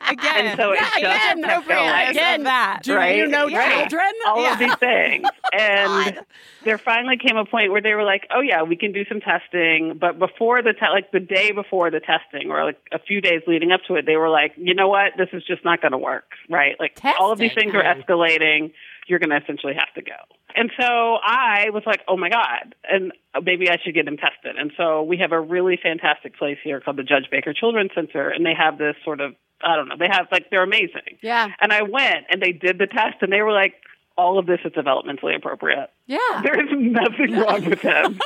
Again. 0.10 0.46
And 0.48 0.58
so 0.60 0.72
it 0.72 0.76
yeah, 0.76 0.82
just 0.86 0.98
again, 0.98 1.44
kept 1.44 1.68
going. 1.68 2.08
again, 2.10 2.44
that. 2.44 2.80
Do 2.84 2.96
right? 2.96 3.16
you 3.18 3.28
know 3.28 3.48
Right. 3.48 3.80
children? 3.90 4.12
All 4.26 4.42
Yeah. 4.42 4.54
of 4.54 4.60
these 4.60 4.76
things. 4.76 5.28
And 5.52 6.20
there 6.64 6.78
finally 6.78 7.18
came 7.18 7.36
a 7.36 7.44
point 7.44 7.72
where 7.72 7.82
they 7.82 7.96
were 7.96 8.04
like, 8.04 8.28
"Oh 8.30 8.40
yeah, 8.40 8.62
we 8.62 8.76
can 8.76 8.92
do 8.92 9.04
some 9.06 9.20
testing." 9.20 9.98
But 10.00 10.20
before 10.20 10.62
the 10.62 10.74
te- 10.74 10.90
like 10.92 11.12
the 11.12 11.20
day 11.20 11.52
before 11.52 11.90
the 11.90 12.00
testing, 12.00 12.52
or 12.52 12.64
like 12.64 12.78
a 12.92 13.00
few 13.00 13.20
days 13.20 13.42
leading 13.48 13.72
up 13.72 13.82
to 13.88 13.96
it, 13.96 14.06
they 14.06 14.16
were 14.16 14.30
like, 14.30 14.54
"You 14.58 14.76
know 14.76 14.88
what? 14.90 15.14
This 15.18 15.30
is 15.34 15.44
just 15.44 15.66
not 15.66 15.82
going 15.82 15.92
to 15.94 15.98
work." 15.98 16.26
Right? 16.50 16.76
Like 16.80 17.00
all 17.20 17.32
of 17.32 17.40
these 17.40 17.54
things 17.54 17.74
are 17.74 17.84
escalating. 17.84 18.74
You're 19.08 19.20
going 19.20 19.32
to 19.32 19.38
essentially 19.38 19.74
have 19.74 19.92
to 19.96 20.02
go. 20.02 20.14
And 20.56 20.72
so 20.80 20.84
I 20.86 21.70
was 21.72 21.84
like, 21.86 22.02
"Oh 22.08 22.18
my 22.18 22.30
god!" 22.30 22.76
And 22.90 23.12
maybe 23.44 23.70
I 23.70 23.78
should 23.84 23.94
get 23.96 24.08
him 24.08 24.18
tested. 24.18 24.56
And 24.58 24.72
so 24.78 25.02
we 25.04 25.18
have 25.18 25.32
a 25.32 25.40
really 25.40 25.80
fantastic 25.82 26.38
place 26.38 26.58
here 26.64 26.80
called 26.80 26.98
the 26.98 27.04
Judge 27.04 27.26
Baker 27.32 27.54
Children's 27.54 27.92
Center, 27.96 28.30
and 28.30 28.46
they 28.46 28.54
have 28.54 28.78
this 28.78 28.96
sort 29.04 29.20
of 29.22 29.36
I 29.64 29.76
don't 29.76 29.88
know. 29.88 29.96
They 29.98 30.08
have 30.12 30.28
like 30.32 30.50
they're 30.52 30.64
amazing. 30.64 31.18
Yeah, 31.22 31.48
And 31.60 31.72
I 31.74 31.82
went 31.84 32.26
and 32.30 32.42
they 32.42 32.52
did 32.52 32.78
the 32.78 32.88
test 32.88 33.18
and 33.22 33.32
they 33.32 33.42
were 33.42 33.52
like, 33.52 33.76
all 34.18 34.38
of 34.40 34.46
this 34.48 34.60
is 34.66 34.72
developmentally 34.74 35.36
appropriate. 35.36 35.90
yeah. 36.08 36.42
There 36.44 36.60
is 36.62 36.70
nothing 36.72 37.32
wrong 37.38 37.66
with 37.70 37.80
him. 37.82 38.20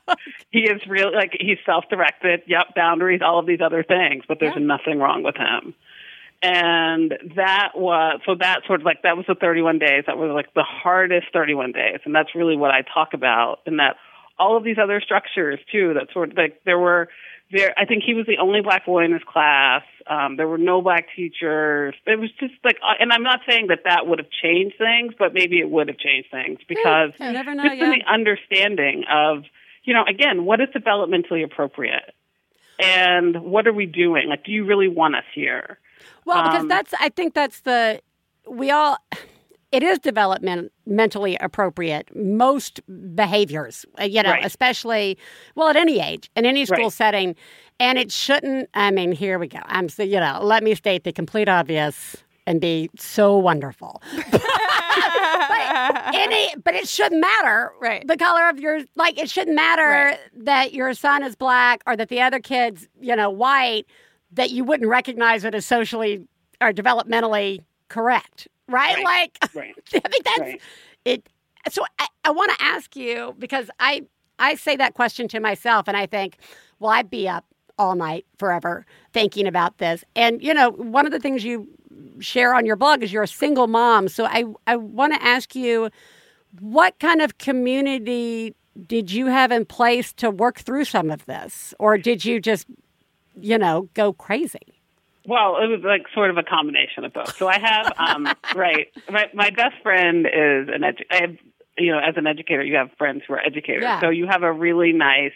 he 0.50 0.60
is 0.60 0.80
really 0.88 1.14
like 1.14 1.36
he's 1.38 1.58
self 1.66 1.84
directed, 1.90 2.42
yep, 2.46 2.74
boundaries, 2.74 3.20
all 3.24 3.38
of 3.38 3.46
these 3.46 3.60
other 3.64 3.82
things, 3.82 4.24
but 4.28 4.38
there's 4.40 4.54
Yeah. 4.56 4.62
nothing 4.62 4.98
wrong 4.98 5.22
with 5.22 5.36
him. 5.36 5.74
And 6.40 7.14
that 7.34 7.70
was 7.74 8.20
so 8.24 8.36
that 8.36 8.60
sort 8.66 8.80
of 8.80 8.86
like 8.86 9.02
that 9.02 9.16
was 9.16 9.26
the 9.26 9.34
31 9.34 9.80
days. 9.80 10.04
That 10.06 10.16
was 10.16 10.30
like 10.32 10.54
the 10.54 10.62
hardest 10.62 11.26
31 11.32 11.72
days, 11.72 11.98
and 12.04 12.14
that's 12.14 12.34
really 12.34 12.56
what 12.56 12.70
I 12.70 12.82
talk 12.82 13.12
about. 13.12 13.58
And 13.66 13.80
that 13.80 13.96
all 14.38 14.56
of 14.56 14.64
these 14.64 14.76
other 14.82 15.00
structures 15.00 15.58
too. 15.70 15.94
That 15.94 16.12
sort 16.12 16.30
of 16.30 16.36
like 16.36 16.62
there 16.64 16.78
were 16.78 17.08
there. 17.50 17.74
I 17.76 17.84
think 17.84 18.04
he 18.04 18.14
was 18.14 18.26
the 18.26 18.38
only 18.38 18.60
black 18.60 18.86
boy 18.86 19.04
in 19.04 19.12
his 19.12 19.22
class. 19.24 19.82
Um, 20.06 20.36
there 20.36 20.48
were 20.48 20.58
no 20.58 20.80
black 20.80 21.06
teachers. 21.16 21.94
It 22.06 22.18
was 22.18 22.30
just 22.38 22.54
like, 22.64 22.76
uh, 22.82 22.94
and 23.00 23.12
I'm 23.12 23.22
not 23.22 23.40
saying 23.48 23.66
that 23.68 23.80
that 23.84 24.06
would 24.06 24.18
have 24.18 24.30
changed 24.30 24.76
things, 24.78 25.14
but 25.18 25.34
maybe 25.34 25.58
it 25.58 25.68
would 25.68 25.88
have 25.88 25.98
changed 25.98 26.30
things 26.30 26.60
because 26.68 27.10
you 27.18 27.32
never 27.32 27.54
know, 27.54 27.64
just 27.64 27.74
in 27.74 27.80
yeah. 27.80 27.98
the 27.98 28.12
understanding 28.12 29.04
of, 29.10 29.44
you 29.84 29.92
know, 29.92 30.04
again, 30.08 30.44
what 30.44 30.60
is 30.60 30.68
developmentally 30.68 31.44
appropriate, 31.44 32.14
and 32.78 33.42
what 33.42 33.66
are 33.66 33.72
we 33.72 33.86
doing? 33.86 34.28
Like, 34.28 34.44
do 34.44 34.52
you 34.52 34.64
really 34.64 34.88
want 34.88 35.16
us 35.16 35.24
here? 35.34 35.78
Well, 36.24 36.42
because 36.42 36.62
Um, 36.62 36.68
that's 36.68 36.94
I 37.00 37.08
think 37.10 37.34
that's 37.34 37.60
the 37.60 38.00
we 38.48 38.70
all 38.70 38.96
it 39.70 39.82
is 39.82 39.98
development 39.98 40.72
mentally 40.86 41.36
appropriate 41.40 42.08
most 42.16 42.80
behaviors 43.14 43.84
uh, 44.00 44.04
you 44.04 44.22
know 44.22 44.30
Right. 44.30 44.44
especially 44.46 45.18
well 45.54 45.68
at 45.68 45.76
any 45.76 46.00
age 46.00 46.30
in 46.34 46.46
any 46.46 46.64
school 46.64 46.84
Right. 46.84 46.92
setting 46.92 47.36
and 47.78 47.98
it 47.98 48.10
shouldn't 48.10 48.70
i 48.72 48.90
mean 48.90 49.12
here 49.12 49.38
we 49.38 49.46
go 49.48 49.58
i'm 49.66 49.90
so 49.90 50.02
you 50.02 50.18
know 50.18 50.38
let 50.42 50.62
me 50.62 50.74
state 50.74 51.04
the 51.04 51.12
complete 51.12 51.46
obvious 51.50 52.16
and 52.46 52.58
be 52.62 52.88
so 52.98 53.36
wonderful 53.36 54.00
but 54.30 56.14
any, 56.14 56.54
but 56.64 56.74
it 56.74 56.88
shouldn't 56.88 57.20
matter. 57.20 57.72
Right. 57.80 58.06
The 58.06 58.16
color 58.16 58.48
of 58.48 58.58
your, 58.58 58.80
like, 58.96 59.18
it 59.18 59.30
shouldn't 59.30 59.54
matter 59.56 59.82
Right. 59.82 60.18
that 60.44 60.72
your 60.72 60.94
son 60.94 61.22
is 61.22 61.36
black 61.36 61.82
or 61.86 61.96
that 61.96 62.08
the 62.08 62.20
other 62.20 62.40
kid's, 62.40 62.88
you 63.00 63.14
know, 63.14 63.30
white, 63.30 63.86
that 64.32 64.50
you 64.50 64.64
wouldn't 64.64 64.88
recognize 64.88 65.44
it 65.44 65.54
as 65.54 65.66
socially 65.66 66.26
or 66.60 66.72
developmentally 66.72 67.60
correct. 67.88 68.48
Right? 68.68 68.96
Right. 68.96 69.04
Like, 69.04 69.38
Right. 69.54 69.74
I 69.94 70.08
think 70.08 70.24
that's 70.24 70.38
Right. 70.40 70.60
it. 71.04 71.28
So 71.70 71.84
I, 71.98 72.06
I 72.24 72.30
want 72.30 72.50
to 72.58 72.64
ask 72.64 72.94
you 72.96 73.34
because 73.38 73.70
I, 73.80 74.02
I 74.38 74.54
say 74.54 74.76
that 74.76 74.94
question 74.94 75.28
to 75.28 75.40
myself 75.40 75.88
and 75.88 75.96
I 75.96 76.06
think, 76.06 76.38
well, 76.78 76.90
I'd 76.90 77.10
be 77.10 77.28
up 77.28 77.44
all 77.78 77.94
night 77.94 78.26
forever 78.38 78.84
thinking 79.12 79.46
about 79.46 79.78
this. 79.78 80.04
And, 80.16 80.42
you 80.42 80.52
know, 80.52 80.70
one 80.70 81.06
of 81.06 81.12
the 81.12 81.18
things 81.20 81.44
you 81.44 81.68
share 82.20 82.54
on 82.54 82.66
your 82.66 82.76
blog 82.76 83.02
is 83.02 83.12
you're 83.12 83.22
a 83.22 83.28
single 83.28 83.66
mom. 83.66 84.08
So 84.08 84.24
I, 84.26 84.44
I 84.66 84.76
want 84.76 85.14
to 85.14 85.22
ask 85.22 85.54
you, 85.54 85.90
what 86.60 86.98
kind 86.98 87.20
of 87.20 87.38
community 87.38 88.54
did 88.86 89.10
you 89.10 89.26
have 89.26 89.50
in 89.52 89.64
place 89.64 90.12
to 90.14 90.30
work 90.30 90.58
through 90.58 90.84
some 90.84 91.10
of 91.10 91.24
this? 91.26 91.74
Or 91.78 91.98
did 91.98 92.24
you 92.24 92.40
just, 92.40 92.66
you 93.40 93.58
know, 93.58 93.88
go 93.94 94.12
crazy? 94.12 94.78
Well, 95.26 95.56
it 95.62 95.66
was 95.66 95.80
like 95.84 96.06
sort 96.14 96.30
of 96.30 96.38
a 96.38 96.42
combination 96.42 97.04
of 97.04 97.12
both. 97.12 97.36
So 97.36 97.48
I 97.48 97.58
have, 97.58 97.92
um, 97.98 98.28
right, 98.56 98.88
my 99.10 99.28
my 99.34 99.50
best 99.50 99.74
friend 99.82 100.26
is 100.26 100.68
an 100.68 100.82
edu- 100.82 101.04
I 101.10 101.16
have, 101.20 101.36
you 101.76 101.92
know, 101.92 101.98
as 101.98 102.16
an 102.16 102.26
educator, 102.26 102.62
you 102.62 102.76
have 102.76 102.90
friends 102.96 103.22
who 103.26 103.34
are 103.34 103.40
educators. 103.40 103.82
Yeah. 103.82 104.00
So 104.00 104.08
you 104.08 104.26
have 104.26 104.42
a 104.42 104.52
really 104.52 104.92
nice 104.92 105.32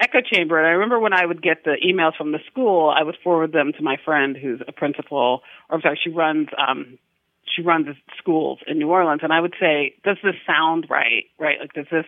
echo 0.00 0.20
chamber. 0.20 0.58
And 0.58 0.66
I 0.66 0.70
remember 0.70 0.98
when 0.98 1.12
I 1.12 1.24
would 1.24 1.40
get 1.42 1.64
the 1.64 1.76
emails 1.86 2.16
from 2.16 2.32
the 2.32 2.40
school, 2.50 2.90
I 2.90 3.02
would 3.02 3.16
forward 3.22 3.52
them 3.52 3.72
to 3.76 3.82
my 3.82 3.96
friend 4.04 4.36
who's 4.36 4.60
a 4.66 4.72
principal, 4.72 5.42
or 5.68 5.76
I'm 5.76 5.82
sorry, 5.82 6.00
she 6.02 6.10
runs, 6.10 6.48
um, 6.58 6.98
she 7.54 7.62
runs 7.62 7.86
schools 8.18 8.58
in 8.66 8.78
New 8.78 8.90
Orleans, 8.90 9.20
and 9.22 9.32
I 9.32 9.40
would 9.40 9.54
say, 9.60 9.94
does 10.04 10.16
this 10.22 10.34
sound 10.46 10.86
right? 10.90 11.24
Right? 11.38 11.58
Like, 11.60 11.74
does 11.74 11.86
this 11.90 12.06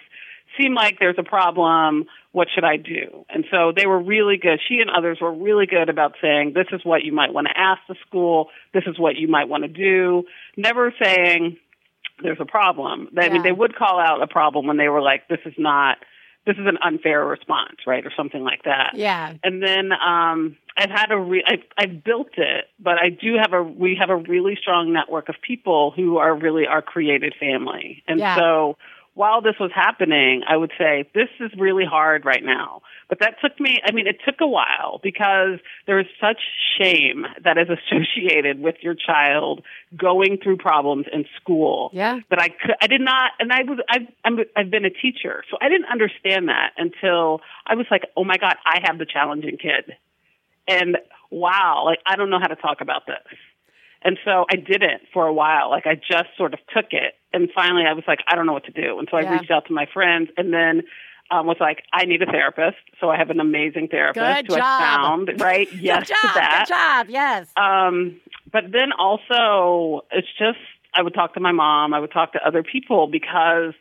seem 0.61 0.75
like 0.75 0.99
there's 0.99 1.19
a 1.19 1.23
problem? 1.23 2.07
What 2.33 2.49
should 2.55 2.65
I 2.65 2.77
do? 2.77 3.25
And 3.29 3.45
so 3.51 3.73
they 3.75 3.87
were 3.87 4.01
really 4.01 4.37
good. 4.37 4.61
She 4.67 4.81
and 4.81 4.91
others 4.91 5.19
were 5.21 5.33
really 5.33 5.67
good 5.67 5.89
about 5.89 6.15
saying, 6.21 6.53
this 6.55 6.67
is 6.73 6.85
what 6.85 7.05
you 7.05 7.13
might 7.13 7.33
want 7.33 7.47
to 7.49 7.59
ask 7.59 7.81
the 7.89 7.95
school. 8.07 8.49
This 8.73 8.85
is 8.87 8.99
what 8.99 9.17
you 9.17 9.29
might 9.29 9.49
want 9.49 9.63
to 9.65 9.69
do. 9.69 10.25
Never 10.57 10.93
saying 11.03 11.57
there's 12.23 12.41
a 12.41 12.45
problem. 12.45 13.09
I 13.19 13.27
Yeah. 13.27 13.33
mean, 13.33 13.43
they 13.43 13.53
would 13.53 13.75
call 13.77 14.01
out 14.01 14.23
a 14.23 14.27
problem 14.27 14.67
when 14.67 14.77
they 14.77 14.89
were 14.89 15.03
like, 15.03 15.29
this 15.29 15.41
is 15.45 15.55
not, 15.59 15.99
this 16.47 16.57
is 16.57 16.67
an 16.67 16.79
unfair 16.83 17.25
response, 17.25 17.77
right? 17.87 18.05
Or 18.05 18.13
something 18.17 18.43
like 18.45 18.65
that. 18.65 18.93
Yeah. 18.95 19.33
And 19.43 19.63
then 19.63 19.93
um, 19.93 20.57
I've 20.77 20.91
had 20.91 21.11
a 21.11 21.19
re- 21.19 21.45
I've, 21.47 21.63
I've 21.79 22.05
built 22.05 22.37
it, 22.37 22.67
but 22.79 22.99
I 22.99 23.09
do 23.09 23.37
have 23.41 23.53
a 23.55 23.63
we 23.63 23.97
have 23.99 24.11
a 24.11 24.17
really 24.17 24.57
strong 24.61 24.93
network 24.93 25.29
of 25.29 25.37
people 25.41 25.93
who 25.97 26.19
are 26.19 26.35
really 26.37 26.67
our 26.67 26.83
created 26.83 27.35
family. 27.41 28.03
And 28.07 28.21
Yeah. 28.21 28.37
so 28.37 28.77
while 29.15 29.41
this 29.41 29.55
was 29.61 29.71
happening, 29.75 30.43
I 30.49 30.57
would 30.57 30.73
say 30.77 31.09
this 31.15 31.29
is 31.41 31.51
really 31.59 31.85
hard 31.85 32.25
right 32.25 32.45
now. 32.45 32.83
But 33.09 33.21
that 33.21 33.37
took 33.41 33.59
me 33.61 33.81
I 33.87 33.93
mean 33.93 34.07
it 34.07 34.19
took 34.25 34.41
a 34.41 34.47
while 34.47 35.01
because 35.03 35.61
there 35.87 35.99
is 36.01 36.07
such 36.21 36.41
shame 36.79 37.25
that 37.45 37.57
is 37.59 37.69
associated 37.79 38.61
with 38.61 38.77
your 38.81 38.95
child 38.95 39.63
going 39.97 40.39
through 40.43 40.57
problems 40.57 41.07
in 41.13 41.25
school 41.41 41.91
Yeah. 41.93 42.21
but 42.29 42.41
I 42.41 42.49
could, 42.49 42.75
I 42.81 42.87
did 42.87 43.01
not, 43.01 43.33
and 43.39 43.53
I 43.53 43.63
was, 43.63 43.79
I've, 43.89 44.07
I'm, 44.25 44.39
I've 44.57 44.71
been 44.71 44.85
a 44.85 44.91
teacher, 44.91 45.45
so 45.51 45.57
I 45.61 45.69
didn't 45.69 45.87
understand 45.91 46.49
that 46.49 46.73
until 46.77 47.41
I 47.67 47.75
was 47.77 47.87
like, 47.91 48.03
oh 48.17 48.25
my 48.25 48.37
God, 48.37 48.57
I 48.67 48.81
have 48.85 48.99
the 48.99 49.07
challenging 49.07 49.57
kid. 49.59 49.97
And 50.67 50.97
wow, 51.31 51.83
like, 51.85 51.99
I 52.07 52.17
don't 52.17 52.31
know 52.31 52.41
how 52.41 52.49
to 52.49 52.57
talk 52.57 52.81
about 52.81 53.07
this. 53.07 53.39
And 54.03 54.19
so 54.25 54.45
I 54.51 54.57
didn't 54.57 55.03
for 55.13 55.27
a 55.27 55.33
while. 55.33 55.71
Like, 55.71 55.87
I 55.87 55.95
just 55.95 56.29
sort 56.37 56.55
of 56.55 56.61
took 56.75 56.87
it. 56.91 57.15
And 57.35 57.51
finally, 57.55 57.83
I 57.87 57.93
was 57.93 58.05
like, 58.07 58.21
I 58.27 58.37
don't 58.37 58.47
know 58.47 58.53
what 58.53 58.65
to 58.65 58.73
do. 58.73 58.99
And 58.99 59.09
so 59.11 59.17
I 59.19 59.23
Yeah. 59.23 59.33
reached 59.33 59.51
out 59.51 59.67
to 59.67 59.73
my 59.73 59.87
friends 59.93 60.31
and 60.37 60.53
then 60.55 60.83
um, 61.31 61.47
was 61.47 61.57
like, 61.59 61.83
I 61.93 62.05
need 62.05 62.23
a 62.23 62.27
therapist. 62.27 62.77
So 63.01 63.11
I 63.11 63.17
have 63.17 63.31
an 63.31 63.41
amazing 63.41 63.89
therapist 63.89 64.25
Good 64.25 64.47
who 64.47 64.57
job. 64.57 64.63
I 64.63 64.95
found, 64.95 65.41
right? 65.41 65.69
yes 65.73 66.09
job. 66.09 66.19
to 66.21 66.29
that. 66.35 66.65
Good 66.69 66.75
job. 66.75 67.07
Yes. 67.11 67.49
Um, 67.57 68.21
but 68.53 68.65
then 68.73 68.93
also, 68.93 70.07
it's 70.13 70.29
just 70.39 70.59
I 70.95 71.03
would 71.03 71.15
talk 71.15 71.35
to 71.35 71.41
my 71.41 71.53
mom. 71.53 71.93
I 71.93 71.99
would 71.99 72.13
talk 72.13 72.33
to 72.35 72.47
other 72.47 72.63
people 72.63 73.09
because 73.09 73.75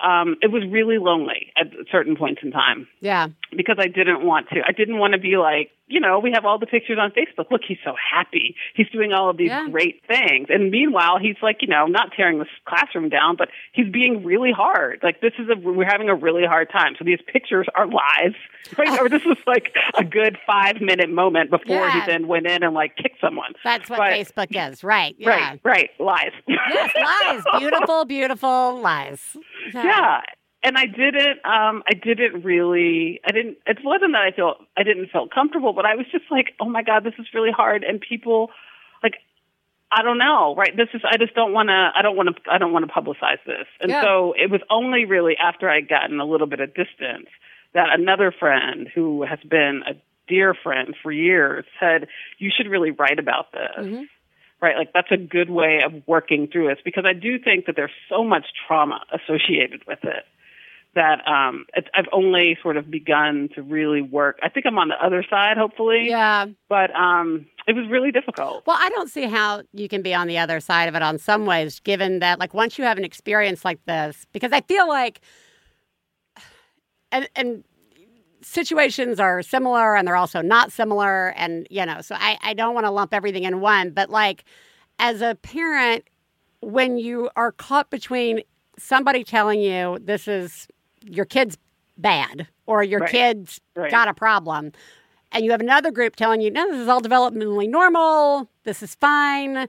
um, 0.00 0.36
it 0.40 0.50
was 0.50 0.62
really 0.70 0.98
lonely 0.98 1.52
at 1.56 1.66
certain 1.90 2.16
points 2.16 2.40
in 2.42 2.52
time 2.52 2.88
yeah. 3.00 3.28
because 3.56 3.76
I 3.78 3.88
didn't 3.88 4.24
want 4.24 4.48
to. 4.50 4.60
I 4.66 4.72
didn't 4.72 4.98
want 4.98 5.14
to 5.14 5.18
be 5.18 5.36
like, 5.36 5.70
you 5.90 6.00
know, 6.00 6.18
we 6.18 6.32
have 6.32 6.44
all 6.44 6.58
the 6.58 6.66
pictures 6.66 6.98
on 7.00 7.10
Facebook. 7.10 7.50
Look, 7.50 7.62
he's 7.66 7.78
so 7.84 7.94
happy. 8.12 8.54
He's 8.74 8.88
doing 8.90 9.12
all 9.12 9.28
of 9.28 9.36
these 9.36 9.48
Yeah. 9.48 9.68
great 9.68 10.02
things. 10.06 10.46
And 10.48 10.70
meanwhile, 10.70 11.18
he's 11.18 11.36
like, 11.42 11.58
you 11.62 11.68
know, 11.68 11.86
not 11.86 12.12
tearing 12.16 12.38
this 12.38 12.48
classroom 12.64 13.08
down, 13.08 13.36
but 13.36 13.48
he's 13.72 13.88
being 13.90 14.24
really 14.24 14.52
hard. 14.52 15.00
Like 15.02 15.20
this 15.20 15.32
is 15.38 15.48
a, 15.48 15.56
we're 15.58 15.84
having 15.84 16.08
a 16.08 16.14
really 16.14 16.44
hard 16.46 16.70
time. 16.70 16.94
So 16.98 17.04
these 17.04 17.18
pictures 17.26 17.66
are 17.74 17.86
lies, 17.86 18.34
right? 18.78 19.00
or 19.00 19.08
this 19.08 19.24
was 19.24 19.38
like 19.46 19.74
a 19.98 20.04
good 20.04 20.38
five 20.46 20.80
minute 20.80 21.10
moment 21.10 21.50
before 21.50 21.76
Yeah. 21.86 22.00
he 22.00 22.06
then 22.10 22.26
went 22.28 22.46
in 22.46 22.62
and 22.62 22.72
like 22.74 22.96
kicked 22.96 23.20
someone. 23.20 23.52
That's 23.64 23.90
what 23.90 23.98
But- 23.98 24.12
Facebook 24.12 24.70
is. 24.70 24.84
Right. 24.84 25.14
Yeah. 25.18 25.30
Right, 25.30 25.60
right, 25.64 25.90
lies. 25.98 26.32
Yes, 26.46 26.90
lies. 26.94 27.42
Beautiful, 27.58 28.04
beautiful 28.04 28.80
lies. 28.80 29.36
yeah 29.74 30.20
and 30.62 30.76
i 30.76 30.86
didn't 30.86 31.38
um 31.44 31.82
i 31.88 31.94
didn't 31.94 32.42
really 32.42 33.20
i 33.26 33.32
didn't 33.32 33.56
it 33.66 33.78
wasn't 33.84 34.12
that 34.12 34.22
i 34.22 34.30
felt 34.30 34.58
i 34.76 34.82
didn't 34.82 35.08
feel 35.10 35.28
comfortable 35.28 35.72
but 35.72 35.84
i 35.86 35.94
was 35.94 36.06
just 36.12 36.24
like 36.30 36.54
oh 36.60 36.68
my 36.68 36.82
god 36.82 37.04
this 37.04 37.14
is 37.18 37.26
really 37.34 37.50
hard 37.50 37.82
and 37.84 38.00
people 38.00 38.50
like 39.02 39.14
i 39.90 40.02
don't 40.02 40.18
know 40.18 40.54
right 40.56 40.76
this 40.76 40.88
is 40.94 41.00
i 41.10 41.16
just 41.16 41.34
don't 41.34 41.52
want 41.52 41.68
to 41.68 41.90
i 41.96 42.02
don't 42.02 42.16
want 42.16 42.28
to 42.34 42.50
i 42.52 42.58
don't 42.58 42.72
want 42.72 42.86
to 42.86 42.92
publicize 42.92 43.42
this 43.46 43.66
and 43.80 43.90
Yeah. 43.90 44.02
so 44.02 44.34
it 44.38 44.50
was 44.50 44.60
only 44.70 45.04
really 45.04 45.36
after 45.36 45.68
i'd 45.68 45.88
gotten 45.88 46.20
a 46.20 46.24
little 46.24 46.46
bit 46.46 46.60
of 46.60 46.74
distance 46.74 47.28
that 47.72 47.88
another 47.90 48.32
friend 48.32 48.88
who 48.94 49.22
has 49.22 49.38
been 49.48 49.82
a 49.86 49.94
dear 50.28 50.54
friend 50.54 50.94
for 51.02 51.10
years 51.10 51.64
said 51.80 52.06
you 52.38 52.50
should 52.56 52.68
really 52.68 52.90
write 52.90 53.18
about 53.18 53.50
this 53.52 53.70
Mm-hmm. 53.78 54.02
right? 54.60 54.76
Like 54.76 54.92
that's 54.92 55.10
a 55.10 55.16
good 55.16 55.48
way 55.50 55.80
of 55.84 55.92
working 56.06 56.46
through 56.46 56.68
this 56.68 56.78
because 56.84 57.04
I 57.06 57.14
do 57.14 57.38
think 57.38 57.66
that 57.66 57.74
there's 57.76 57.90
so 58.08 58.22
much 58.22 58.44
trauma 58.66 59.00
associated 59.12 59.86
with 59.86 60.00
it 60.04 60.24
that 60.94 61.26
um 61.26 61.66
it's, 61.74 61.88
I've 61.94 62.08
only 62.12 62.58
sort 62.62 62.76
of 62.76 62.90
begun 62.90 63.48
to 63.54 63.62
really 63.62 64.02
work. 64.02 64.38
I 64.42 64.48
think 64.48 64.66
I'm 64.66 64.78
on 64.78 64.88
the 64.88 65.04
other 65.04 65.24
side, 65.28 65.56
hopefully. 65.56 66.08
Yeah. 66.08 66.46
But 66.68 66.94
um 66.94 67.46
it 67.66 67.76
was 67.76 67.86
really 67.88 68.10
difficult. 68.10 68.64
Well, 68.66 68.78
I 68.78 68.88
don't 68.88 69.08
see 69.08 69.26
how 69.26 69.62
you 69.72 69.88
can 69.88 70.02
be 70.02 70.12
on 70.14 70.26
the 70.26 70.38
other 70.38 70.58
side 70.58 70.88
of 70.88 70.94
it 70.96 71.02
on 71.02 71.18
some 71.18 71.46
ways, 71.46 71.78
given 71.78 72.18
that, 72.18 72.40
like, 72.40 72.52
once 72.52 72.78
you 72.78 72.84
have 72.84 72.98
an 72.98 73.04
experience 73.04 73.64
like 73.64 73.84
this, 73.84 74.26
because 74.32 74.50
I 74.50 74.62
feel 74.62 74.88
like, 74.88 75.20
and, 77.12 77.28
and 77.36 77.62
situations 78.42 79.20
are 79.20 79.42
similar 79.42 79.94
and 79.94 80.08
they're 80.08 80.16
also 80.16 80.40
not 80.40 80.72
similar. 80.72 81.28
And, 81.36 81.68
you 81.70 81.86
know, 81.86 82.00
so 82.00 82.16
I, 82.18 82.38
I 82.42 82.54
don't 82.54 82.74
want 82.74 82.86
to 82.86 82.90
lump 82.90 83.14
everything 83.14 83.44
in 83.44 83.60
one, 83.60 83.90
but 83.90 84.10
like, 84.10 84.44
as 84.98 85.20
a 85.20 85.36
parent, 85.36 86.08
when 86.62 86.98
you 86.98 87.30
are 87.36 87.52
caught 87.52 87.90
between 87.90 88.42
somebody 88.78 89.22
telling 89.22 89.60
you 89.60 89.98
this 90.00 90.26
is 90.26 90.66
your 91.04 91.24
kid's 91.24 91.56
bad 91.96 92.46
or 92.66 92.82
your 92.82 93.00
Right. 93.00 93.10
kid's 93.10 93.60
Right. 93.74 93.90
got 93.90 94.08
a 94.08 94.14
problem, 94.14 94.72
and 95.32 95.44
you 95.44 95.50
have 95.50 95.60
another 95.60 95.90
group 95.90 96.16
telling 96.16 96.40
you, 96.40 96.50
no, 96.50 96.66
this 96.70 96.80
is 96.80 96.88
all 96.88 97.00
developmentally 97.00 97.68
normal, 97.68 98.48
this 98.64 98.82
is 98.82 98.94
fine, 98.96 99.68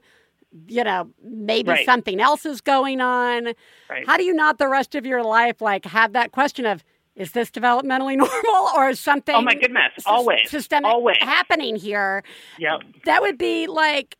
you 0.66 0.84
know, 0.84 1.10
maybe 1.22 1.70
Right. 1.70 1.86
something 1.86 2.20
else 2.20 2.44
is 2.46 2.60
going 2.60 3.00
on. 3.00 3.54
Right. 3.88 4.06
How 4.06 4.16
do 4.16 4.24
you 4.24 4.34
not 4.34 4.58
the 4.58 4.68
rest 4.68 4.94
of 4.94 5.06
your 5.06 5.22
life 5.22 5.60
like 5.60 5.84
have 5.86 6.12
that 6.14 6.32
question 6.32 6.66
of, 6.66 6.82
is 7.16 7.32
this 7.32 7.50
developmentally 7.50 8.16
normal 8.16 8.68
or 8.74 8.88
is 8.90 9.00
something 9.00 9.34
Oh 9.34 9.42
my 9.42 9.54
goodness, 9.54 9.92
always. 10.06 10.50
systemic 10.50 10.90
Always. 10.90 11.16
happening 11.20 11.76
here? 11.76 12.22
Yep. 12.58 12.82
That 13.04 13.22
would 13.22 13.38
be 13.38 13.66
like, 13.66 14.16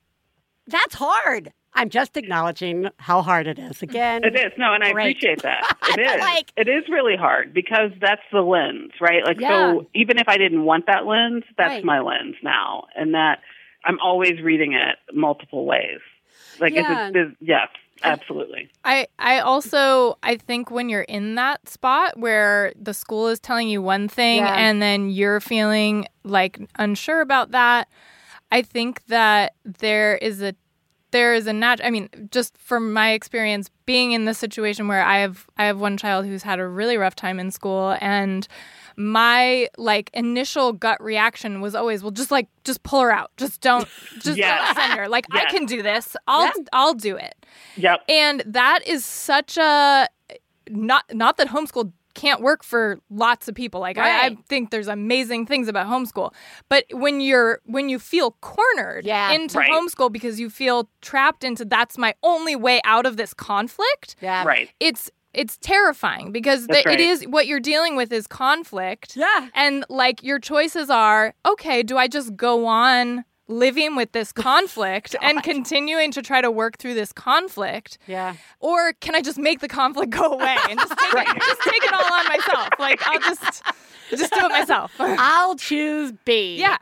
that's 0.67 0.95
hard. 0.95 1.53
I'm 1.75 1.89
just 1.89 2.17
acknowledging 2.17 2.89
how 2.99 3.23
hard 3.23 3.47
it 3.47 3.59
is. 3.59 3.83
Again, 3.83 4.23
It 4.25 4.35
is. 4.35 4.53
No, 4.59 4.75
and 4.75 4.85
I 4.85 4.93
Great. 4.93 5.17
appreciate 5.17 5.43
that. 5.43 5.77
It 5.99 6.01
is. 6.01 6.21
Like- 6.21 6.53
it 6.57 6.69
is 6.69 6.85
really 6.89 7.17
hard 7.17 7.53
because 7.55 7.91
that's 8.01 8.23
the 8.31 8.43
lens, 8.43 8.93
right? 9.01 9.25
Like 9.25 9.41
Yeah. 9.41 9.73
so 9.73 9.87
even 9.95 10.19
if 10.19 10.29
I 10.29 10.37
didn't 10.37 10.65
want 10.65 10.87
that 10.87 11.07
lens, 11.07 11.45
that's 11.57 11.71
Right. 11.77 11.85
my 11.85 12.01
lens 12.01 12.37
now. 12.43 12.85
And 12.95 13.15
that 13.15 13.41
I'm 13.85 13.99
always 14.01 14.41
reading 14.43 14.75
it 14.75 14.97
multiple 15.15 15.65
ways. 15.65 16.01
Like 16.61 16.75
Yeah. 16.75 17.09
it's, 17.09 17.17
it's 17.17 17.37
yes, 17.41 17.69
absolutely. 18.05 18.71
I 18.85 19.07
I 19.19 19.41
also 19.41 20.19
I 20.23 20.37
think 20.37 20.71
when 20.71 20.89
you're 20.89 21.03
in 21.03 21.35
that 21.37 21.69
spot 21.69 22.19
where 22.19 22.73
the 22.81 22.95
school 22.95 23.29
is 23.29 23.41
telling 23.41 23.69
you 23.69 23.81
one 23.83 24.09
thing 24.09 24.39
Yeah. 24.39 24.55
and 24.55 24.81
then 24.83 25.09
you're 25.11 25.41
feeling 25.41 26.07
like 26.23 26.59
unsure 26.79 27.21
about 27.23 27.51
that, 27.53 27.89
I 28.51 28.63
think 28.63 29.05
that 29.07 29.55
there 29.65 30.17
is 30.17 30.43
a 30.43 30.55
there 31.13 31.35
is 31.35 31.47
a 31.47 31.53
nat 31.53 31.81
I 31.85 31.91
mean, 31.91 32.09
just 32.31 32.59
from 32.59 32.93
my 32.93 33.13
experience 33.13 33.71
being 33.87 34.13
in 34.13 34.25
this 34.25 34.39
situation 34.39 34.89
where 34.89 35.03
I 35.03 35.19
have 35.19 35.47
I 35.57 35.65
have 35.67 35.81
one 35.81 35.97
child 35.97 36.27
who's 36.27 36.43
had 36.43 36.59
a 36.59 36.67
really 36.67 36.97
rough 36.97 37.15
time 37.15 37.39
in 37.39 37.51
school 37.51 37.97
and 38.01 38.47
my 38.97 39.69
like 39.79 40.11
initial 40.13 40.73
gut 40.75 41.03
reaction 41.03 41.63
was 41.63 41.75
always, 41.75 42.03
well, 42.03 42.11
just 42.11 42.31
like 42.31 42.49
just 42.65 42.83
pull 42.83 43.01
her 43.01 43.11
out. 43.11 43.31
Just 43.39 43.61
don't 43.63 43.89
just 44.21 44.37
Yes. 44.37 44.67
don't 44.67 44.77
send 44.77 44.99
her. 45.01 45.09
Like 45.09 45.25
I 45.31 45.47
can 45.47 45.65
do 45.65 45.83
this. 45.83 46.15
I'll 46.27 46.45
Yeah. 46.45 46.53
I'll 46.73 46.95
do 46.95 47.17
it. 47.17 47.35
Yep. 47.77 48.01
And 48.09 48.43
that 48.47 48.87
is 48.87 49.05
such 49.05 49.57
a 49.57 50.09
not 50.69 51.05
not 51.13 51.37
that 51.39 51.49
homeschool 51.49 51.93
can't 52.15 52.41
work 52.41 52.63
for 52.65 53.01
lots 53.11 53.49
of 53.49 53.55
people. 53.55 53.81
Like 53.81 53.99
I, 53.99 54.27
I 54.27 54.37
think 54.49 54.71
there's 54.71 54.89
amazing 54.89 55.47
things 55.47 55.69
about 55.69 55.87
homeschool. 55.87 56.33
But 56.69 56.85
when 56.93 57.21
you're 57.21 57.61
when 57.65 57.89
you 57.89 57.99
feel 57.99 58.33
cornered 58.41 59.05
Yeah. 59.05 59.33
into 59.33 59.59
Right. 59.59 59.71
homeschool 59.71 60.13
because 60.13 60.39
you 60.41 60.51
feel 60.51 60.89
trapped 61.01 61.45
into 61.45 61.65
that's 61.65 61.97
my 61.99 62.15
only 62.23 62.57
way 62.57 62.81
out 62.85 63.07
of 63.07 63.17
this 63.17 63.33
conflict, 63.35 64.17
Yeah. 64.21 64.45
Right. 64.45 64.71
it's 64.81 65.11
it's 65.35 65.57
terrifying 65.57 66.31
because 66.31 66.67
That's 66.67 66.85
the, 66.85 66.91
right. 66.91 67.01
it 67.01 67.03
is 67.03 67.23
what 67.27 67.47
you're 67.47 67.59
dealing 67.61 67.97
with 67.97 68.13
is 68.13 68.27
conflict. 68.27 69.17
Yeah. 69.17 69.49
And 69.55 69.83
like 69.89 70.23
your 70.23 70.39
choices 70.39 70.91
are, 70.91 71.33
okay, 71.47 71.83
do 71.83 71.97
I 71.97 72.07
just 72.07 72.37
go 72.37 72.67
on 72.67 73.25
living 73.53 73.97
with 73.97 74.13
this 74.13 74.33
conflict 74.33 75.15
and 75.23 75.43
continuing 75.43 76.11
to 76.13 76.23
try 76.23 76.41
to 76.41 76.51
work 76.51 76.79
through 76.79 76.95
this 76.95 77.13
conflict? 77.13 77.99
Yeah. 78.07 78.35
Or 78.61 78.93
can 78.95 79.15
I 79.15 79.21
just 79.21 79.39
make 79.39 79.61
the 79.61 79.69
conflict 79.69 80.11
go 80.11 80.33
away 80.33 80.57
and 80.69 80.79
just 80.79 80.99
take 80.99 81.29
it 81.29 81.43
just 81.43 81.61
take 81.63 81.85
it 81.85 81.93
all 81.93 82.13
on 82.13 82.27
myself? 82.29 82.69
Like 82.79 83.01
I'll 83.07 83.21
just 83.21 83.63
just 84.11 84.33
do 84.33 84.47
it 84.47 84.51
myself. 84.51 84.93
I'll 84.99 85.57
choose 85.57 86.13
B. 86.25 86.57
yeah. 86.59 86.79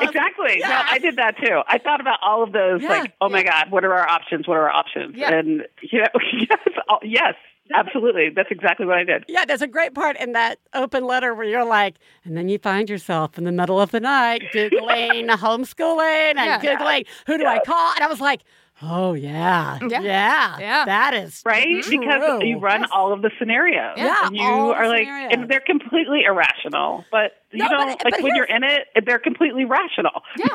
Exactly. 0.00 0.58
No, 0.60 0.82
I 0.90 0.98
did 0.98 1.16
that 1.16 1.36
too. 1.38 1.60
I 1.68 1.78
thought 1.78 2.00
about 2.00 2.18
all 2.20 2.42
of 2.42 2.52
those. 2.52 2.82
Yeah, 2.82 2.88
like, 2.88 3.12
oh 3.20 3.28
my 3.28 3.44
God, 3.44 3.70
what 3.70 3.84
are 3.84 3.94
our 3.94 4.08
options? 4.08 4.48
What 4.48 4.56
are 4.56 4.62
our 4.68 4.70
options? 4.70 5.14
Yeah. 5.16 5.32
And 5.32 5.68
you 5.82 6.00
know, 6.00 6.06
yes, 6.32 6.58
oh, 6.88 6.98
yes, 7.02 7.34
absolutely. 7.74 8.30
That's 8.30 8.50
exactly 8.50 8.86
what 8.86 8.96
I 8.98 9.04
did. 9.04 9.24
Yeah, 9.28 9.44
there's 9.44 9.62
a 9.62 9.66
great 9.66 9.94
part 9.94 10.16
in 10.18 10.32
that 10.32 10.58
open 10.74 11.04
letter 11.04 11.34
where 11.34 11.46
you're 11.46 11.64
like, 11.64 11.96
and 12.24 12.36
then 12.36 12.48
you 12.48 12.58
find 12.58 12.88
yourself 12.88 13.38
in 13.38 13.44
the 13.44 13.52
middle 13.52 13.80
of 13.80 13.90
the 13.90 14.00
night 14.00 14.42
Googling 14.54 15.28
homeschooling 15.36 16.36
and 16.36 16.36
Yeah. 16.36 16.60
Googling 16.60 17.06
who 17.26 17.38
do 17.38 17.46
I 17.46 17.58
call? 17.60 17.92
And 17.94 18.04
I 18.04 18.06
was 18.06 18.20
like, 18.20 18.42
oh, 18.82 19.14
yeah. 19.14 19.78
Yeah. 19.88 20.00
Yeah. 20.00 20.58
Yeah. 20.58 20.84
That 20.84 21.14
is 21.14 21.42
Right? 21.44 21.82
true. 21.82 21.98
Because 22.00 22.42
you 22.44 22.58
run 22.58 22.84
all 22.92 23.12
of 23.12 23.22
the 23.22 23.30
scenarios. 23.38 23.94
Yeah, 23.96 24.16
and 24.26 24.36
you 24.36 24.42
all 24.42 24.68
the 24.68 24.74
are 24.74 24.88
like, 24.88 25.00
scenarios. 25.06 25.30
and 25.32 25.50
they're 25.50 25.60
completely 25.60 26.22
irrational. 26.24 27.04
But 27.10 27.32
you 27.50 27.58
No, 27.58 27.68
know, 27.68 27.78
but- 27.78 27.86
like 27.86 27.98
but 28.14 28.22
when 28.22 28.34
you're 28.36 28.44
in 28.44 28.62
it, 28.64 28.88
they're 29.06 29.18
completely 29.18 29.64
rational. 29.64 30.22
Yeah, 30.38 30.46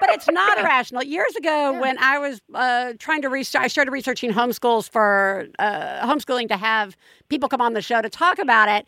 but 0.00 0.10
it's 0.10 0.28
not 0.28 0.58
irrational. 0.62 1.02
Years 1.04 1.34
ago, 1.36 1.78
when 1.80 1.96
I 1.98 2.18
was 2.18 2.40
uh, 2.54 2.92
trying 2.98 3.22
to 3.22 3.28
research, 3.28 3.62
I 3.62 3.66
started 3.68 3.90
researching 3.92 4.30
homeschools 4.32 4.90
for 4.90 5.46
uh, 5.58 6.06
homeschooling 6.06 6.48
to 6.48 6.56
have 6.56 6.96
people 7.28 7.48
come 7.48 7.60
on 7.60 7.72
the 7.74 7.82
show 7.82 8.02
to 8.02 8.08
talk 8.10 8.38
about 8.38 8.68
it. 8.68 8.86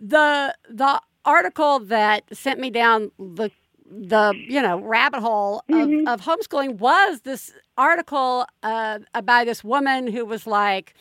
The 0.00 0.54
the 0.68 1.00
article 1.24 1.78
that 1.78 2.24
sent 2.34 2.58
me 2.58 2.70
down 2.70 3.12
the 3.18 3.50
the 3.92 4.34
you 4.48 4.60
know 4.62 4.80
rabbit 4.80 5.20
hole 5.20 5.62
of, 5.70 5.90
of 6.06 6.20
homeschooling 6.22 6.78
was 6.78 7.20
this 7.20 7.52
article 7.76 8.46
uh, 8.62 9.00
by 9.24 9.44
this 9.44 9.62
woman 9.64 10.06
who 10.06 10.24
was 10.24 10.46
like. 10.46 10.94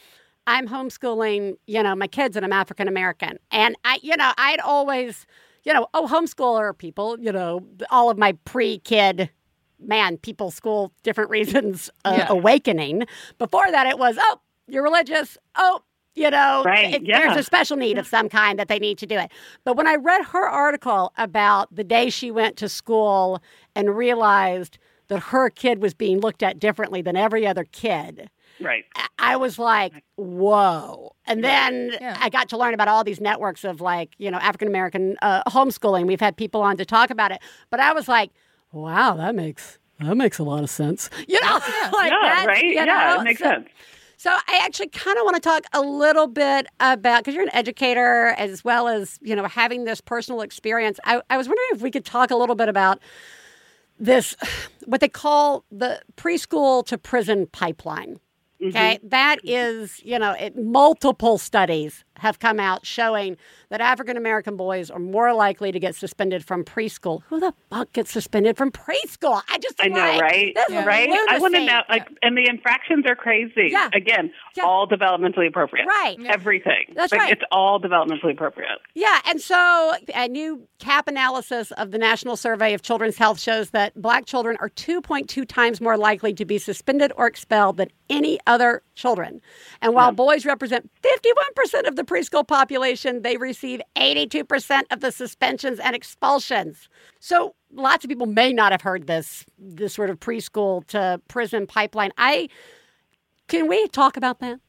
I'm 0.47 0.67
homeschooling, 0.67 1.57
you 1.67 1.83
know, 1.83 1.95
my 1.95 2.07
kids, 2.07 2.35
and 2.35 2.43
I'm 2.43 2.51
African 2.51 2.87
American. 2.87 3.37
And 3.51 3.75
I, 3.85 3.99
you 4.01 4.17
know, 4.17 4.31
I'd 4.39 4.59
always, 4.59 5.27
you 5.63 5.71
know, 5.71 5.85
oh, 5.93 6.07
homeschooler 6.07 6.75
people, 6.75 7.15
you 7.19 7.31
know, 7.31 7.63
all 7.91 8.09
of 8.09 8.17
my 8.17 8.31
pre 8.43 8.79
kid, 8.79 9.29
man, 9.79 10.17
people 10.17 10.49
school, 10.49 10.91
different 11.03 11.29
reasons 11.37 11.91
uh, 12.05 12.15
Yeah. 12.17 12.25
awakening. 12.27 13.03
Before 13.37 13.69
that, 13.69 13.85
it 13.85 13.99
was, 13.99 14.17
oh, 14.19 14.41
you're 14.67 14.83
religious. 14.83 15.37
Oh, 15.55 15.81
you 16.15 16.29
know, 16.29 16.63
Right, 16.65 16.95
it- 16.95 17.03
yeah. 17.05 17.19
there's 17.21 17.37
a 17.37 17.43
special 17.43 17.77
need 17.77 17.97
of 17.97 18.05
some 18.07 18.27
kind 18.29 18.59
that 18.59 18.67
they 18.67 18.79
need 18.79 18.97
to 18.99 19.05
do 19.05 19.17
it. 19.17 19.31
But 19.63 19.77
when 19.77 19.87
I 19.87 19.95
read 19.95 20.25
her 20.25 20.47
article 20.47 21.13
about 21.17 21.73
the 21.73 21.83
day 21.83 22.09
she 22.09 22.31
went 22.31 22.57
to 22.57 22.67
school 22.69 23.41
and 23.75 23.95
realized 23.95 24.77
that 25.07 25.19
her 25.23 25.49
kid 25.49 25.81
was 25.81 25.93
being 25.93 26.19
looked 26.19 26.41
at 26.43 26.59
differently 26.59 27.01
than 27.01 27.15
every 27.15 27.45
other 27.47 27.63
kid, 27.65 28.29
Right. 28.59 28.85
I 29.17 29.37
was 29.37 29.57
like, 29.57 30.03
whoa. 30.17 31.15
And 31.25 31.43
then 31.43 31.91
Yeah. 31.99 32.15
I 32.19 32.29
got 32.29 32.49
to 32.49 32.57
learn 32.57 32.73
about 32.73 32.87
all 32.87 33.03
these 33.03 33.19
networks 33.19 33.63
of 33.63 33.81
like, 33.81 34.11
you 34.19 34.29
know, 34.29 34.37
African 34.37 34.67
American 34.67 35.17
uh, 35.21 35.41
homeschooling. 35.49 36.05
We've 36.05 36.19
had 36.19 36.37
people 36.37 36.61
on 36.61 36.77
to 36.77 36.85
talk 36.85 37.09
about 37.09 37.31
it. 37.31 37.39
But 37.71 37.79
I 37.79 37.93
was 37.93 38.07
like, 38.07 38.31
wow, 38.71 39.15
that 39.15 39.33
makes 39.35 39.79
that 39.99 40.15
makes 40.15 40.37
a 40.39 40.43
lot 40.43 40.63
of 40.63 40.69
sense. 40.69 41.09
You 41.27 41.39
know, 41.41 41.53
like 41.93 42.11
yeah, 42.11 42.19
that, 42.21 42.45
right? 42.47 42.63
you 42.63 42.71
yeah, 42.73 42.85
know? 42.85 43.21
it 43.21 43.23
makes 43.23 43.39
So- 43.39 43.45
sense. 43.45 43.67
So 44.21 44.29
I 44.29 44.59
actually 44.61 44.89
kind 44.89 45.17
of 45.17 45.23
want 45.23 45.33
to 45.33 45.41
talk 45.41 45.63
a 45.73 45.81
little 45.81 46.27
bit 46.27 46.67
about 46.79 47.23
because 47.23 47.33
you're 47.33 47.41
an 47.43 47.55
educator 47.55 48.35
as 48.37 48.63
well 48.63 48.87
as 48.87 49.17
you 49.19 49.35
know 49.35 49.47
having 49.47 49.85
this 49.85 49.99
personal 49.99 50.41
experience. 50.41 50.99
I, 51.03 51.23
I 51.31 51.37
was 51.37 51.47
wondering 51.47 51.69
if 51.71 51.81
we 51.81 51.89
could 51.89 52.05
talk 52.05 52.29
a 52.29 52.35
little 52.35 52.53
bit 52.53 52.69
about 52.69 52.99
this, 53.99 54.35
what 54.85 55.01
they 55.01 55.09
call 55.09 55.65
the 55.71 56.03
preschool 56.17 56.85
to 56.85 56.99
prison 56.99 57.47
pipeline. 57.47 58.19
Mm-hmm. 58.61 58.67
Okay, 58.67 58.99
That 59.01 59.39
mm-hmm. 59.39 59.81
is, 59.81 59.99
you 60.03 60.19
know, 60.19 60.33
it, 60.33 60.55
multiple 60.55 61.39
studies 61.39 62.03
have 62.21 62.39
come 62.39 62.59
out 62.59 62.85
showing 62.85 63.35
that 63.69 63.81
African 63.81 64.15
American 64.15 64.55
boys 64.55 64.91
are 64.91 64.99
more 64.99 65.33
likely 65.33 65.71
to 65.71 65.79
get 65.79 65.95
suspended 65.95 66.45
from 66.45 66.63
preschool. 66.63 67.23
Who 67.29 67.39
the 67.39 67.53
fuck 67.69 67.91
gets 67.93 68.11
suspended 68.11 68.57
from 68.57 68.71
preschool? 68.71 69.41
I 69.49 69.57
just 69.57 69.75
I 69.79 69.87
know, 69.87 70.19
right? 70.19 70.53
This 70.55 70.69
is 70.69 70.85
Right? 70.85 71.09
I 71.29 71.39
want 71.39 71.55
to 71.55 71.65
know, 71.65 71.81
like, 71.89 72.07
and 72.21 72.37
the 72.37 72.47
infractions 72.47 73.05
are 73.07 73.15
crazy. 73.15 73.69
Yeah. 73.71 73.89
Again, 73.93 74.31
Yeah. 74.55 74.65
all 74.65 74.87
developmentally 74.87 75.47
appropriate. 75.47 75.85
Right. 75.87 76.17
Yeah. 76.19 76.31
Everything. 76.31 76.93
That's 76.95 77.11
like, 77.11 77.21
right. 77.21 77.31
It's 77.33 77.41
all 77.51 77.79
developmentally 77.79 78.33
appropriate. 78.33 78.79
Yeah, 78.93 79.19
and 79.25 79.41
so 79.41 79.93
a 80.13 80.27
new 80.27 80.67
CAP 80.79 81.07
analysis 81.07 81.71
of 81.71 81.91
the 81.91 81.97
National 81.97 82.35
Survey 82.35 82.73
of 82.73 82.81
Children's 82.81 83.17
Health 83.17 83.39
shows 83.39 83.71
that 83.71 83.99
black 83.99 84.25
children 84.25 84.57
are 84.59 84.69
2.2 84.69 85.45
times 85.47 85.81
more 85.81 85.97
likely 85.97 86.33
to 86.33 86.45
be 86.45 86.57
suspended 86.57 87.11
or 87.15 87.25
expelled 87.27 87.77
than 87.77 87.89
any 88.09 88.39
other 88.45 88.83
children. 89.01 89.41
And 89.81 89.93
while 89.93 90.11
boys 90.11 90.45
represent 90.45 90.89
51% 91.01 91.87
of 91.87 91.95
the 91.95 92.03
preschool 92.03 92.47
population, 92.47 93.23
they 93.23 93.37
receive 93.37 93.81
82% 93.95 94.83
of 94.91 94.99
the 94.99 95.11
suspensions 95.11 95.79
and 95.79 95.95
expulsions. 95.95 96.87
So 97.19 97.55
lots 97.73 98.05
of 98.05 98.09
people 98.09 98.27
may 98.27 98.53
not 98.53 98.71
have 98.71 98.81
heard 98.81 99.07
this 99.07 99.45
this 99.57 99.93
sort 99.93 100.09
of 100.09 100.19
preschool 100.19 100.85
to 100.87 101.21
prison 101.27 101.67
pipeline. 101.67 102.11
I 102.17 102.49
can 103.47 103.67
we 103.67 103.87
talk 103.87 104.17
about 104.17 104.39
that? 104.39 104.59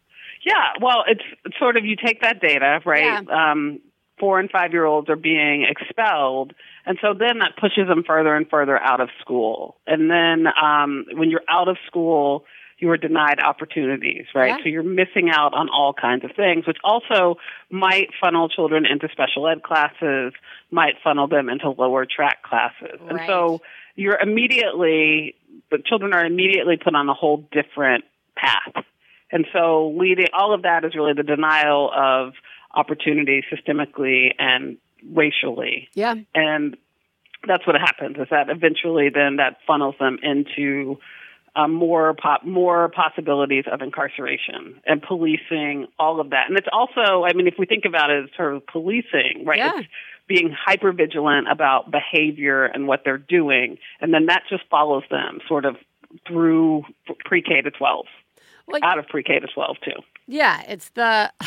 Yeah, 0.44 0.72
well, 0.80 1.04
it's, 1.06 1.22
it's 1.44 1.56
sort 1.58 1.76
of 1.76 1.84
you 1.84 1.94
take 1.94 2.22
that 2.22 2.40
data, 2.40 2.80
right? 2.84 3.28
Um, 3.28 3.80
four 4.18 4.40
and 4.40 4.50
five 4.50 4.72
year 4.72 4.84
olds 4.84 5.08
are 5.08 5.16
being 5.16 5.64
expelled, 5.68 6.52
and 6.84 6.98
so 7.00 7.14
then 7.14 7.38
that 7.38 7.56
pushes 7.60 7.86
them 7.86 8.02
further 8.04 8.34
and 8.34 8.48
further 8.48 8.80
out 8.80 9.00
of 9.00 9.08
school. 9.20 9.76
And 9.86 10.10
then 10.10 10.46
um, 10.60 11.06
when 11.12 11.30
you're 11.30 11.44
out 11.48 11.68
of 11.68 11.76
school, 11.86 12.44
you 12.82 12.90
are 12.90 12.96
denied 12.96 13.38
opportunities, 13.38 14.26
right? 14.34 14.48
Yeah. 14.48 14.56
So 14.64 14.68
you're 14.68 14.82
missing 14.82 15.30
out 15.30 15.54
on 15.54 15.68
all 15.68 15.94
kinds 15.94 16.24
of 16.24 16.32
things, 16.34 16.66
which 16.66 16.78
also 16.82 17.36
might 17.70 18.08
funnel 18.20 18.48
children 18.48 18.84
into 18.86 19.08
special 19.12 19.46
ed 19.46 19.62
classes, 19.62 20.32
might 20.72 20.94
funnel 21.04 21.28
them 21.28 21.48
into 21.48 21.70
lower 21.70 22.04
track 22.04 22.42
classes. 22.42 22.98
And 23.08 23.20
so 23.28 23.62
you're 23.94 24.18
immediately, 24.18 25.36
the 25.70 25.78
children 25.86 26.12
are 26.12 26.26
immediately 26.26 26.76
put 26.76 26.96
on 26.96 27.08
a 27.08 27.14
whole 27.14 27.48
different 27.52 28.02
path. 28.34 28.84
And 29.30 29.46
so 29.52 29.94
leading 29.96 30.26
all 30.36 30.52
of 30.52 30.62
that 30.62 30.84
is 30.84 30.96
really 30.96 31.12
the 31.12 31.22
denial 31.22 31.88
of 31.94 32.32
opportunity 32.74 33.44
systemically 33.48 34.34
and 34.40 34.76
racially. 35.08 35.88
Yeah. 35.94 36.16
And 36.34 36.76
that's 37.46 37.64
what 37.64 37.76
happens 37.76 38.16
is 38.18 38.26
that 38.32 38.50
eventually 38.50 39.08
then 39.08 39.36
that 39.36 39.58
funnels 39.68 39.94
them 40.00 40.18
into 40.20 40.98
uh, 41.54 41.68
more 41.68 42.14
po- 42.14 42.44
more 42.44 42.88
possibilities 42.88 43.64
of 43.70 43.82
incarceration 43.82 44.80
and 44.86 45.02
policing, 45.02 45.86
all 45.98 46.20
of 46.20 46.30
that. 46.30 46.48
And 46.48 46.56
it's 46.56 46.68
also, 46.72 47.24
I 47.24 47.32
mean, 47.34 47.46
if 47.46 47.54
we 47.58 47.66
think 47.66 47.84
about 47.84 48.10
it 48.10 48.24
as 48.24 48.30
sort 48.36 48.54
of 48.54 48.66
policing, 48.66 49.44
right? 49.44 49.58
Yeah. 49.58 49.78
It's 49.78 49.88
being 50.28 50.54
hyper 50.56 50.92
vigilant 50.92 51.50
about 51.50 51.90
behavior 51.90 52.64
and 52.64 52.86
what 52.86 53.02
they're 53.04 53.18
doing, 53.18 53.76
and 54.00 54.14
then 54.14 54.26
that 54.26 54.44
just 54.48 54.62
follows 54.70 55.02
them 55.10 55.40
sort 55.48 55.64
of 55.64 55.76
through 56.26 56.84
pre 57.24 57.42
K 57.42 57.60
to 57.60 57.70
twelve, 57.70 58.06
Well, 58.66 58.80
out 58.82 58.98
of 58.98 59.06
pre 59.08 59.22
K 59.22 59.40
to 59.40 59.46
twelve 59.46 59.76
too. 59.84 60.00
Yeah, 60.26 60.62
it's 60.68 60.90
the 60.90 61.32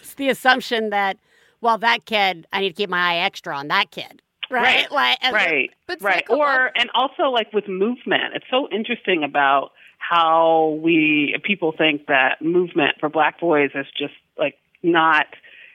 it's 0.00 0.14
the 0.14 0.28
assumption 0.28 0.90
that 0.90 1.18
well, 1.60 1.76
that 1.78 2.06
kid, 2.06 2.46
I 2.52 2.60
need 2.60 2.70
to 2.70 2.74
keep 2.74 2.88
my 2.88 3.14
eye 3.14 3.16
extra 3.18 3.54
on 3.54 3.68
that 3.68 3.90
kid, 3.90 4.22
right? 4.50 4.62
Right, 4.62 4.92
Like, 4.92 5.18
and- 5.22 5.34
right, 5.34 5.70
But 5.86 6.02
right. 6.02 6.26
psycholo- 6.26 6.38
Or 6.38 6.70
and 6.76 6.90
also 6.94 7.24
like 7.30 7.52
with 7.52 7.68
movement, 7.68 8.34
it's 8.34 8.46
so 8.50 8.68
interesting 8.70 9.24
about 9.24 9.72
how 9.98 10.78
we 10.82 11.36
people 11.44 11.72
think 11.72 12.06
that 12.06 12.42
movement 12.42 12.96
for 13.00 13.08
Black 13.08 13.38
boys 13.40 13.70
is 13.74 13.86
just 13.96 14.14
like 14.38 14.56
not. 14.82 15.26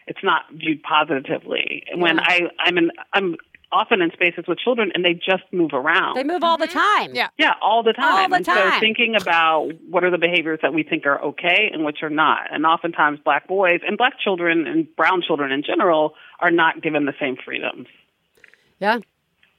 It's 0.08 0.24
not 0.24 0.44
viewed 0.52 0.84
positively. 0.84 1.84
When 1.96 2.18
Yeah. 2.18 2.24
I 2.28 2.42
I'm 2.60 2.78
an 2.78 2.92
I'm 3.14 3.38
often 3.72 4.02
in 4.02 4.12
spaces 4.12 4.46
with 4.48 4.58
children 4.60 4.92
and 4.94 5.04
they 5.04 5.14
just 5.14 5.44
move 5.52 5.72
around. 5.74 6.16
They 6.16 6.24
move 6.24 6.44
all 6.44 6.58
the 6.58 6.68
mm-hmm. 6.68 6.78
time. 6.78 7.16
Yeah. 7.16 7.28
Yeah, 7.38 7.54
all 7.62 7.84
the 7.84 7.94
time. 7.94 8.06
All 8.06 8.30
the 8.30 8.36
and 8.36 8.46
so 8.46 8.80
thinking 8.80 9.16
about 9.16 9.72
what 9.90 10.04
are 10.04 10.12
the 10.12 10.18
behaviors 10.18 10.60
that 10.62 10.74
we 10.74 10.84
think 10.84 11.06
are 11.06 11.22
okay 11.22 11.70
and 11.74 11.84
which 11.84 12.02
are 12.02 12.10
not. 12.10 12.42
And 12.52 12.66
oftentimes 12.66 13.20
black 13.24 13.48
boys 13.48 13.82
and 13.86 13.98
black 13.98 14.14
children 14.20 14.66
and 14.68 14.88
brown 14.96 15.22
children 15.22 15.52
in 15.52 15.64
general 15.64 16.14
are 16.40 16.52
not 16.52 16.82
given 16.82 17.06
the 17.06 17.14
same 17.20 17.36
freedoms. 17.44 17.88
Yeah. 18.80 19.00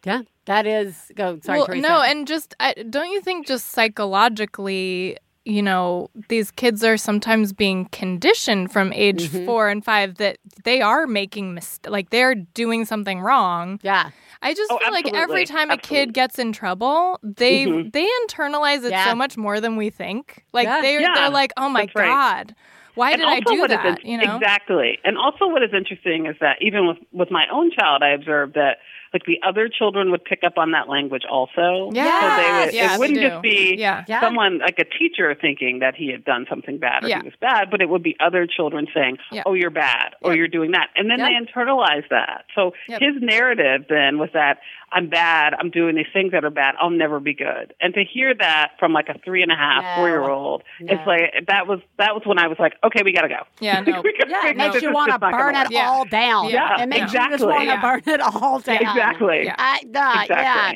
Yeah. 0.04 0.22
That 0.46 0.66
is 0.66 1.10
go 1.16 1.40
sorry, 1.42 1.58
well, 1.58 1.66
Theresa. 1.66 1.82
no, 1.88 2.00
and 2.02 2.26
just 2.28 2.54
I, 2.60 2.74
don't 2.88 3.10
you 3.10 3.20
think 3.20 3.46
just 3.46 3.68
psychologically, 3.70 5.16
you 5.44 5.62
know, 5.62 6.08
these 6.28 6.50
kids 6.50 6.84
are 6.84 6.96
sometimes 6.96 7.52
being 7.52 7.86
conditioned 7.86 8.72
from 8.72 8.92
age 8.92 9.28
Mm-hmm. 9.30 9.44
four 9.46 9.68
and 9.68 9.84
five 9.84 10.16
that 10.16 10.38
they 10.64 10.80
are 10.80 11.06
making 11.06 11.54
mis- 11.54 11.80
like 11.86 12.10
they're 12.10 12.34
doing 12.34 12.84
something 12.84 13.20
wrong. 13.20 13.80
Yeah. 13.82 14.10
I 14.42 14.54
just 14.54 14.70
Oh, 14.70 14.78
feel 14.78 14.92
like 14.92 15.06
every 15.08 15.42
absolutely. 15.42 15.46
time 15.46 15.70
a 15.70 15.76
kid 15.78 16.12
gets 16.14 16.38
in 16.38 16.52
trouble, 16.52 17.18
they 17.22 17.66
Mhm. 17.66 17.92
they 17.92 18.06
internalize 18.24 18.84
it 18.84 18.90
Yeah. 18.92 19.06
so 19.06 19.14
much 19.14 19.36
more 19.36 19.60
than 19.60 19.76
we 19.76 19.90
think. 19.90 20.44
Like 20.52 20.66
Yeah. 20.66 20.80
they're 20.82 21.00
Yeah, 21.00 21.14
they're 21.14 21.30
like, 21.30 21.52
oh 21.56 21.68
my 21.68 21.82
that's 21.86 21.94
right. 21.96 22.06
god, 22.06 22.54
why 22.94 23.12
And 23.12 23.20
did 23.20 23.28
I 23.28 23.40
do 23.40 23.66
that? 23.68 24.00
in- 24.04 24.10
you 24.10 24.18
know, 24.18 24.36
Exactly. 24.36 24.98
And 25.04 25.16
also 25.18 25.46
what 25.48 25.62
is 25.62 25.70
interesting 25.72 26.26
is 26.26 26.36
that 26.40 26.58
even 26.60 26.86
with, 26.86 26.98
with 27.12 27.30
my 27.30 27.46
own 27.52 27.70
child, 27.72 28.02
I 28.02 28.10
observed 28.10 28.54
that 28.54 28.78
like 29.12 29.24
the 29.24 29.38
other 29.46 29.68
children 29.68 30.10
would 30.10 30.24
pick 30.24 30.40
up 30.44 30.58
on 30.58 30.72
that 30.72 30.88
language 30.88 31.22
also. 31.30 31.90
Yes. 31.92 32.22
So 32.22 32.42
they 32.42 32.66
would, 32.66 32.74
Yeah, 32.74 32.94
it 32.94 32.98
wouldn't 32.98 33.18
do. 33.18 33.28
just 33.28 33.42
be 33.42 33.76
Yeah. 33.78 34.04
Yeah. 34.08 34.20
someone 34.20 34.58
like 34.58 34.78
a 34.78 34.84
teacher 34.84 35.34
thinking 35.40 35.78
that 35.80 35.94
he 35.94 36.10
had 36.10 36.24
done 36.24 36.46
something 36.48 36.78
bad 36.78 37.04
or 37.04 37.08
Yeah. 37.08 37.20
he 37.20 37.24
was 37.24 37.34
bad, 37.40 37.70
but 37.70 37.80
it 37.80 37.88
would 37.88 38.02
be 38.02 38.16
other 38.20 38.46
children 38.46 38.86
saying, 38.94 39.18
Yeah. 39.32 39.42
"Oh, 39.46 39.54
you're 39.54 39.70
bad," 39.70 40.14
or 40.22 40.32
Yep. 40.32 40.38
"You're 40.38 40.48
doing 40.48 40.70
that," 40.72 40.88
and 40.96 41.10
then 41.10 41.18
Yep. 41.18 41.28
they 41.28 41.34
internalize 41.52 42.08
that. 42.10 42.44
So 42.54 42.74
Yep. 42.88 43.00
his 43.00 43.14
narrative 43.20 43.86
then 43.88 44.18
was 44.18 44.30
that 44.32 44.58
I'm 44.92 45.08
bad, 45.08 45.52
I'm 45.58 45.70
doing 45.70 45.96
these 45.96 46.06
things 46.12 46.32
that 46.32 46.44
are 46.44 46.50
bad, 46.50 46.74
I'll 46.80 46.90
never 46.90 47.18
be 47.20 47.34
good. 47.34 47.74
And 47.80 47.92
to 47.94 48.04
hear 48.04 48.34
that 48.34 48.72
from 48.78 48.92
like 48.92 49.08
a 49.08 49.18
three 49.24 49.42
and 49.42 49.50
a 49.50 49.56
half, 49.56 49.82
No. 49.82 49.94
four 49.96 50.08
year 50.08 50.28
old, 50.28 50.62
No. 50.80 50.92
it's 50.94 51.06
like 51.06 51.46
that 51.48 51.66
was 51.66 51.80
that 51.98 52.14
was 52.14 52.22
when 52.24 52.38
I 52.38 52.46
was 52.46 52.58
like, 52.58 52.74
okay, 52.84 53.02
we 53.04 53.12
gotta 53.12 53.28
go. 53.28 53.42
Yeah, 53.60 53.80
no. 53.86 54.00
We 54.02 54.14
Yeah, 54.28 54.48
it 54.48 54.56
makes 54.56 54.80
you 54.80 54.92
want 54.92 55.08
to 55.08 55.12
just 55.12 55.20
not 55.22 55.32
gonna 55.32 55.36
burn 55.52 55.56
it. 55.56 55.70
Yeah. 55.72 55.88
all 55.90 56.04
down. 56.04 56.50
Yeah, 56.50 56.82
it 56.82 56.88
makes 56.88 57.12
you 57.12 57.18
just 57.30 57.44
want 57.44 57.60
to 57.60 57.66
Yeah. 57.66 57.80
burn 57.80 58.02
it 58.06 58.20
all 58.20 58.60
down. 58.60 58.76
Exactly. 58.82 59.44
Yeah. 59.44 59.54
I, 59.58 59.74
uh, 59.76 60.22
Exactly. 60.22 60.34
Yeah. 60.36 60.72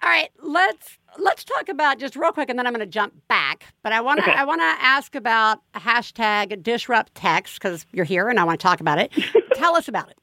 All 0.00 0.08
right, 0.08 0.30
let's 0.40 0.96
let's 1.18 1.42
talk 1.42 1.68
about 1.68 1.98
just 1.98 2.14
real 2.14 2.30
quick, 2.30 2.48
and 2.48 2.56
then 2.56 2.68
I'm 2.68 2.72
going 2.72 2.86
to 2.86 2.90
jump 2.90 3.12
back. 3.26 3.64
But 3.82 3.92
I 3.92 4.00
want 4.00 4.20
to 4.20 4.30
Okay. 4.30 4.38
I 4.38 4.44
want 4.44 4.60
to 4.60 4.76
ask 4.80 5.16
about 5.16 5.58
hashtag 5.74 6.62
disrupt 6.62 7.16
text 7.16 7.60
because 7.60 7.84
you're 7.92 8.04
here 8.04 8.28
and 8.28 8.38
I 8.38 8.44
want 8.44 8.60
to 8.60 8.62
talk 8.62 8.80
about 8.80 8.98
it. 8.98 9.12
Tell 9.54 9.74
us 9.74 9.88
about 9.88 10.08
it. 10.10 10.16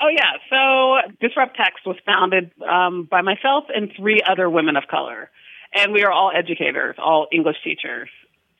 Oh 0.00 0.08
yeah. 0.08 0.32
So 0.50 1.12
Disrupt 1.20 1.56
Text 1.56 1.86
was 1.86 1.96
founded 2.06 2.50
um, 2.62 3.04
by 3.10 3.22
myself 3.22 3.64
and 3.74 3.90
three 3.96 4.20
other 4.26 4.48
women 4.48 4.76
of 4.76 4.84
color, 4.88 5.30
and 5.74 5.92
we 5.92 6.02
are 6.04 6.12
all 6.12 6.30
educators, 6.34 6.96
all 6.98 7.26
English 7.32 7.56
teachers. 7.64 8.08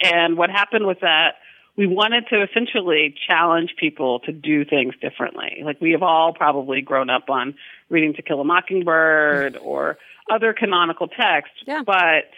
And 0.03 0.37
what 0.37 0.51
happened 0.51 0.87
was 0.87 0.97
that 1.01 1.37
we 1.77 1.87
wanted 1.87 2.25
to 2.31 2.43
essentially 2.43 3.15
challenge 3.29 3.75
people 3.79 4.19
to 4.21 4.33
do 4.33 4.65
things 4.65 4.95
differently. 5.01 5.63
Like 5.65 5.81
we 5.81 5.93
have 5.93 6.03
all 6.03 6.33
probably 6.35 6.81
grown 6.81 7.09
up 7.09 7.31
on 7.31 7.55
reading 7.89 8.15
To 8.15 8.23
Kill 8.23 8.41
a 8.41 8.45
Mockingbird 8.45 9.57
or 9.63 9.99
other 10.31 10.53
canonical 10.53 11.07
texts, 11.09 11.57
Yeah. 11.67 11.83
but 11.87 12.31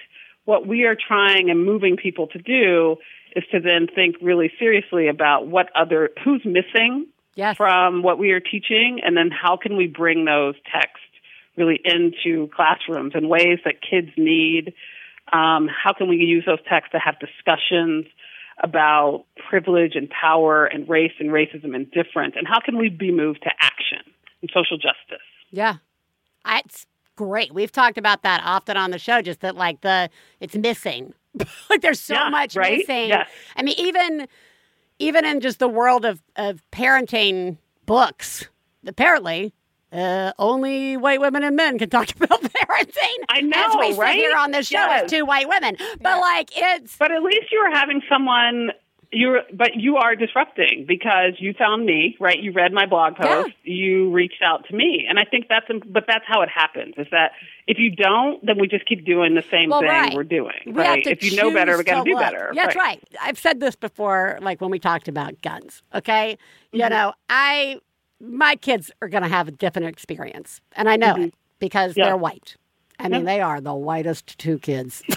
what 0.44 0.66
we 0.66 0.84
are 0.84 0.94
trying 0.96 1.50
and 1.50 1.64
moving 1.64 1.96
people 1.96 2.26
to 2.28 2.38
do 2.38 2.96
is 3.34 3.44
to 3.52 3.60
then 3.60 3.86
think 3.94 4.16
really 4.20 4.52
seriously 4.58 5.08
about 5.08 5.46
what 5.46 5.68
other 5.74 6.10
who's 6.24 6.42
missing 6.44 7.06
Yes. 7.34 7.56
from 7.56 8.02
what 8.02 8.18
we 8.18 8.32
are 8.32 8.40
teaching, 8.40 9.00
and 9.04 9.16
then 9.16 9.30
how 9.30 9.56
can 9.56 9.76
we 9.76 9.86
bring 9.86 10.24
those 10.24 10.54
texts 10.70 11.06
really 11.56 11.80
into 11.84 12.48
classrooms 12.54 13.12
in 13.14 13.28
ways 13.28 13.58
that 13.64 13.76
kids 13.82 14.08
need? 14.16 14.72
Um, 15.32 15.68
how 15.68 15.92
can 15.92 16.08
we 16.08 16.16
use 16.16 16.44
those 16.46 16.58
texts 16.68 16.92
to 16.92 16.98
have 16.98 17.16
discussions 17.20 18.06
about 18.62 19.24
privilege 19.48 19.92
and 19.94 20.10
power 20.10 20.66
and 20.66 20.88
race 20.88 21.12
and 21.20 21.30
racism 21.30 21.74
and 21.74 21.90
difference? 21.90 22.34
And 22.36 22.46
how 22.46 22.60
can 22.60 22.76
we 22.76 22.88
be 22.88 23.10
moved 23.12 23.42
to 23.44 23.50
action 23.60 23.98
and 24.42 24.50
social 24.52 24.76
justice? 24.76 25.24
Yeah. 25.50 25.76
It's 26.46 26.86
great. 27.16 27.52
We've 27.54 27.72
talked 27.72 27.98
about 27.98 28.22
that 28.22 28.42
often 28.44 28.76
on 28.76 28.90
the 28.90 28.98
show, 28.98 29.22
just 29.22 29.40
that 29.40 29.54
like 29.54 29.82
the 29.82 30.10
it's 30.40 30.56
missing. 30.56 31.14
like 31.70 31.80
there's 31.80 32.00
so 32.00 32.14
Yeah, 32.14 32.28
much 32.30 32.56
right? 32.56 32.78
missing. 32.78 33.08
Yes. 33.08 33.28
I 33.56 33.62
mean, 33.62 33.74
even 33.78 34.26
even 35.00 35.24
in 35.24 35.40
just 35.40 35.58
the 35.58 35.68
world 35.68 36.04
of, 36.04 36.22
of 36.36 36.62
parenting 36.70 37.56
books, 37.86 38.48
apparently 38.86 39.52
uh, 39.92 40.32
only 40.38 40.96
white 40.96 41.20
women 41.20 41.42
and 41.42 41.56
men 41.56 41.78
can 41.78 41.90
talk 41.90 42.08
about 42.20 42.40
parenting. 42.42 43.16
I 43.28 43.40
know, 43.40 43.66
as 43.70 43.76
we 43.76 43.92
sit 43.92 43.98
right? 44.00 44.14
here 44.16 44.36
on 44.36 44.52
this 44.52 44.68
show 44.68 44.78
Yes. 44.78 45.04
as 45.04 45.10
two 45.10 45.24
white 45.26 45.48
women. 45.48 45.76
But 46.00 46.20
like 46.20 46.50
it's 46.54 46.96
But 46.96 47.10
at 47.10 47.22
least 47.22 47.50
you 47.50 47.60
were 47.62 47.76
having 47.76 48.00
someone 48.08 48.70
you're 49.12 49.40
but 49.52 49.74
you 49.74 49.96
are 49.96 50.14
disrupting 50.14 50.84
because 50.86 51.34
you 51.38 51.52
found 51.52 51.84
me, 51.84 52.16
right? 52.20 52.38
You 52.38 52.52
read 52.52 52.72
my 52.72 52.86
blog 52.86 53.14
Yeah. 53.18 53.42
post, 53.42 53.54
you 53.64 54.10
reached 54.10 54.42
out 54.42 54.66
to 54.68 54.74
me. 54.74 55.06
And 55.08 55.18
I 55.18 55.24
think 55.24 55.46
that's 55.48 55.66
but 55.86 56.04
that's 56.06 56.24
how 56.26 56.42
it 56.42 56.48
happens 56.48 56.94
is 56.96 57.08
that 57.10 57.32
if 57.66 57.78
you 57.78 57.90
don't, 57.90 58.44
then 58.46 58.58
we 58.58 58.68
just 58.68 58.86
keep 58.86 59.04
doing 59.04 59.34
the 59.34 59.42
same 59.50 59.70
Well, 59.70 59.80
thing 59.80 59.88
right. 59.88 60.14
we're 60.14 60.22
doing. 60.22 60.54
We 60.66 60.72
right? 60.72 61.04
if 61.06 61.24
you 61.24 61.36
know 61.36 61.52
better, 61.52 61.76
we 61.76 61.84
got 61.84 62.04
to 62.04 62.04
do 62.04 62.14
look. 62.14 62.20
better. 62.20 62.50
Yeah, 62.54 62.66
That's 62.66 62.76
right. 62.76 63.02
I've 63.20 63.38
said 63.38 63.58
this 63.58 63.74
before, 63.74 64.38
like 64.40 64.60
when 64.60 64.70
we 64.70 64.78
talked 64.78 65.08
about 65.08 65.42
guns. 65.42 65.82
Okay, 65.92 66.38
you 66.72 66.80
mm-hmm. 66.80 66.90
know, 66.90 67.12
I 67.28 67.80
my 68.20 68.54
kids 68.56 68.92
are 69.02 69.08
going 69.08 69.22
to 69.24 69.28
have 69.28 69.48
a 69.48 69.52
different 69.52 69.88
experience, 69.88 70.60
and 70.76 70.88
I 70.88 70.96
know 70.96 71.14
mm-hmm. 71.14 71.22
it 71.24 71.34
because 71.58 71.96
Yeah. 71.96 72.06
they're 72.06 72.16
white. 72.16 72.56
I 73.00 73.08
mean, 73.08 73.24
they 73.24 73.40
are 73.40 73.60
the 73.60 73.74
whitest 73.74 74.38
two 74.38 74.58
kids. 74.58 75.02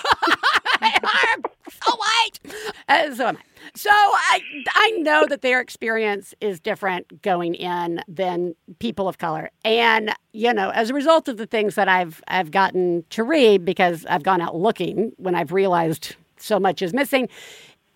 so 1.86 1.96
white. 1.96 2.40
Uh, 2.88 3.16
so 3.16 3.28
am 3.28 3.38
I. 3.38 3.42
So 3.76 3.90
I 3.92 4.42
I 4.74 4.92
know 5.00 5.26
that 5.28 5.42
their 5.42 5.62
experience 5.62 6.34
is 6.42 6.60
different 6.60 7.22
going 7.22 7.56
in 7.56 8.02
than 8.08 8.56
people 8.80 9.08
of 9.08 9.18
color, 9.18 9.50
and 9.64 10.14
you 10.34 10.54
know, 10.54 10.70
as 10.72 10.90
a 10.90 10.94
result 10.94 11.28
of 11.28 11.38
the 11.38 11.46
things 11.46 11.76
that 11.76 11.88
I've 11.88 12.22
I've 12.28 12.52
gotten 12.52 13.06
to 13.12 13.24
read 13.24 13.66
because 13.66 14.06
I've 14.08 14.24
gone 14.24 14.42
out 14.42 14.56
looking 14.56 15.14
when 15.18 15.36
I've 15.36 15.52
realized 15.52 16.16
so 16.38 16.60
much 16.60 16.82
is 16.82 16.94
missing, 16.94 17.30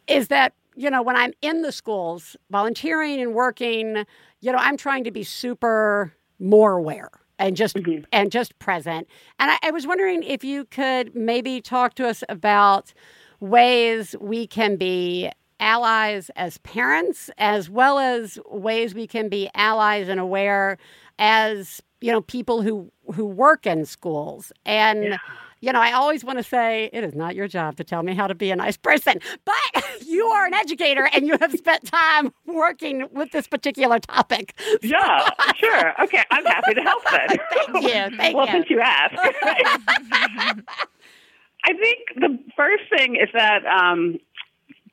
is 0.08 0.30
that 0.30 0.54
you 0.76 0.90
know 0.90 1.02
when 1.02 1.16
I'm 1.16 1.34
in 1.42 1.62
the 1.62 1.72
schools 1.72 2.36
volunteering 2.50 3.20
and 3.20 3.34
working, 3.34 4.06
you 4.42 4.52
know, 4.52 4.60
I'm 4.60 4.78
trying 4.78 5.04
to 5.04 5.12
be 5.12 5.24
super 5.24 6.14
more 6.40 6.78
aware 6.78 7.10
and 7.40 7.56
just 7.56 7.78
and 8.12 8.32
just 8.32 8.58
present. 8.60 9.08
And 9.40 9.52
I, 9.52 9.58
I 9.64 9.72
was 9.72 9.86
wondering 9.86 10.24
if 10.24 10.44
you 10.44 10.66
could 10.66 11.16
maybe 11.16 11.62
talk 11.62 11.96
to 11.96 12.08
us 12.08 12.24
about 12.30 12.94
ways 13.40 14.16
we 14.20 14.48
can 14.48 14.76
be 14.76 15.30
allies 15.60 16.30
as 16.36 16.58
parents, 16.60 17.30
as 17.38 17.70
well 17.70 18.00
as 18.00 18.40
ways 18.50 18.94
we 18.94 19.08
can 19.08 19.30
be 19.30 19.50
allies 19.56 20.08
and 20.08 20.20
aware 20.20 20.78
as 21.20 21.82
you 22.02 22.12
know 22.12 22.22
people 22.22 22.62
who 22.62 22.92
who 23.14 23.26
work 23.26 23.66
in 23.66 23.86
schools 23.86 24.52
and. 24.66 25.18
You 25.60 25.74
know, 25.74 25.80
I 25.80 25.92
always 25.94 26.24
want 26.24 26.38
to 26.38 26.44
say 26.44 26.88
it 26.94 27.04
is 27.04 27.16
not 27.16 27.36
your 27.36 27.48
job 27.48 27.78
to 27.78 27.84
tell 27.84 28.04
me 28.04 28.14
how 28.14 28.28
to 28.28 28.36
be 28.36 28.52
a 28.52 28.56
nice 28.56 28.78
person, 28.78 29.20
but 29.44 29.56
you 30.06 30.24
are 30.28 30.46
an 30.46 30.54
educator 30.54 31.10
and 31.12 31.26
you 31.26 31.36
have 31.42 31.52
spent 31.54 31.84
time 31.84 32.32
working 32.46 33.08
with 33.12 33.32
this 33.32 33.48
particular 33.48 33.98
topic. 33.98 34.54
Yeah, 34.84 35.28
sure. 35.56 36.04
Okay, 36.04 36.24
I'm 36.30 36.46
happy 36.46 36.76
to 36.76 36.82
help 36.82 37.04
then. 37.10 37.38
Thank 37.50 37.84
you. 37.84 38.18
Thank 38.18 38.38
well, 38.38 38.46
you. 38.46 38.52
since 38.52 38.70
you 38.70 38.82
asked. 38.82 39.16
I 41.68 41.74
think 41.74 42.00
the 42.16 42.40
first 42.56 42.84
thing 42.90 43.16
is 43.16 43.28
that 43.34 43.66
um, 43.66 44.20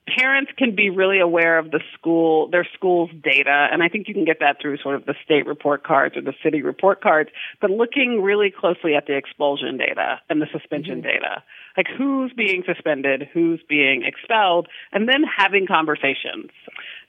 parents 0.08 0.50
can 0.58 0.74
be 0.74 0.90
really 0.90 1.20
aware 1.20 1.56
of 1.56 1.70
the 1.70 1.80
school, 1.96 2.48
their 2.50 2.66
school's 2.74 3.10
data, 3.22 3.68
and 3.70 3.80
I 3.80 3.88
think 3.88 4.08
you 4.08 4.14
can 4.14 4.24
get 4.24 4.40
that 4.40 4.56
through 4.60 4.78
sort 4.78 4.96
of 4.96 5.06
the 5.06 5.14
state 5.24 5.46
report 5.46 5.84
cards 5.84 6.16
or 6.16 6.22
the 6.22 6.34
city 6.42 6.62
report 6.62 7.00
cards, 7.00 7.30
but 7.60 7.70
looking 7.70 8.22
really 8.22 8.50
closely 8.50 8.96
at 8.96 9.06
the 9.06 9.16
expulsion 9.16 9.76
data 9.76 10.20
and 10.28 10.42
the 10.42 10.48
suspension 10.50 11.00
data. 11.00 11.44
Like 11.76 11.86
who's 11.96 12.32
being 12.32 12.64
suspended, 12.66 13.28
who's 13.32 13.60
being 13.68 14.02
expelled, 14.04 14.66
and 14.90 15.08
then 15.08 15.22
having 15.22 15.68
conversations. 15.68 16.50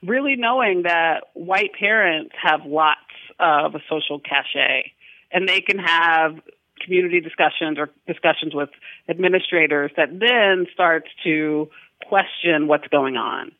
Really 0.03 0.35
knowing 0.35 0.83
that 0.83 1.25
white 1.33 1.71
parents 1.79 2.35
have 2.39 2.61
lots 2.67 2.99
of 3.39 3.73
a 3.73 3.79
social 3.89 4.19
cachet 4.19 4.91
and 5.31 5.49
they 5.49 5.59
can 5.59 5.79
have 5.79 6.39
community 6.85 7.19
discussions 7.19 7.77
or 7.77 7.89
discussions 8.07 8.53
with 8.53 8.69
administrators 9.09 9.91
that 9.97 10.09
then 10.19 10.67
starts 10.73 11.09
to 11.23 11.69
question 12.07 12.67
what's 12.67 12.87
going 12.87 13.17
on. 13.17 13.51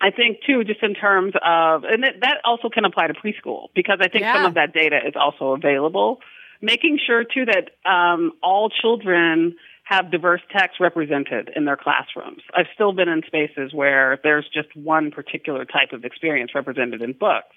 I 0.00 0.10
think 0.10 0.38
too, 0.46 0.64
just 0.64 0.82
in 0.82 0.94
terms 0.94 1.34
of, 1.42 1.84
and 1.84 2.04
that 2.04 2.38
also 2.44 2.68
can 2.68 2.84
apply 2.84 3.06
to 3.06 3.14
preschool 3.14 3.68
because 3.74 3.98
I 4.00 4.08
think 4.08 4.24
some 4.24 4.44
of 4.44 4.54
that 4.54 4.72
data 4.74 4.98
is 5.06 5.14
also 5.16 5.52
available. 5.52 6.20
Making 6.60 6.98
sure 7.04 7.24
too 7.24 7.44
that 7.46 7.70
um, 7.90 8.32
all 8.42 8.68
children 8.70 9.56
have 9.84 10.10
diverse 10.10 10.40
texts 10.50 10.80
represented 10.80 11.50
in 11.54 11.64
their 11.64 11.76
classrooms. 11.76 12.42
I've 12.54 12.66
still 12.74 12.92
been 12.92 13.08
in 13.08 13.22
spaces 13.26 13.72
where 13.72 14.18
there's 14.22 14.46
just 14.52 14.74
one 14.74 15.12
particular 15.12 15.64
type 15.64 15.92
of 15.92 16.04
experience 16.04 16.52
represented 16.54 17.02
in 17.02 17.12
books. 17.12 17.54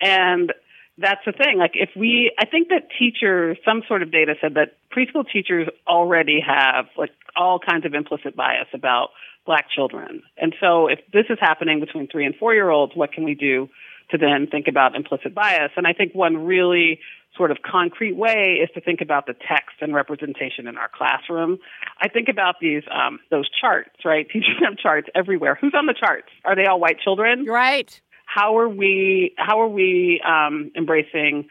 And 0.00 0.54
that's 1.00 1.20
the 1.24 1.32
thing. 1.32 1.58
Like, 1.58 1.72
if 1.74 1.90
we, 1.96 2.32
I 2.38 2.46
think 2.46 2.68
that 2.68 2.88
teachers, 2.98 3.56
some 3.64 3.82
sort 3.88 4.02
of 4.02 4.12
data 4.12 4.34
said 4.40 4.54
that 4.54 4.76
preschool 4.94 5.24
teachers 5.30 5.68
already 5.86 6.40
have 6.46 6.86
like 6.96 7.10
all 7.36 7.58
kinds 7.58 7.86
of 7.86 7.94
implicit 7.94 8.36
bias 8.36 8.68
about 8.74 9.08
black 9.46 9.66
children. 9.74 10.22
And 10.36 10.54
so, 10.60 10.88
if 10.88 11.00
this 11.12 11.26
is 11.30 11.38
happening 11.40 11.80
between 11.80 12.08
three 12.08 12.26
and 12.26 12.34
four 12.36 12.54
year 12.54 12.70
olds, 12.70 12.92
what 12.94 13.12
can 13.12 13.24
we 13.24 13.34
do 13.34 13.68
to 14.10 14.18
then 14.18 14.46
think 14.50 14.66
about 14.68 14.94
implicit 14.94 15.34
bias? 15.34 15.72
And 15.76 15.86
I 15.86 15.92
think 15.92 16.14
one 16.14 16.44
really 16.44 17.00
sort 17.36 17.50
of 17.50 17.58
concrete 17.62 18.16
way 18.16 18.58
is 18.62 18.68
to 18.74 18.80
think 18.80 19.00
about 19.00 19.26
the 19.26 19.34
text 19.34 19.76
and 19.80 19.94
representation 19.94 20.66
in 20.66 20.76
our 20.76 20.90
classroom. 20.92 21.58
I 22.00 22.08
think 22.08 22.28
about 22.28 22.56
these 22.60 22.82
um, 22.90 23.20
those 23.30 23.48
charts, 23.60 24.04
right? 24.04 24.26
Teachers 24.32 24.56
have 24.62 24.76
charts 24.76 25.08
everywhere. 25.14 25.56
Who's 25.60 25.72
on 25.74 25.86
the 25.86 25.94
charts? 25.98 26.28
Are 26.44 26.56
they 26.56 26.66
all 26.66 26.80
white 26.80 27.00
children? 27.00 27.46
Right. 27.46 28.00
How 28.34 28.58
are 28.58 28.68
we? 28.68 29.34
How 29.36 29.60
are 29.60 29.68
we 29.68 30.20
um, 30.24 30.70
embracing 30.76 31.48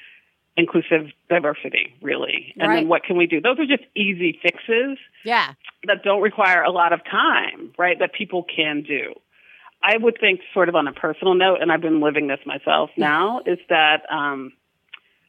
inclusive 0.55 1.07
diversity? 1.29 1.93
Really, 2.01 2.53
and 2.57 2.69
Right. 2.69 2.75
then 2.77 2.87
what 2.87 3.03
can 3.03 3.17
we 3.17 3.27
do? 3.27 3.41
Those 3.41 3.59
are 3.59 3.65
just 3.65 3.83
easy 3.95 4.39
fixes 4.41 4.97
Yeah. 5.25 5.53
that 5.87 6.03
don't 6.03 6.21
require 6.21 6.63
a 6.63 6.71
lot 6.71 6.93
of 6.93 7.03
time, 7.03 7.73
right? 7.77 7.99
That 7.99 8.13
people 8.13 8.43
can 8.43 8.81
do. 8.83 9.13
I 9.83 9.97
would 9.97 10.17
think, 10.19 10.41
sort 10.53 10.69
of 10.69 10.75
on 10.75 10.87
a 10.87 10.93
personal 10.93 11.33
note, 11.33 11.61
and 11.61 11.71
I've 11.71 11.81
been 11.81 11.99
living 12.01 12.27
this 12.27 12.39
myself 12.45 12.89
now, 12.97 13.41
is 13.45 13.59
that 13.69 14.01
um, 14.09 14.51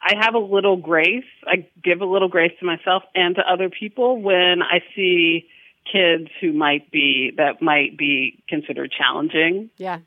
I 0.03 0.15
have 0.25 0.35
a 0.35 0.39
little 0.57 0.77
grace. 0.77 1.25
I 1.47 1.67
give 1.83 2.01
a 2.01 2.05
little 2.07 2.29
grace 2.29 2.53
to 2.61 2.67
myself 2.67 3.03
and 3.15 3.35
to 3.37 3.43
other 3.43 3.69
people 3.71 4.21
when 4.23 4.63
I 4.63 4.83
see 4.95 5.49
kids 5.91 6.29
who 6.41 6.53
might 6.53 6.91
be 6.93 7.33
that 7.39 7.61
might 7.63 7.97
be 7.97 8.43
considered 8.49 8.93
challenging 8.97 9.71
Yeah. 9.79 9.99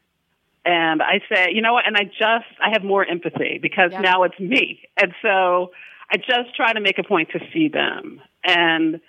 And 0.66 1.02
I 1.02 1.20
say, 1.34 1.50
you 1.54 1.62
know 1.62 1.74
what? 1.74 1.86
And 1.88 1.98
I 1.98 2.04
just 2.04 2.46
I 2.62 2.70
have 2.72 2.84
more 2.84 3.06
empathy 3.06 3.60
because 3.62 3.92
Yeah. 3.92 4.02
now 4.02 4.24
it's 4.24 4.40
me, 4.40 4.82
and 5.02 5.14
so 5.22 5.72
I 6.12 6.18
just 6.18 6.56
try 6.56 6.74
to 6.74 6.80
make 6.80 6.98
a 7.00 7.04
point 7.04 7.30
to 7.32 7.40
see 7.54 7.68
them 7.70 8.22
and 8.44 9.00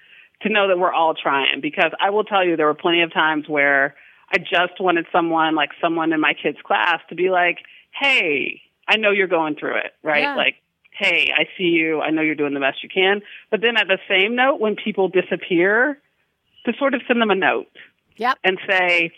to 0.42 0.48
know 0.48 0.68
that 0.68 0.78
we're 0.78 0.92
all 0.92 1.14
trying. 1.14 1.60
Because 1.60 1.92
I 2.00 2.10
will 2.10 2.24
tell 2.24 2.44
you, 2.44 2.56
there 2.56 2.66
were 2.66 2.74
plenty 2.74 3.02
of 3.02 3.12
times 3.12 3.48
where 3.48 3.94
I 4.32 4.38
just 4.38 4.80
wanted 4.80 5.06
someone, 5.12 5.54
like 5.54 5.70
someone 5.80 6.12
in 6.12 6.20
my 6.20 6.34
kids' 6.34 6.58
class, 6.64 7.00
to 7.08 7.14
be 7.14 7.30
like, 7.30 7.58
"Hey, 7.92 8.62
I 8.88 8.96
know 8.96 9.10
you're 9.10 9.26
going 9.28 9.54
through 9.56 9.76
it, 9.78 9.92
right? 10.02 10.22
Yeah. 10.22 10.36
Like." 10.36 10.56
Hey, 10.96 11.32
I 11.36 11.48
see 11.58 11.64
you. 11.74 12.00
I 12.00 12.10
know 12.10 12.22
you're 12.22 12.36
doing 12.36 12.54
the 12.54 12.60
best 12.60 12.84
you 12.84 12.88
can. 12.88 13.20
But 13.50 13.60
then 13.62 13.76
at 13.76 13.88
the 13.88 13.98
same 14.08 14.36
note, 14.36 14.60
when 14.60 14.76
people 14.76 15.08
disappear, 15.08 15.98
to 16.66 16.72
sort 16.78 16.94
of 16.94 17.02
send 17.08 17.20
them 17.20 17.30
a 17.32 17.34
note 17.34 17.66
Yep. 18.16 18.38
and 18.44 18.58
say, 18.70 19.10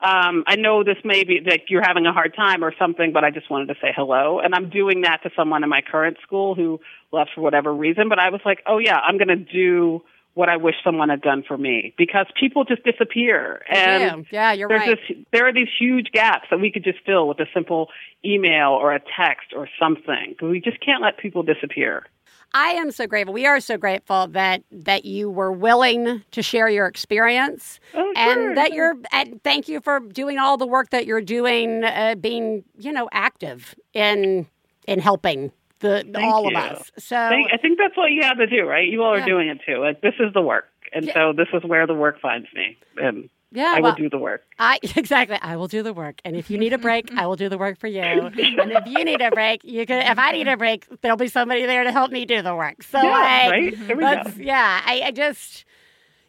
um, 0.00 0.44
I 0.46 0.54
know 0.56 0.84
this 0.84 0.98
may 1.04 1.24
be 1.24 1.40
that 1.46 1.62
you're 1.68 1.82
having 1.82 2.06
a 2.06 2.12
hard 2.12 2.34
time 2.36 2.62
or 2.62 2.72
something, 2.78 3.12
but 3.12 3.24
I 3.24 3.30
just 3.30 3.50
wanted 3.50 3.66
to 3.68 3.74
say 3.80 3.92
hello. 3.94 4.38
And 4.38 4.54
I'm 4.54 4.70
doing 4.70 5.00
that 5.02 5.22
to 5.24 5.30
someone 5.34 5.64
in 5.64 5.68
my 5.68 5.80
current 5.80 6.18
school 6.22 6.54
who 6.54 6.80
left 7.12 7.30
for 7.34 7.40
whatever 7.40 7.74
reason. 7.74 8.08
But 8.08 8.20
I 8.20 8.30
was 8.30 8.40
like, 8.44 8.62
oh 8.66 8.78
yeah, 8.78 8.96
I'm 8.96 9.18
going 9.18 9.28
to 9.28 9.36
do 9.36 10.02
what 10.34 10.48
I 10.48 10.56
wish 10.56 10.76
someone 10.84 11.08
had 11.08 11.20
done 11.20 11.42
for 11.42 11.58
me 11.58 11.94
because 11.98 12.26
people 12.38 12.62
just 12.62 12.84
disappear. 12.84 13.60
And 13.68 14.24
yeah. 14.30 14.52
You're 14.52 14.68
there's 14.68 14.86
right. 14.86 14.98
this, 15.08 15.16
there 15.32 15.48
are 15.48 15.52
these 15.52 15.66
huge 15.80 16.12
gaps 16.12 16.46
that 16.52 16.60
we 16.60 16.70
could 16.70 16.84
just 16.84 16.98
fill 17.04 17.26
with 17.26 17.40
a 17.40 17.46
simple 17.52 17.88
email 18.24 18.70
or 18.70 18.92
a 18.94 19.00
text 19.00 19.48
or 19.56 19.68
something. 19.80 20.36
We 20.40 20.60
just 20.60 20.78
can't 20.80 21.02
let 21.02 21.18
people 21.18 21.42
disappear. 21.42 22.06
I 22.54 22.70
am 22.70 22.90
so 22.90 23.06
grateful. 23.06 23.34
We 23.34 23.46
are 23.46 23.60
so 23.60 23.76
grateful 23.76 24.26
that 24.28 24.62
that 24.70 25.04
you 25.04 25.30
were 25.30 25.52
willing 25.52 26.22
to 26.30 26.42
share 26.42 26.68
your 26.68 26.86
experience, 26.86 27.78
Oh, 27.94 28.12
and 28.16 28.34
sure, 28.40 28.54
that 28.54 28.72
you're. 28.72 28.94
And 29.12 29.42
thank 29.44 29.68
you 29.68 29.80
for 29.80 30.00
doing 30.00 30.38
all 30.38 30.56
the 30.56 30.66
work 30.66 30.90
that 30.90 31.06
you're 31.06 31.20
doing, 31.20 31.84
uh, 31.84 32.14
being 32.14 32.64
you 32.78 32.92
know 32.92 33.08
active 33.12 33.74
in 33.92 34.46
in 34.86 35.00
helping 35.00 35.52
the 35.80 36.04
Thank 36.12 36.16
all 36.34 36.50
you. 36.50 36.56
of 36.56 36.64
us. 36.64 36.90
So 36.98 37.16
I 37.16 37.28
think, 37.28 37.48
I 37.52 37.56
think 37.58 37.78
that's 37.78 37.96
what 37.96 38.10
you 38.10 38.22
have 38.22 38.38
to 38.38 38.46
do, 38.46 38.64
right? 38.66 38.88
You 38.88 39.02
all 39.02 39.14
are 39.14 39.24
doing 39.24 39.48
it 39.48 39.60
too. 39.64 39.78
Like, 39.78 40.00
this 40.00 40.14
is 40.18 40.32
the 40.34 40.42
work. 40.42 40.64
And 40.92 41.04
Yeah. 41.06 41.12
so 41.14 41.32
this 41.32 41.48
is 41.52 41.62
where 41.62 41.86
the 41.86 41.94
work 41.94 42.20
finds 42.20 42.48
me. 42.54 42.76
And 42.96 43.28
yeah, 43.50 43.74
I 43.76 43.80
well, 43.80 43.92
will 43.92 43.96
do 43.96 44.10
the 44.10 44.18
work. 44.18 44.42
I 44.58 44.78
exactly. 44.96 45.38
I 45.40 45.56
will 45.56 45.68
do 45.68 45.82
the 45.82 45.92
work, 45.92 46.20
and 46.24 46.36
if 46.36 46.50
you 46.50 46.58
need 46.58 46.72
a 46.72 46.78
break, 46.78 47.12
I 47.14 47.26
will 47.26 47.36
do 47.36 47.48
the 47.48 47.58
work 47.58 47.78
for 47.78 47.86
you. 47.86 48.00
And 48.02 48.72
if 48.72 48.86
you 48.86 49.04
need 49.04 49.20
a 49.20 49.30
break, 49.30 49.62
you 49.64 49.86
can. 49.86 50.02
If 50.10 50.18
I 50.18 50.32
need 50.32 50.48
a 50.48 50.56
break, 50.56 50.86
there'll 51.00 51.16
be 51.16 51.28
somebody 51.28 51.64
there 51.66 51.84
to 51.84 51.92
help 51.92 52.10
me 52.10 52.24
do 52.24 52.42
the 52.42 52.54
work. 52.54 52.82
So 52.82 53.00
Yeah, 53.02 53.48
right? 53.50 53.74
There 53.86 53.96
we 53.96 54.02
that's- 54.02 54.34
go. 54.36 54.42
yeah. 54.42 54.80
I, 54.84 55.02
I 55.06 55.10
just. 55.10 55.64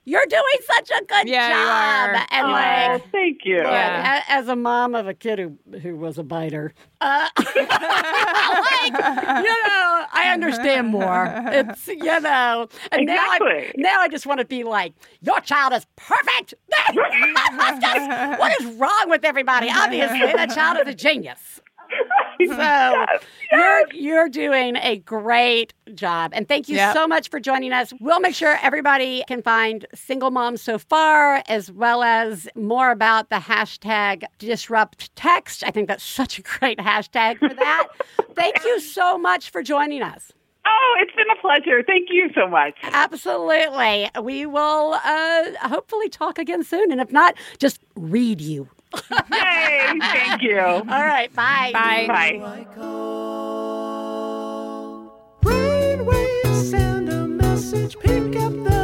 You're 0.10 0.26
doing 0.28 0.60
such 0.66 0.89
a 0.89 1.03
good 1.05 1.28
Yeah, 1.30 1.47
you 1.49 1.53
job, 1.53 2.22
are. 2.22 2.28
and 2.32 2.47
You 2.47 2.53
like 2.53 3.12
thank 3.12 3.45
you. 3.45 3.57
Yeah. 3.57 4.24
a- 4.28 4.32
as 4.32 4.47
a 4.47 4.55
mom 4.55 4.95
of 4.95 5.07
a 5.07 5.14
kid 5.14 5.38
who 5.39 5.57
who 5.80 5.95
was 5.95 6.18
a 6.18 6.24
biter, 6.24 6.74
uh, 7.01 7.28
like 7.38 7.45
you 9.43 9.55
know, 9.68 10.05
I 10.14 10.32
understand 10.34 10.88
more. 10.88 11.32
It's 11.47 11.88
you 11.88 12.20
know, 12.20 12.68
and 12.91 13.05
now 13.05 13.18
I 13.30 13.38
Exactly. 13.41 13.74
now 13.82 13.99
I 14.01 14.07
just 14.07 14.26
want 14.26 14.39
to 14.39 14.45
be 14.45 14.64
like, 14.64 14.93
your 15.22 15.39
child 15.41 15.74
is 15.74 15.86
perfect. 15.95 16.53
Just- 16.95 16.95
what 18.39 18.60
is 18.62 18.66
wrong 18.78 19.05
with 19.07 19.24
everybody? 19.24 19.70
Obviously, 19.70 20.20
that 20.20 20.49
child 20.51 20.78
is 20.82 20.88
a 20.91 20.95
genius. 20.95 21.62
So 22.50 23.06
you're 23.52 23.84
you're 23.94 24.30
doing 24.30 24.76
a 24.78 24.98
great 25.00 25.74
job, 25.96 26.32
and 26.34 26.48
thank 26.48 26.70
you 26.70 26.76
Yep. 26.76 26.94
so 26.96 27.08
much 27.08 27.30
for 27.30 27.40
joining 27.40 27.74
us. 27.74 27.92
We'll 28.00 28.20
make 28.20 28.36
sure 28.36 28.58
everybody 28.62 29.24
can 29.28 29.42
find 29.42 29.86
single 29.96 30.30
moms 30.32 30.62
so 30.62 30.78
far, 30.78 31.44
as 31.48 31.72
well 31.72 32.04
as 32.04 32.48
more 32.56 32.92
about 32.92 33.30
the 33.30 33.38
hashtag 33.38 34.24
disrupt 34.38 35.16
text. 35.16 35.64
I 35.66 35.72
think 35.72 35.88
that's 35.88 36.04
such 36.04 36.38
a 36.40 36.42
great 36.44 36.78
hashtag 36.78 37.40
for 37.40 37.54
that. 37.54 37.88
thank 38.36 38.64
you 38.64 38.80
so 38.80 39.18
much 39.18 39.50
for 39.50 39.64
joining 39.64 40.02
us. 40.04 40.32
Oh, 40.66 40.96
it's 41.02 41.16
been 41.16 41.26
a 41.36 41.42
pleasure. 41.42 41.82
Thank 41.84 42.10
you 42.12 42.30
so 42.36 42.48
much. 42.48 42.76
Absolutely, 42.84 44.10
we 44.22 44.46
will 44.46 44.94
uh, 45.04 45.44
hopefully 45.68 46.10
talk 46.10 46.38
again 46.38 46.64
soon, 46.64 46.92
and 46.92 47.02
if 47.02 47.12
not, 47.12 47.36
just 47.58 47.80
read 47.96 48.40
you. 48.42 48.70
Yay. 49.32 50.00
Thank 50.00 50.42
you. 50.42 50.60
All 50.60 50.84
right, 50.84 51.34
bye. 51.36 51.72
Bye. 51.74 52.06
Bye. 52.08 52.42
I. 52.44 52.66
Brainwaves 55.44 56.70
send 56.70 57.10
a 57.10 57.28
message, 57.28 57.98
pick 58.00 58.36
up 58.38 58.52
the 58.64 58.79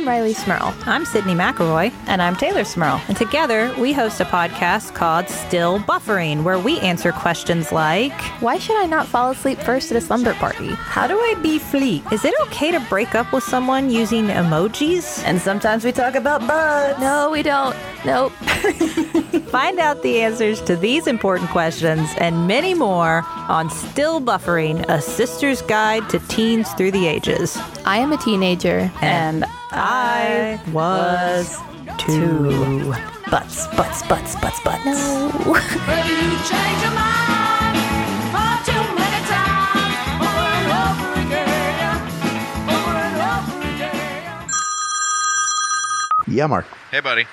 I'm 0.00 0.06
Rileigh 0.06 0.34
Smirl. 0.34 0.74
I'm 0.86 1.04
Sydnee 1.04 1.36
McElroy. 1.36 1.92
And 2.06 2.22
I'm 2.22 2.34
Taylor 2.34 2.64
Smirl. 2.64 3.02
And 3.08 3.18
together 3.18 3.70
we 3.78 3.92
host 3.92 4.18
a 4.18 4.24
podcast 4.24 4.94
called 4.94 5.28
Still 5.28 5.78
Buffering, 5.80 6.42
where 6.42 6.58
we 6.58 6.80
answer 6.80 7.12
questions 7.12 7.70
like 7.70 8.18
Why 8.40 8.56
should 8.56 8.80
I 8.80 8.86
not 8.86 9.06
fall 9.06 9.32
asleep 9.32 9.58
first 9.58 9.90
at 9.90 9.98
a 9.98 10.00
slumber 10.00 10.32
party? 10.32 10.68
How 10.68 11.06
do 11.06 11.18
I 11.18 11.34
be 11.42 11.58
fleet? 11.58 12.02
Is 12.10 12.24
it 12.24 12.32
okay 12.46 12.70
to 12.70 12.80
break 12.88 13.14
up 13.14 13.30
with 13.30 13.44
someone 13.44 13.90
using 13.90 14.28
emojis? 14.28 15.22
And 15.26 15.38
sometimes 15.38 15.84
we 15.84 15.92
talk 15.92 16.14
about 16.14 16.46
bugs. 16.48 16.98
No, 16.98 17.28
we 17.30 17.42
don't. 17.42 17.76
Nope. 18.04 18.32
Find 19.50 19.78
out 19.78 20.02
the 20.02 20.20
answers 20.20 20.60
to 20.62 20.76
these 20.76 21.06
important 21.06 21.50
questions 21.50 22.08
and 22.18 22.46
many 22.46 22.74
more 22.74 23.22
on 23.48 23.68
Still 23.70 24.20
Buffering, 24.20 24.84
a 24.88 25.00
sister's 25.02 25.62
guide 25.62 26.08
to 26.10 26.18
teens 26.28 26.72
through 26.74 26.92
the 26.92 27.06
ages. 27.06 27.56
I 27.84 27.98
am 27.98 28.12
a 28.12 28.16
teenager. 28.16 28.90
And 29.02 29.44
I 29.72 30.60
was 30.72 31.56
two. 31.98 32.92
Butts, 33.30 33.66
butts, 33.76 34.02
butts, 34.08 34.34
butts, 34.40 34.60
butts. 34.64 34.84
Baby, 34.84 34.94
you 34.94 36.38
change 36.48 36.82
your 36.82 36.92
mind 36.92 37.30
too 38.64 38.72
many 38.72 39.20
times 39.26 39.96
over 40.20 40.46
and 40.58 40.68
over 40.84 41.10
again, 41.22 41.96
over 42.68 42.94
and 43.06 43.16
over 43.34 43.58
again. 43.74 44.50
Yeah, 46.28 46.46
Mark. 46.46 46.66
Hey, 46.90 47.00
buddy. 47.00 47.26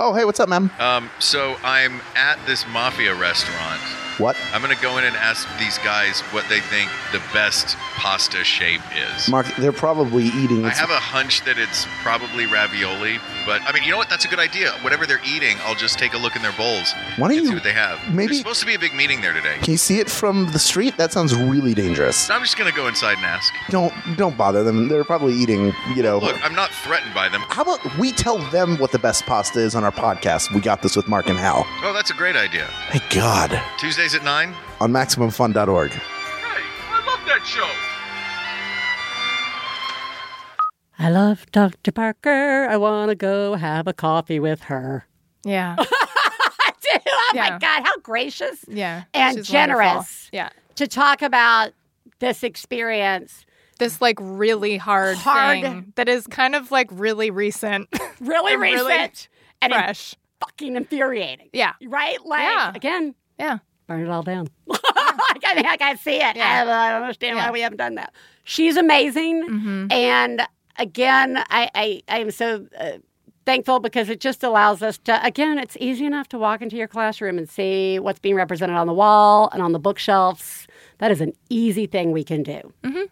Oh, 0.00 0.14
hey, 0.14 0.24
what's 0.24 0.38
up, 0.38 0.48
man? 0.48 0.70
Um, 0.78 1.10
so 1.18 1.56
I'm 1.64 2.00
at 2.14 2.38
this 2.46 2.64
mafia 2.68 3.14
restaurant, 3.16 3.80
What? 4.18 4.36
I'm 4.52 4.60
gonna 4.60 4.74
go 4.82 4.98
in 4.98 5.04
and 5.04 5.16
ask 5.16 5.46
these 5.58 5.78
guys 5.78 6.20
what 6.32 6.44
they 6.48 6.60
think 6.60 6.90
the 7.12 7.22
best 7.32 7.76
pasta 7.96 8.42
shape 8.44 8.80
is. 8.96 9.28
Mark, 9.28 9.46
they're 9.56 9.72
probably 9.72 10.24
eating. 10.26 10.64
I 10.64 10.70
have 10.70 10.90
a 10.90 10.98
hunch 10.98 11.44
that 11.44 11.58
it's 11.58 11.86
probably 12.02 12.46
ravioli, 12.46 13.18
but 13.46 13.62
I 13.62 13.72
mean, 13.72 13.82
you 13.84 13.90
know 13.90 13.96
what? 13.96 14.10
That's 14.10 14.24
a 14.24 14.28
good 14.28 14.38
idea. 14.38 14.72
Whatever 14.82 15.06
they're 15.06 15.20
eating, 15.24 15.56
I'll 15.64 15.74
just 15.74 15.98
take 15.98 16.14
a 16.14 16.18
look 16.18 16.36
in 16.36 16.42
their 16.42 16.52
bowls 16.52 16.92
Why 17.16 17.28
don't 17.28 17.36
and 17.38 17.40
you- 17.42 17.46
see 17.48 17.54
what 17.54 17.62
they 17.64 17.72
have. 17.72 17.98
maybe- 18.12 18.26
There's 18.28 18.38
supposed 18.38 18.60
to 18.60 18.66
be 18.66 18.74
a 18.74 18.78
big 18.78 18.94
meeting 18.94 19.20
there 19.20 19.32
today. 19.32 19.56
Can 19.62 19.72
you 19.72 19.78
see 19.78 20.00
it 20.00 20.10
from 20.10 20.50
the 20.52 20.58
street? 20.58 20.96
That 20.96 21.12
sounds 21.12 21.34
really 21.34 21.74
dangerous. 21.74 22.28
I'm 22.30 22.42
just 22.42 22.56
gonna 22.58 22.72
go 22.72 22.88
inside 22.88 23.16
and 23.18 23.24
ask. 23.26 23.52
Don't 23.70 23.92
don't 24.16 24.36
bother 24.36 24.64
them. 24.64 24.88
They're 24.88 25.04
probably 25.04 25.34
eating. 25.34 25.72
You 25.94 26.02
know. 26.02 26.18
Look, 26.18 26.44
I'm 26.44 26.54
not 26.54 26.70
threatened 26.70 27.14
by 27.14 27.28
them. 27.28 27.42
How 27.48 27.62
about 27.62 27.80
we 27.98 28.12
tell 28.12 28.38
them 28.50 28.76
what 28.78 28.90
the 28.92 28.98
best 28.98 29.26
pasta 29.26 29.60
is 29.60 29.74
on 29.74 29.84
our 29.84 29.92
podcast? 29.92 30.52
We 30.52 30.60
got 30.60 30.82
this 30.82 30.96
with 30.96 31.08
Mark 31.08 31.28
and 31.28 31.38
Hal. 31.38 31.64
Oh, 31.82 31.92
that's 31.92 32.10
a 32.10 32.14
great 32.14 32.36
idea. 32.36 32.68
Thank 32.90 33.08
God. 33.10 33.60
Tuesdays 34.08 34.20
at 34.20 34.24
nine. 34.24 34.54
On 34.80 34.90
MaximumFun.org. 34.90 35.90
Hey, 35.90 36.00
I 36.00 37.04
love 37.06 37.20
that 37.26 37.44
show. 37.44 37.68
I 40.98 41.10
love 41.10 41.44
Dr. 41.52 41.92
Parker. 41.92 42.66
I 42.70 42.76
want 42.78 43.10
to 43.10 43.14
go 43.14 43.54
have 43.54 43.86
a 43.86 43.92
coffee 43.92 44.40
with 44.40 44.62
her. 44.62 45.04
Yeah. 45.44 45.76
I 45.80 46.72
do. 46.80 46.88
Oh 47.06 47.30
Yeah. 47.34 47.50
my 47.50 47.58
God, 47.58 47.84
how 47.84 47.98
gracious 47.98 48.64
Yeah. 48.68 49.04
and 49.14 49.36
she's 49.38 49.48
generous 49.48 49.78
wonderful. 49.86 50.28
Yeah. 50.32 50.48
to 50.76 50.88
talk 50.88 51.20
about 51.22 51.72
this 52.18 52.42
experience. 52.42 53.44
This 53.78 54.00
like 54.00 54.16
really 54.20 54.76
hard, 54.76 55.16
Hard. 55.18 55.60
thing 55.62 55.92
that 55.96 56.08
is 56.08 56.26
kind 56.26 56.54
of 56.56 56.70
like 56.72 56.88
really 56.90 57.30
recent. 57.30 57.88
Really 58.20 58.54
And 58.54 58.62
really 58.62 58.92
recent 58.98 59.28
and 59.62 59.72
fresh. 59.72 60.16
fucking 60.40 60.74
infuriating. 60.74 61.50
Yeah. 61.52 61.74
Right? 61.86 62.18
Like, 62.26 62.40
Yeah. 62.40 62.72
again, 62.74 63.14
Yeah. 63.38 63.58
Burn 63.88 64.02
it 64.02 64.08
all 64.08 64.22
down. 64.22 64.46
I 64.70 65.54
mean, 65.56 65.66
I 65.66 65.76
can 65.76 65.96
see 65.96 66.16
it. 66.16 66.36
Yeah. 66.36 66.62
I 66.66 66.90
don't 66.92 67.02
understand 67.02 67.36
Yeah. 67.36 67.46
why 67.46 67.50
we 67.52 67.60
haven't 67.62 67.78
done 67.78 67.96
that. 67.96 68.12
She's 68.44 68.76
amazing. 68.76 69.42
Mhm. 69.48 69.92
And 69.92 70.42
again, 70.78 71.38
I, 71.50 71.70
I, 71.74 72.02
I 72.08 72.18
am 72.20 72.30
so 72.30 72.66
uh, 72.78 72.98
thankful 73.46 73.80
because 73.80 74.08
it 74.10 74.20
just 74.20 74.44
allows 74.44 74.82
us 74.82 74.98
to, 74.98 75.24
again, 75.26 75.58
it's 75.58 75.76
easy 75.80 76.04
enough 76.04 76.28
to 76.28 76.38
walk 76.38 76.60
into 76.62 76.76
your 76.76 76.86
classroom 76.88 77.38
and 77.38 77.48
see 77.48 77.98
what's 77.98 78.18
being 78.20 78.34
represented 78.36 78.76
on 78.76 78.86
the 78.86 78.92
wall 78.92 79.48
and 79.52 79.62
on 79.62 79.72
the 79.72 79.78
bookshelves. 79.78 80.66
That 80.98 81.10
is 81.10 81.20
an 81.20 81.32
easy 81.48 81.86
thing 81.86 82.12
we 82.12 82.24
can 82.24 82.42
do. 82.42 82.72
Mm-hmm. 82.84 83.04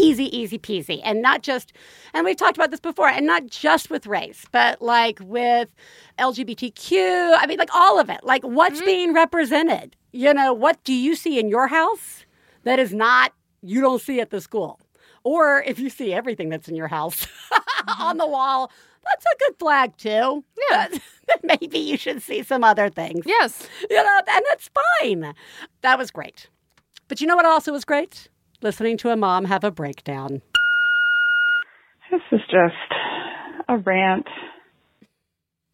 Easy, 0.00 0.36
easy 0.36 0.58
peasy. 0.58 1.00
And 1.04 1.20
not 1.22 1.42
just, 1.42 1.72
and 2.14 2.24
we've 2.24 2.36
talked 2.36 2.56
about 2.56 2.70
this 2.70 2.78
before, 2.80 3.08
and 3.08 3.26
not 3.26 3.46
just 3.46 3.90
with 3.90 4.06
race, 4.06 4.44
but 4.52 4.80
like 4.80 5.18
with 5.24 5.74
LGBTQ. 6.20 7.36
I 7.38 7.46
mean, 7.48 7.58
like 7.58 7.74
all 7.74 7.98
of 7.98 8.08
it. 8.10 8.20
Like 8.22 8.42
what's 8.44 8.76
Mm-hmm. 8.78 8.84
being 8.86 9.12
represented? 9.14 9.96
You 10.12 10.32
know, 10.32 10.52
what 10.52 10.82
do 10.84 10.94
you 10.94 11.14
see 11.14 11.38
in 11.38 11.48
your 11.48 11.68
house 11.68 12.24
that 12.64 12.78
is 12.78 12.94
not, 12.94 13.32
you 13.62 13.80
don't 13.80 14.00
see 14.00 14.20
at 14.20 14.30
the 14.30 14.40
school? 14.40 14.80
Or 15.24 15.62
if 15.62 15.78
you 15.78 15.90
see 15.90 16.14
everything 16.14 16.48
that's 16.48 16.68
in 16.68 16.76
your 16.76 16.88
house 16.88 17.26
on 18.00 18.16
the 18.16 18.24
mm-hmm. 18.24 18.32
wall, 18.32 18.72
that's 19.04 19.24
a 19.26 19.38
good 19.38 19.58
flag 19.58 19.96
too. 19.96 20.44
Yeah. 20.70 20.88
That 21.28 21.44
maybe 21.44 21.78
you 21.78 21.98
should 21.98 22.22
see 22.22 22.42
some 22.42 22.64
other 22.64 22.88
things. 22.88 23.26
Yes. 23.26 23.68
You 23.90 24.02
know, 24.02 24.20
and 24.26 24.44
that's 24.48 24.70
fine. 25.02 25.34
That 25.82 25.98
was 25.98 26.10
great. 26.10 26.48
But 27.06 27.20
you 27.20 27.26
know 27.26 27.36
what 27.36 27.44
also 27.44 27.70
was 27.70 27.84
great? 27.84 28.28
Listening 28.62 28.96
to 28.96 29.10
a 29.10 29.16
mom 29.16 29.44
have 29.44 29.62
a 29.62 29.70
breakdown. 29.70 30.40
This 32.10 32.22
is 32.32 32.40
just 32.50 33.68
a 33.68 33.76
rant. 33.76 34.26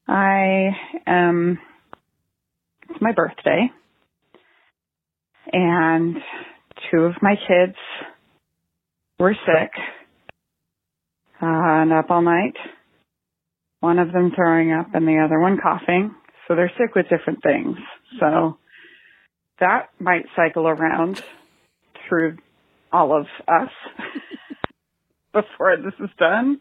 I 0.08 0.70
am, 1.06 1.60
it's 2.90 3.00
my 3.00 3.12
birthday, 3.12 3.70
and 5.52 6.16
two 6.90 7.00
of 7.00 7.14
my 7.22 7.34
kids 7.36 7.76
were 9.18 9.34
sick 9.34 9.70
uh, 11.42 11.46
and 11.46 11.92
up 11.92 12.10
all 12.10 12.22
night. 12.22 12.54
One 13.80 13.98
of 13.98 14.12
them 14.12 14.32
throwing 14.34 14.72
up 14.72 14.94
and 14.94 15.06
the 15.06 15.22
other 15.24 15.38
one 15.38 15.58
coughing. 15.62 16.14
So 16.48 16.54
they're 16.54 16.72
sick 16.78 16.94
with 16.94 17.08
different 17.08 17.42
things. 17.42 17.76
So 18.18 18.58
that 19.60 19.90
might 19.98 20.24
cycle 20.36 20.66
around 20.66 21.22
through 22.08 22.38
all 22.92 23.18
of 23.18 23.26
us 23.48 23.70
before 25.32 25.76
this 25.76 25.94
is 26.00 26.10
done. 26.18 26.60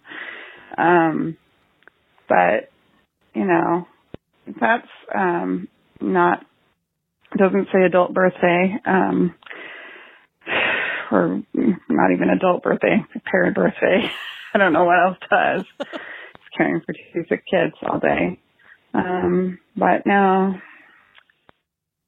Um, 0.77 1.38
but 2.27 2.71
you 3.34 3.45
know, 3.45 3.88
that's 4.59 4.88
um, 5.13 5.67
not 6.01 6.45
doesn't 7.38 7.67
say 7.73 7.84
adult 7.84 8.13
birthday, 8.13 8.75
um, 8.86 9.36
or 11.11 11.43
not 11.53 12.11
even 12.13 12.29
adult 12.29 12.63
birthday, 12.63 12.97
parent 13.25 13.55
birthday. 13.55 14.09
I 14.53 14.57
don't 14.57 14.73
know 14.73 14.86
what 14.86 14.99
else 14.99 15.17
does. 15.29 15.65
Just 15.79 16.57
caring 16.57 16.81
for 16.86 16.93
two 16.93 17.23
sick 17.29 17.43
kids 17.49 17.73
all 17.84 17.99
day. 17.99 18.39
Um, 18.93 19.59
but 19.75 20.05
now, 20.05 20.61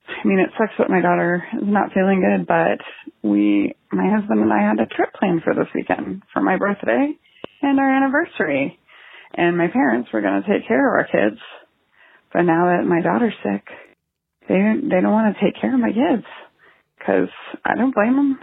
I 0.07 0.28
mean, 0.28 0.39
it 0.39 0.51
sucks 0.57 0.73
that 0.78 0.89
my 0.89 1.01
daughter 1.01 1.43
is 1.53 1.67
not 1.67 1.93
feeling 1.93 2.21
good, 2.21 2.47
but 2.47 2.80
we, 3.28 3.76
my 3.91 4.07
husband 4.15 4.39
and 4.39 4.53
I 4.53 4.61
had 4.61 4.80
a 4.80 4.86
trip 4.86 5.13
planned 5.13 5.41
for 5.43 5.55
this 5.55 5.67
weekend 5.73 6.21
for 6.32 6.41
my 6.41 6.57
birthday 6.57 7.13
and 7.61 7.80
our 7.80 7.89
anniversary. 7.89 8.80
And 9.34 9.57
my 9.57 9.67
parents 9.67 10.09
were 10.13 10.21
going 10.21 10.41
to 10.41 10.47
take 10.47 10.67
care 10.67 10.88
of 10.88 10.93
our 10.93 11.30
kids. 11.30 11.41
But 12.32 12.43
now 12.43 12.65
that 12.67 12.88
my 12.88 13.01
daughter's 13.01 13.34
sick, 13.43 13.65
they, 14.48 14.56
don't. 14.56 14.89
they 14.89 15.02
don't 15.02 15.12
want 15.12 15.36
to 15.36 15.43
take 15.43 15.60
care 15.60 15.74
of 15.74 15.80
my 15.80 15.89
kids 15.91 16.26
because 16.98 17.30
I 17.64 17.76
don't 17.76 17.93
blame 17.93 18.16
them. 18.16 18.39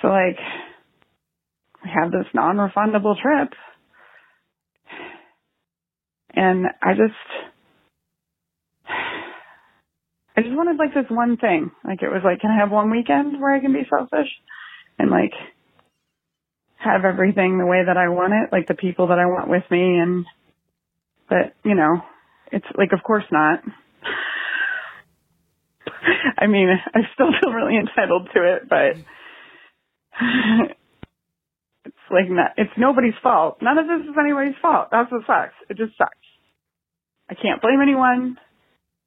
So 0.00 0.08
like, 0.08 0.38
we 1.84 1.90
have 1.90 2.10
this 2.10 2.26
non-refundable 2.34 3.20
trip. 3.20 3.52
And 6.34 6.66
I 6.82 6.94
just, 6.94 7.12
I 10.36 10.42
just 10.42 10.56
wanted 10.56 10.76
like 10.76 10.94
this 10.94 11.10
one 11.10 11.36
thing. 11.36 11.70
Like 11.84 12.02
it 12.02 12.08
was 12.08 12.22
like, 12.24 12.40
can 12.40 12.50
I 12.50 12.60
have 12.60 12.70
one 12.70 12.90
weekend 12.90 13.40
where 13.40 13.54
I 13.54 13.60
can 13.60 13.72
be 13.72 13.86
selfish 13.88 14.28
and 14.98 15.10
like 15.10 15.32
have 16.78 17.04
everything 17.04 17.58
the 17.58 17.66
way 17.66 17.82
that 17.86 17.96
I 17.96 18.08
want 18.08 18.32
it, 18.32 18.52
like 18.52 18.66
the 18.66 18.74
people 18.74 19.08
that 19.08 19.18
I 19.18 19.26
want 19.26 19.48
with 19.48 19.64
me 19.70 19.98
and, 19.98 20.24
but 21.28 21.54
you 21.64 21.74
know, 21.74 22.02
it's 22.50 22.66
like, 22.76 22.92
of 22.92 23.02
course 23.04 23.24
not. 23.30 23.60
I 26.38 26.46
mean, 26.46 26.68
I 26.94 27.00
still 27.14 27.30
feel 27.40 27.52
really 27.52 27.76
entitled 27.76 28.28
to 28.34 28.54
it, 28.54 28.68
but 28.68 28.96
it's 31.84 31.94
like 32.10 32.28
not, 32.28 32.52
it's 32.56 32.72
nobody's 32.76 33.14
fault. 33.22 33.58
None 33.62 33.78
of 33.78 33.86
this 33.86 34.08
is 34.08 34.16
anybody's 34.18 34.56
fault. 34.60 34.88
That's 34.90 35.10
what 35.10 35.22
sucks. 35.26 35.54
It 35.68 35.76
just 35.76 35.96
sucks. 35.96 36.16
I 37.30 37.34
can't 37.34 37.62
blame 37.62 37.80
anyone 37.82 38.36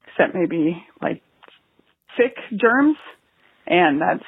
except 0.08 0.36
maybe 0.36 0.84
like 1.02 1.22
sick 2.18 2.36
germs 2.52 2.98
and 3.68 4.02
that's 4.02 4.24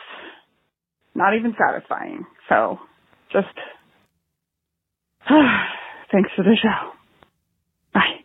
not 1.15 1.35
even 1.35 1.55
satisfying. 1.57 2.25
So 2.49 2.79
just 3.31 3.47
thanks 5.27 6.29
for 6.35 6.43
the 6.43 6.55
show. 6.61 6.91
Bye. 7.93 8.23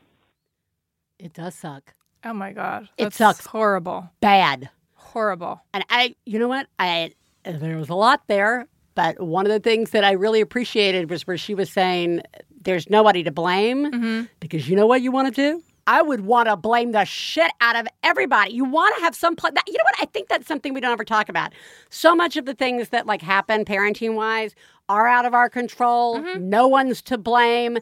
It 1.18 1.32
does 1.32 1.55
suck. 1.55 1.95
Oh 2.24 2.32
my 2.32 2.52
god. 2.52 2.88
It 2.98 3.12
sucks. 3.12 3.46
Horrible. 3.46 4.08
Bad. 4.20 4.70
Horrible. 4.94 5.60
And 5.74 5.84
I, 5.90 6.14
you 6.24 6.38
know 6.38 6.48
what? 6.48 6.66
I 6.78 7.12
there 7.44 7.76
was 7.76 7.88
a 7.88 7.94
lot 7.94 8.22
there, 8.28 8.68
but 8.94 9.20
one 9.20 9.46
of 9.46 9.52
the 9.52 9.60
things 9.60 9.90
that 9.90 10.04
I 10.04 10.12
really 10.12 10.40
appreciated 10.40 11.10
was 11.10 11.26
where 11.26 11.36
she 11.36 11.54
was 11.54 11.70
saying 11.70 12.22
there's 12.60 12.88
nobody 12.88 13.22
to 13.24 13.32
blame 13.32 13.90
mm-hmm. 13.90 14.22
because 14.40 14.68
you 14.68 14.76
know 14.76 14.86
what 14.86 15.02
you 15.02 15.10
want 15.10 15.34
to 15.34 15.50
do? 15.50 15.62
I 15.86 16.00
would 16.00 16.20
want 16.20 16.48
to 16.48 16.56
blame 16.56 16.92
the 16.92 17.04
shit 17.04 17.50
out 17.60 17.74
of 17.74 17.88
everybody. 18.04 18.52
You 18.52 18.64
want 18.64 18.94
to 18.96 19.02
have 19.02 19.16
some 19.16 19.34
pla 19.34 19.50
That, 19.50 19.64
you 19.66 19.74
know 19.74 19.84
what? 19.84 19.96
I 20.00 20.06
think 20.06 20.28
that's 20.28 20.46
something 20.46 20.72
we 20.72 20.80
don't 20.80 20.92
ever 20.92 21.04
talk 21.04 21.28
about. 21.28 21.52
So 21.90 22.14
much 22.14 22.36
of 22.36 22.44
the 22.44 22.54
things 22.54 22.90
that 22.90 23.06
like 23.06 23.20
happen 23.20 23.64
parenting 23.64 24.14
wise 24.14 24.54
are 24.88 25.08
out 25.08 25.24
of 25.24 25.34
our 25.34 25.48
control. 25.48 26.18
Mm-hmm. 26.18 26.48
No 26.48 26.68
one's 26.68 27.02
to 27.02 27.18
blame. 27.18 27.78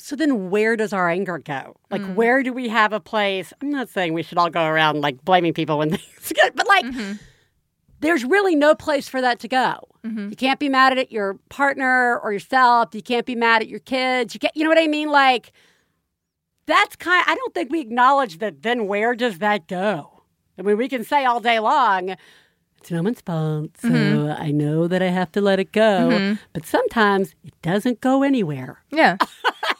So 0.00 0.16
then 0.16 0.50
where 0.50 0.76
does 0.76 0.92
our 0.92 1.08
anger 1.10 1.38
go? 1.38 1.76
Like 1.90 2.02
where 2.14 2.42
do 2.42 2.52
we 2.52 2.68
have 2.68 2.92
a 2.92 3.00
place? 3.00 3.52
I'm 3.60 3.70
not 3.70 3.88
saying 3.88 4.14
we 4.14 4.22
should 4.22 4.38
all 4.38 4.50
go 4.50 4.64
around 4.64 5.00
like 5.02 5.22
blaming 5.24 5.52
people 5.54 5.78
when 5.78 5.90
things 5.96 6.32
get, 6.34 6.56
but 6.56 6.66
like 6.66 6.86
there's 8.00 8.24
really 8.24 8.56
no 8.56 8.74
place 8.74 9.08
for 9.08 9.20
that 9.20 9.38
to 9.40 9.48
go. 9.48 9.86
You 10.02 10.34
can't 10.36 10.58
be 10.58 10.70
mad 10.70 10.96
at 10.96 11.12
your 11.12 11.34
partner 11.50 12.18
or 12.20 12.32
yourself. 12.32 12.94
You 12.94 13.02
can't 13.02 13.26
be 13.26 13.34
mad 13.34 13.60
at 13.60 13.68
your 13.68 13.80
kids. 13.80 14.32
You 14.34 14.40
can't, 14.40 14.56
you 14.56 14.64
know 14.64 14.70
what 14.70 14.78
I 14.78 14.86
mean? 14.86 15.10
Like 15.10 15.52
that's 16.66 16.96
kind. 16.96 17.22
I 17.26 17.34
don't 17.34 17.52
think 17.54 17.70
we 17.70 17.80
acknowledge 17.80 18.38
that. 18.38 18.62
Then 18.62 18.86
where 18.86 19.14
does 19.14 19.38
that 19.38 19.66
go? 19.68 20.22
I 20.58 20.62
mean, 20.62 20.76
we 20.78 20.88
can 20.88 21.04
say 21.04 21.24
all 21.26 21.40
day 21.40 21.58
long, 21.58 22.16
it's 22.78 22.90
no 22.90 23.02
one's 23.02 23.20
fault. 23.20 23.76
So 23.78 23.88
Mhm. 23.90 24.40
I 24.40 24.50
know 24.52 24.88
that 24.88 25.02
I 25.02 25.08
have 25.08 25.30
to 25.32 25.40
let 25.42 25.58
it 25.60 25.72
go. 25.72 26.08
Mhm. 26.10 26.38
But 26.54 26.64
sometimes 26.64 27.34
it 27.44 27.52
doesn't 27.60 28.00
go 28.00 28.22
anywhere. 28.22 28.82
Yeah. 28.90 29.16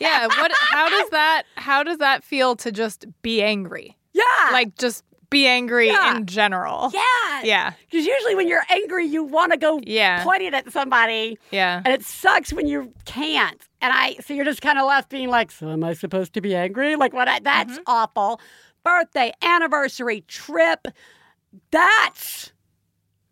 Yeah. 0.00 0.26
What? 0.26 0.50
How 0.54 0.88
does 0.88 1.10
that? 1.10 1.42
How 1.56 1.82
does 1.84 1.98
that 1.98 2.24
feel 2.24 2.56
to 2.56 2.72
just 2.72 3.06
be 3.22 3.42
angry? 3.42 3.96
Yeah. 4.12 4.22
Like 4.50 4.76
just 4.76 5.04
be 5.30 5.46
angry 5.46 5.86
Yeah. 5.86 6.16
in 6.16 6.26
general. 6.26 6.90
Yeah. 6.92 7.42
Yeah. 7.44 7.72
Because 7.88 8.04
usually 8.04 8.34
when 8.34 8.48
you're 8.48 8.64
angry, 8.68 9.06
you 9.06 9.22
want 9.22 9.52
to 9.52 9.58
go 9.58 9.78
Yeah. 9.84 10.24
point 10.24 10.42
it 10.42 10.52
at 10.54 10.72
somebody. 10.72 11.38
Yeah. 11.52 11.80
And 11.84 11.94
it 11.94 12.04
sucks 12.04 12.52
when 12.52 12.66
you 12.66 12.92
can't. 13.04 13.62
And 13.80 13.92
I, 13.94 14.16
so 14.24 14.34
you're 14.34 14.44
just 14.44 14.60
kind 14.60 14.78
of 14.80 14.86
left 14.88 15.08
being 15.08 15.28
like, 15.28 15.52
so 15.52 15.70
am 15.70 15.84
I 15.84 15.92
supposed 15.92 16.34
to 16.34 16.40
be 16.40 16.56
angry? 16.56 16.96
Like, 16.96 17.12
what? 17.12 17.28
I, 17.28 17.38
that's 17.38 17.74
Mm-hmm. 17.74 17.82
awful. 17.86 18.40
Birthday, 18.82 19.32
anniversary, 19.42 20.22
trip. 20.26 20.88
That's 21.70 22.52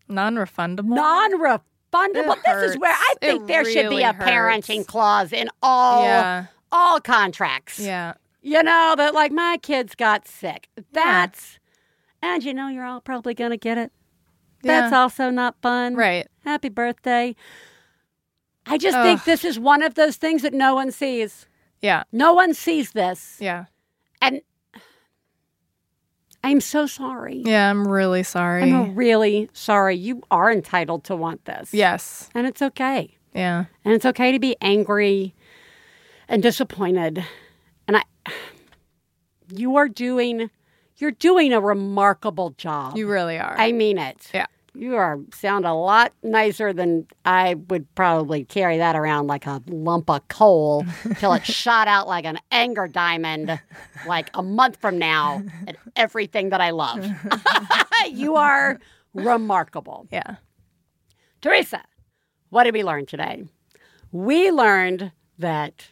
Non-refundable. 0.08 0.84
non-refundable. 0.94 2.36
It 2.36 2.42
This 2.46 2.70
is 2.72 2.78
where 2.78 2.92
I 2.94 3.14
think 3.20 3.42
It 3.42 3.46
there 3.48 3.64
should 3.64 3.90
be 3.90 4.02
a 4.02 4.12
hurts. 4.12 4.30
parenting 4.30 4.86
clause 4.86 5.32
in 5.32 5.48
all 5.62 6.04
Yeah. 6.04 6.46
All 6.72 7.00
contracts. 7.00 7.78
Yeah. 7.78 8.14
You 8.42 8.62
know 8.62 8.94
that 8.96 9.14
like 9.14 9.32
my 9.32 9.58
kids 9.62 9.94
got 9.94 10.26
sick. 10.28 10.68
That's 10.92 11.58
and 12.22 12.42
you 12.44 12.54
know 12.54 12.68
you're 12.68 12.84
all 12.84 13.00
probably 13.00 13.34
gonna 13.34 13.56
get 13.56 13.78
it. 13.78 13.92
That's 14.62 14.92
Yeah. 14.92 14.98
also 15.00 15.30
not 15.30 15.56
fun. 15.62 15.94
Right. 15.94 16.26
Happy 16.44 16.68
birthday. 16.68 17.34
I 18.66 18.76
just 18.78 18.96
Ugh. 18.96 19.04
think 19.04 19.24
this 19.24 19.44
is 19.44 19.58
one 19.58 19.82
of 19.82 19.94
those 19.94 20.16
things 20.16 20.42
that 20.42 20.52
no 20.52 20.74
one 20.74 20.90
sees. 20.90 21.46
Yeah. 21.80 22.02
No 22.12 22.32
one 22.34 22.54
sees 22.54 22.92
this. 22.92 23.36
Yeah. 23.40 23.66
And 24.20 24.40
I'm 26.44 26.60
so 26.60 26.86
sorry. 26.86 27.42
Yeah. 27.44 27.70
I'm 27.70 27.86
really 27.86 28.22
sorry. 28.22 28.72
I'm 28.72 28.94
really 28.94 29.48
sorry. 29.52 29.96
You 29.96 30.22
are 30.30 30.50
entitled 30.50 31.04
to 31.04 31.16
want 31.16 31.44
this. 31.44 31.72
yes. 31.74 32.30
And 32.34 32.46
it's 32.46 32.62
okay. 32.62 33.16
Yeah. 33.34 33.66
And 33.84 33.94
it's 33.94 34.06
okay 34.06 34.32
to 34.32 34.38
be 34.38 34.56
angry 34.60 35.34
and 36.28 36.42
disappointed. 36.42 37.24
And 37.86 37.96
I 37.96 38.02
you 39.54 39.76
are 39.76 39.88
doing 39.88 40.50
you're 40.96 41.10
doing 41.12 41.52
a 41.52 41.60
remarkable 41.60 42.50
job. 42.50 42.96
You 42.96 43.08
really 43.08 43.38
are. 43.38 43.54
I 43.58 43.72
mean 43.72 43.98
it. 43.98 44.30
Yeah. 44.34 44.46
You 44.74 44.94
are 44.96 45.18
sound 45.34 45.64
a 45.64 45.72
lot 45.72 46.12
nicer 46.22 46.72
than 46.72 47.06
I 47.24 47.54
would 47.68 47.92
probably 47.96 48.44
carry 48.44 48.78
that 48.78 48.94
around 48.94 49.26
like 49.26 49.46
a 49.46 49.60
lump 49.66 50.08
of 50.10 50.28
coal 50.28 50.84
till 51.16 51.32
it 51.32 51.44
shot 51.44 51.88
out 51.88 52.06
like 52.06 52.24
an 52.24 52.38
anger 52.52 52.86
diamond 52.86 53.58
like 54.06 54.30
a 54.34 54.42
month 54.42 54.76
from 54.76 54.98
now 54.98 55.42
at 55.66 55.76
everything 55.96 56.50
that 56.50 56.60
I 56.60 56.70
love. 56.70 57.04
you 58.12 58.36
are 58.36 58.78
remarkable. 59.14 60.06
yeah. 60.12 60.36
Theresa, 61.40 61.82
what 62.50 62.64
did 62.64 62.74
we 62.74 62.84
learn 62.84 63.06
today? 63.06 63.44
We 64.12 64.50
learned 64.50 65.12
that 65.38 65.88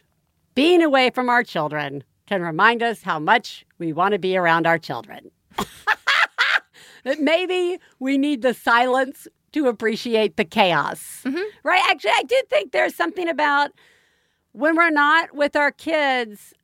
being 0.57 0.81
away 0.81 1.11
from 1.11 1.29
our 1.29 1.43
children 1.43 2.03
can 2.25 2.41
remind 2.41 2.81
us 2.81 3.03
how 3.03 3.19
much 3.19 3.63
we 3.77 3.93
want 3.93 4.13
to 4.13 4.17
be 4.17 4.35
around 4.35 4.65
our 4.65 4.79
children. 4.79 5.29
that 7.03 7.19
maybe 7.19 7.77
we 7.99 8.17
need 8.17 8.41
the 8.41 8.55
silence 8.55 9.27
to 9.51 9.67
appreciate 9.67 10.35
the 10.35 10.43
chaos. 10.43 11.21
Mm-hmm. 11.23 11.43
Right? 11.63 11.83
Actually, 11.87 12.13
I 12.15 12.23
do 12.23 12.41
think 12.49 12.71
there's 12.71 12.95
something 12.95 13.29
about 13.29 13.69
when 14.53 14.75
we're 14.75 14.89
not 14.89 15.35
with 15.35 15.55
our 15.55 15.71
kids, 15.71 16.55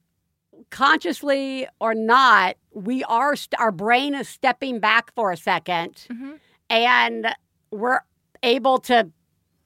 consciously 0.71 1.67
or 1.79 1.93
not, 1.93 2.55
we 2.71 3.03
are, 3.03 3.35
st- 3.35 3.61
our 3.61 3.71
brain 3.71 4.15
is 4.15 4.27
stepping 4.27 4.79
back 4.79 5.13
for 5.13 5.31
a 5.31 5.35
2nd 5.35 6.07
mm-hmm. 6.07 6.31
and 6.67 7.27
we're 7.69 7.99
able 8.41 8.79
to 8.79 9.11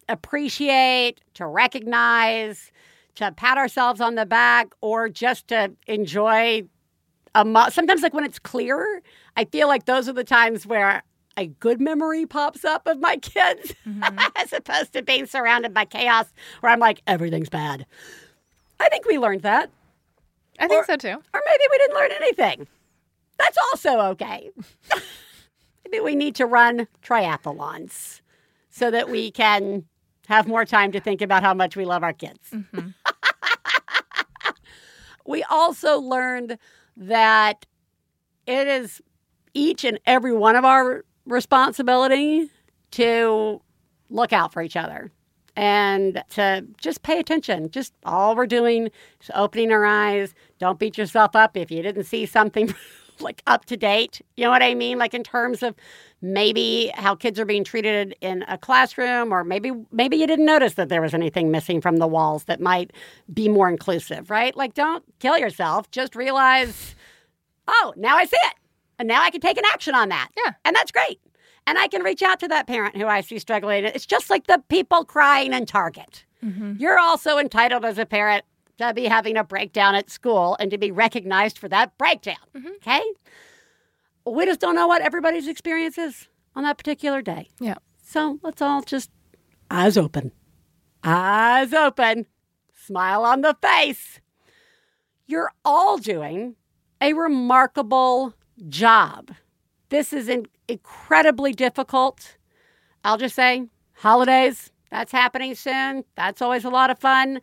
appreciate, 0.09 1.21
to 1.35 1.47
recognize, 1.47 2.73
to 3.17 3.31
pat 3.31 3.57
ourselves 3.57 4.01
on 4.01 4.15
the 4.15 4.25
back, 4.25 4.73
or 4.81 5.09
just 5.09 5.47
to 5.49 5.71
enjoy 5.87 6.63
a 7.35 7.45
mo- 7.45 7.69
sometimes 7.69 8.01
like 8.01 8.13
when 8.13 8.23
it's 8.23 8.39
clearer, 8.39 9.01
I 9.35 9.45
feel 9.45 9.67
like 9.67 9.85
those 9.85 10.07
are 10.09 10.13
the 10.13 10.23
times 10.23 10.65
where 10.65 11.03
a 11.37 11.47
good 11.47 11.79
memory 11.79 12.25
pops 12.25 12.65
up 12.65 12.87
of 12.87 12.99
my 12.99 13.17
kids 13.17 13.73
mm-hmm. 13.87 14.19
as 14.35 14.53
opposed 14.53 14.93
to 14.93 15.03
being 15.03 15.25
surrounded 15.25 15.73
by 15.73 15.85
chaos 15.85 16.25
where 16.61 16.71
I'm 16.71 16.79
like, 16.79 17.01
everything's 17.05 17.49
bad. 17.49 17.85
I 18.79 18.89
think 18.89 19.05
we 19.05 19.19
learned 19.19 19.41
that. 19.41 19.69
I 20.59 20.67
think 20.67 20.83
Or- 20.83 20.85
so 20.85 20.95
too. 20.95 21.09
Or 21.33 21.41
maybe 21.45 21.63
we 21.69 21.77
didn't 21.77 21.95
learn 21.95 22.11
anything. 22.11 22.67
That's 23.37 23.57
also 23.71 23.99
okay. 24.11 24.49
maybe 25.85 25.99
we 26.03 26.15
need 26.15 26.35
to 26.35 26.45
run 26.45 26.87
triathlons 27.03 28.21
so 28.69 28.89
that 28.89 29.09
we 29.09 29.29
can 29.31 29.85
have 30.27 30.47
more 30.47 30.65
time 30.65 30.91
to 30.91 30.99
think 30.99 31.21
about 31.21 31.43
how 31.43 31.53
much 31.53 31.75
we 31.75 31.85
love 31.85 32.03
our 32.03 32.13
kids. 32.13 32.49
Mm-hmm. 32.51 32.89
We 35.27 35.43
also 35.43 35.99
learned 35.99 36.57
that 36.95 37.65
it 38.47 38.67
is 38.67 39.01
each 39.53 39.83
and 39.83 39.99
every 40.05 40.33
one 40.33 40.55
of 40.55 40.65
our 40.65 41.03
responsibility 41.25 42.49
to 42.91 43.61
look 44.09 44.33
out 44.33 44.53
for 44.53 44.61
each 44.61 44.77
other 44.77 45.11
and 45.55 46.23
to 46.29 46.65
just 46.79 47.03
pay 47.03 47.19
attention. 47.19 47.69
Just 47.69 47.93
all 48.05 48.35
we're 48.35 48.47
doing 48.47 48.85
is 49.21 49.31
opening 49.35 49.71
our 49.71 49.85
eyes. 49.85 50.33
Don't 50.59 50.79
beat 50.79 50.97
yourself 50.97 51.35
up 51.35 51.57
if 51.57 51.69
you 51.69 51.81
didn't 51.81 52.05
see 52.05 52.25
something 52.25 52.73
like 53.21 53.41
up 53.47 53.65
to 53.65 53.77
date. 53.77 54.21
You 54.35 54.45
know 54.45 54.49
what 54.49 54.63
I 54.63 54.73
mean? 54.73 54.97
Like 54.97 55.13
in 55.13 55.23
terms 55.23 55.63
of 55.63 55.75
maybe 56.21 56.91
how 56.95 57.15
kids 57.15 57.39
are 57.39 57.45
being 57.45 57.63
treated 57.63 58.15
in 58.21 58.43
a 58.47 58.57
classroom 58.57 59.31
or 59.33 59.43
maybe 59.43 59.71
maybe 59.91 60.17
you 60.17 60.27
didn't 60.27 60.45
notice 60.45 60.75
that 60.75 60.89
there 60.89 61.01
was 61.01 61.13
anything 61.13 61.51
missing 61.51 61.81
from 61.81 61.97
the 61.97 62.07
walls 62.07 62.45
that 62.45 62.59
might 62.59 62.91
be 63.33 63.47
more 63.49 63.69
inclusive, 63.69 64.29
right? 64.29 64.55
Like 64.55 64.73
don't 64.73 65.03
kill 65.19 65.37
yourself. 65.37 65.89
Just 65.91 66.15
realize, 66.15 66.95
"Oh, 67.67 67.93
now 67.95 68.17
I 68.17 68.25
see 68.25 68.37
it." 68.43 68.53
And 68.99 69.07
now 69.07 69.21
I 69.21 69.29
can 69.29 69.41
take 69.41 69.57
an 69.57 69.65
action 69.71 69.95
on 69.95 70.09
that. 70.09 70.29
Yeah. 70.43 70.53
And 70.65 70.75
that's 70.75 70.91
great. 70.91 71.19
And 71.67 71.77
I 71.77 71.87
can 71.87 72.01
reach 72.01 72.23
out 72.23 72.39
to 72.39 72.47
that 72.47 72.65
parent 72.65 72.95
who 72.95 73.05
I 73.05 73.21
see 73.21 73.39
struggling. 73.39 73.85
It's 73.85 74.05
just 74.05 74.29
like 74.29 74.47
the 74.47 74.63
people 74.69 75.03
crying 75.03 75.53
in 75.53 75.65
Target. 75.65 76.25
Mm-hmm. 76.43 76.75
You're 76.79 76.97
also 76.97 77.37
entitled 77.37 77.83
as 77.83 77.97
a 77.97 78.05
parent 78.05 78.45
to 78.77 78.93
be 78.93 79.05
having 79.05 79.37
a 79.37 79.43
breakdown 79.43 79.95
at 79.95 80.09
school 80.09 80.55
and 80.59 80.71
to 80.71 80.77
be 80.77 80.91
recognized 80.91 81.57
for 81.57 81.67
that 81.69 81.97
breakdown. 81.97 82.35
Mm-hmm. 82.55 82.69
Okay? 82.77 83.01
We 84.25 84.45
just 84.45 84.59
don't 84.59 84.75
know 84.75 84.87
what 84.87 85.01
everybody's 85.01 85.47
experience 85.47 85.97
is 85.97 86.27
on 86.55 86.63
that 86.63 86.77
particular 86.77 87.21
day. 87.21 87.49
Yeah. 87.59 87.75
So 88.03 88.39
let's 88.43 88.61
all 88.61 88.81
just 88.81 89.09
eyes 89.71 89.97
open. 89.97 90.31
Eyes 91.03 91.73
open. 91.73 92.25
Smile 92.73 93.23
on 93.23 93.41
the 93.41 93.55
face. 93.61 94.19
You're 95.25 95.51
all 95.65 95.97
doing 95.97 96.55
a 97.01 97.13
remarkable 97.13 98.33
job. 98.69 99.31
This 99.89 100.13
is 100.13 100.29
in- 100.29 100.47
incredibly 100.67 101.53
difficult. 101.53 102.37
I'll 103.03 103.17
just 103.17 103.35
say, 103.35 103.67
holidays, 103.93 104.71
that's 104.89 105.11
happening 105.11 105.55
soon. 105.55 106.03
That's 106.15 106.41
always 106.41 106.63
a 106.63 106.69
lot 106.69 106.89
of 106.89 106.99
fun. 106.99 107.41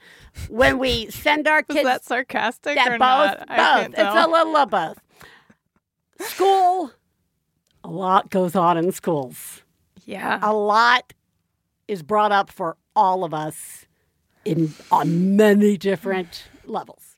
When 0.49 0.79
we 0.79 1.11
send 1.11 1.47
our 1.47 1.63
kids. 1.63 1.81
Is 1.81 1.85
that 1.85 2.05
sarcastic 2.05 2.77
yeah, 2.77 2.89
or 2.89 2.99
both, 2.99 2.99
not? 2.99 3.49
Both. 3.49 3.87
It's 3.87 3.97
tell. 3.97 4.31
a 4.31 4.31
little 4.31 4.57
of 4.57 4.71
both. 4.71 5.01
School, 6.21 6.93
a 7.83 7.89
lot 7.89 8.31
goes 8.31 8.55
on 8.55 8.79
in 8.79 8.93
schools. 8.93 9.63
yeah. 10.05 10.39
A 10.43 10.55
lot 10.55 11.13
is 11.89 12.03
brought 12.03 12.33
up 12.33 12.51
for 12.51 12.77
all 12.97 13.25
of 13.25 13.35
us 13.35 13.87
in 14.45 14.73
on 14.91 15.37
many 15.37 15.77
different 15.77 16.45
levels. 16.65 17.17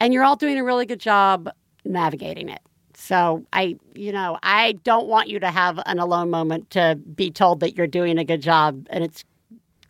And 0.00 0.12
you're 0.12 0.24
all 0.24 0.36
doing 0.36 0.58
a 0.58 0.64
really 0.64 0.86
good 0.86 0.98
job 1.00 1.48
navigating 1.84 2.48
it. 2.48 2.60
So 2.94 3.44
I, 3.52 3.76
you 3.94 4.12
know, 4.12 4.38
I 4.42 4.72
don't 4.84 5.06
want 5.06 5.28
you 5.28 5.40
to 5.40 5.50
have 5.50 5.80
an 5.86 5.98
alone 5.98 6.30
moment 6.30 6.70
to 6.70 6.98
be 7.14 7.30
told 7.30 7.60
that 7.60 7.76
you're 7.76 7.86
doing 7.86 8.18
a 8.18 8.24
good 8.24 8.42
job 8.42 8.86
and 8.90 9.02
it's 9.04 9.24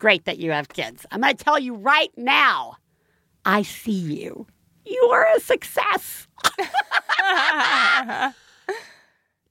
great 0.02 0.24
that 0.24 0.38
you 0.38 0.50
have 0.50 0.68
kids. 0.68 1.06
I'm 1.12 1.20
going 1.20 1.36
to 1.36 1.44
tell 1.44 1.60
you 1.60 1.76
right 1.76 2.10
now. 2.16 2.74
I 3.44 3.62
see 3.62 3.92
you. 3.92 4.48
You 4.84 5.00
are 5.12 5.28
a 5.36 5.38
success. 5.38 6.26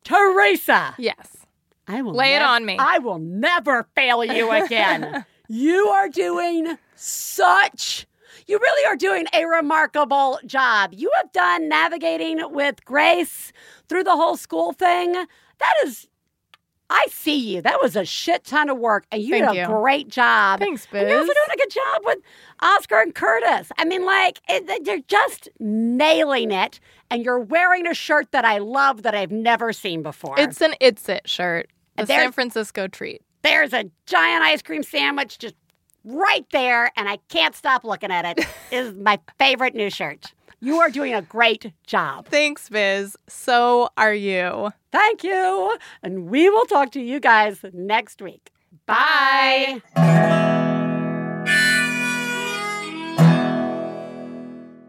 Theresa. 0.03 0.93
yes. 0.99 1.37
I 1.87 2.01
will 2.01 2.13
Lay 2.13 2.35
it 2.35 2.41
on 2.41 2.65
me. 2.65 2.75
I 2.77 2.99
will 2.99 3.17
never 3.17 3.87
fail 3.95 4.25
you 4.25 4.51
again. 4.51 5.25
you 5.47 5.87
are 5.87 6.09
doing 6.09 6.77
such 6.95 8.05
you 8.47 8.59
really 8.59 8.85
are 8.85 8.97
doing 8.97 9.27
a 9.33 9.45
remarkable 9.45 10.39
job. 10.45 10.93
You 10.93 11.09
have 11.15 11.31
done 11.31 11.69
navigating 11.69 12.41
with 12.51 12.83
grace 12.83 13.53
through 13.87 14.03
the 14.03 14.15
whole 14.15 14.35
school 14.35 14.73
thing. 14.73 15.13
That 15.13 15.73
is 15.85 16.07
I 16.93 17.05
see 17.09 17.37
you. 17.55 17.61
That 17.61 17.81
was 17.81 17.95
a 17.95 18.03
shit 18.03 18.43
ton 18.43 18.69
of 18.69 18.77
work, 18.77 19.05
and 19.11 19.21
you 19.23 19.29
Thank 19.31 19.45
did 19.53 19.57
a 19.57 19.61
you. 19.61 19.65
great 19.67 20.09
job. 20.09 20.59
Thanks, 20.59 20.85
And 20.91 21.07
you're 21.07 21.19
also 21.19 21.31
doing 21.33 21.53
a 21.53 21.57
good 21.57 21.69
job 21.71 22.01
with 22.03 22.17
Oscar 22.61 22.99
and 22.99 23.15
Curtis. 23.15 23.71
I 23.77 23.85
mean, 23.85 24.05
like, 24.05 24.41
it, 24.49 24.83
they're 24.85 24.99
just 25.07 25.47
nailing 25.59 26.51
it, 26.51 26.79
and 27.09 27.23
you're 27.23 27.39
wearing 27.39 27.87
a 27.87 27.93
shirt 27.93 28.31
that 28.31 28.43
I 28.43 28.57
love 28.57 29.03
that 29.03 29.15
I've 29.15 29.31
never 29.31 29.71
seen 29.71 30.03
before. 30.03 30.35
It's 30.37 30.61
an 30.61 30.75
It's 30.81 31.07
It 31.07 31.29
shirt. 31.29 31.69
The 31.95 32.05
There's- 32.05 32.23
San 32.23 32.31
Francisco 32.33 32.87
treat. 32.87 33.21
There's 33.43 33.73
a 33.73 33.85
giant 34.05 34.43
ice 34.43 34.61
cream 34.61 34.83
sandwich 34.83 35.39
just 35.39 35.55
right 36.03 36.45
there, 36.51 36.91
and 36.97 37.07
I 37.09 37.17
can't 37.29 37.55
stop 37.55 37.83
looking 37.83 38.11
at 38.11 38.37
it. 38.37 38.45
is 38.71 38.93
my 38.95 39.17
favorite 39.39 39.75
new 39.75 39.89
shirt. 39.89 40.33
You 40.63 40.79
are 40.79 40.91
doing 40.91 41.15
a 41.15 41.23
great 41.23 41.71
job. 41.87 42.27
Thanks, 42.27 42.69
Biz. 42.69 43.17
So 43.27 43.89
are 43.97 44.13
you. 44.13 44.71
Thank 44.91 45.23
you. 45.23 45.75
And 46.03 46.29
we 46.29 46.51
will 46.51 46.65
talk 46.65 46.91
to 46.91 47.01
you 47.01 47.19
guys 47.19 47.65
next 47.73 48.21
week. 48.21 48.51
Bye. 48.85 49.81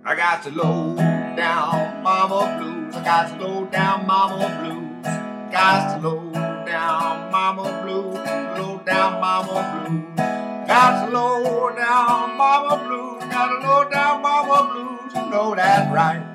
I 0.04 0.14
got 0.14 0.42
to 0.42 0.50
low 0.50 0.94
down 1.36 2.02
mama 2.02 2.58
blues. 2.60 2.94
I 2.94 3.02
got 3.02 3.38
to 3.38 3.42
low 3.42 3.64
down 3.64 4.06
mama 4.06 4.60
blues. 4.60 5.06
Got 5.50 6.02
to 6.02 6.06
low 6.06 6.32
down 6.66 7.32
mama 7.32 7.82
blues. 7.82 8.16
Low 8.58 8.78
down 8.84 9.22
mama 9.22 9.86
blues. 9.88 10.41
Low 10.72 11.68
down 11.76 12.38
mama 12.38 12.82
blues. 12.86 13.22
Got 13.30 13.62
low 13.62 13.90
down 13.90 14.22
mama 14.22 14.72
blues. 14.72 15.12
You 15.14 15.30
know 15.30 15.54
right. 15.54 16.32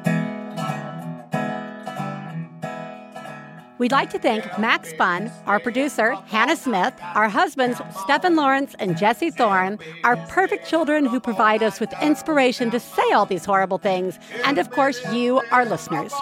We'd 3.79 3.91
like 3.91 4.11
to 4.11 4.19
thank 4.19 4.43
Max 4.59 4.93
Fun, 4.93 5.31
our 5.47 5.59
producer, 5.59 6.13
Hannah 6.27 6.55
Smith, 6.55 6.93
our 7.15 7.29
husbands, 7.29 7.81
Stephen 8.03 8.35
Lawrence 8.35 8.75
and 8.77 8.95
Jesse 8.95 9.31
Thorn, 9.31 9.79
our 10.03 10.17
perfect 10.27 10.67
children 10.67 11.05
who 11.05 11.19
provide 11.19 11.63
us 11.63 11.79
with 11.79 11.91
inspiration 12.01 12.69
to 12.71 12.79
say 12.79 13.11
all 13.13 13.25
these 13.25 13.45
horrible 13.45 13.79
things, 13.79 14.19
and 14.43 14.59
of 14.59 14.69
course, 14.69 15.03
you, 15.11 15.41
our 15.51 15.65
listeners. 15.65 16.13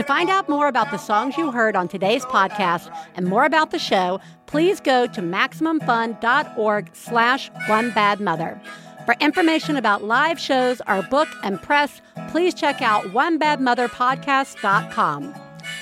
To 0.00 0.06
find 0.06 0.30
out 0.30 0.48
more 0.48 0.66
about 0.66 0.90
the 0.90 0.96
songs 0.96 1.36
you 1.36 1.52
heard 1.52 1.76
on 1.76 1.86
today's 1.86 2.24
podcast 2.24 2.90
and 3.16 3.26
more 3.26 3.44
about 3.44 3.70
the 3.70 3.78
show, 3.78 4.18
please 4.46 4.80
go 4.80 5.06
to 5.06 5.20
MaximumFun.org 5.20 6.90
slash 6.94 7.50
One 7.66 7.90
Bad 7.90 8.18
Mother. 8.18 8.58
For 9.04 9.14
information 9.20 9.76
about 9.76 10.02
live 10.02 10.40
shows, 10.40 10.80
our 10.86 11.02
book, 11.02 11.28
and 11.42 11.60
press, 11.60 12.00
please 12.30 12.54
check 12.54 12.80
out 12.80 13.04
OneBadMotherPodcast.com. 13.08 15.34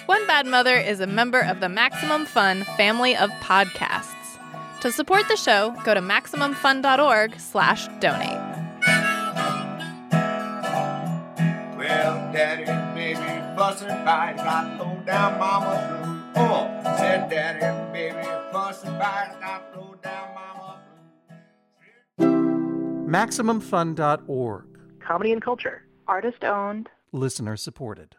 One 0.07 0.27
Bad 0.27 0.47
Mother 0.47 0.77
is 0.77 0.99
a 0.99 1.07
member 1.07 1.39
of 1.39 1.61
the 1.61 1.69
Maximum 1.69 2.27
Fun 2.27 2.65
family 2.77 3.17
of 3.17 3.31
podcasts. 3.41 4.41
To 4.81 4.91
support 4.91 5.29
the 5.29 5.37
show, 5.37 5.77
go 5.85 5.95
to 5.95 6.01
MaximumFun.org 6.01 7.39
slash 7.39 7.87
donate. 8.01 8.35
Well, 11.77 12.33
daddy 12.33 12.88
and 13.61 13.79
baby 13.79 13.89
fussing 13.89 13.89
fight. 14.05 14.37
Got 14.37 14.79
low 14.79 15.03
down 15.05 15.39
mama 15.39 16.33
blues. 16.35 16.49
Oh, 16.51 16.97
said 16.97 17.31
daddy 17.31 17.65
and 17.65 17.93
baby 17.93 18.27
fussing 18.53 18.91
fight. 18.99 19.37
Got 19.41 19.77
low 19.77 19.95
down 20.03 20.35
mama 20.35 20.81
MaximumFun.org. 23.09 24.65
Comedy 25.01 25.33
and 25.33 25.43
culture. 25.43 25.85
Artist 26.07 26.45
owned. 26.45 26.91
Listener 27.13 27.57
supported. 27.57 28.17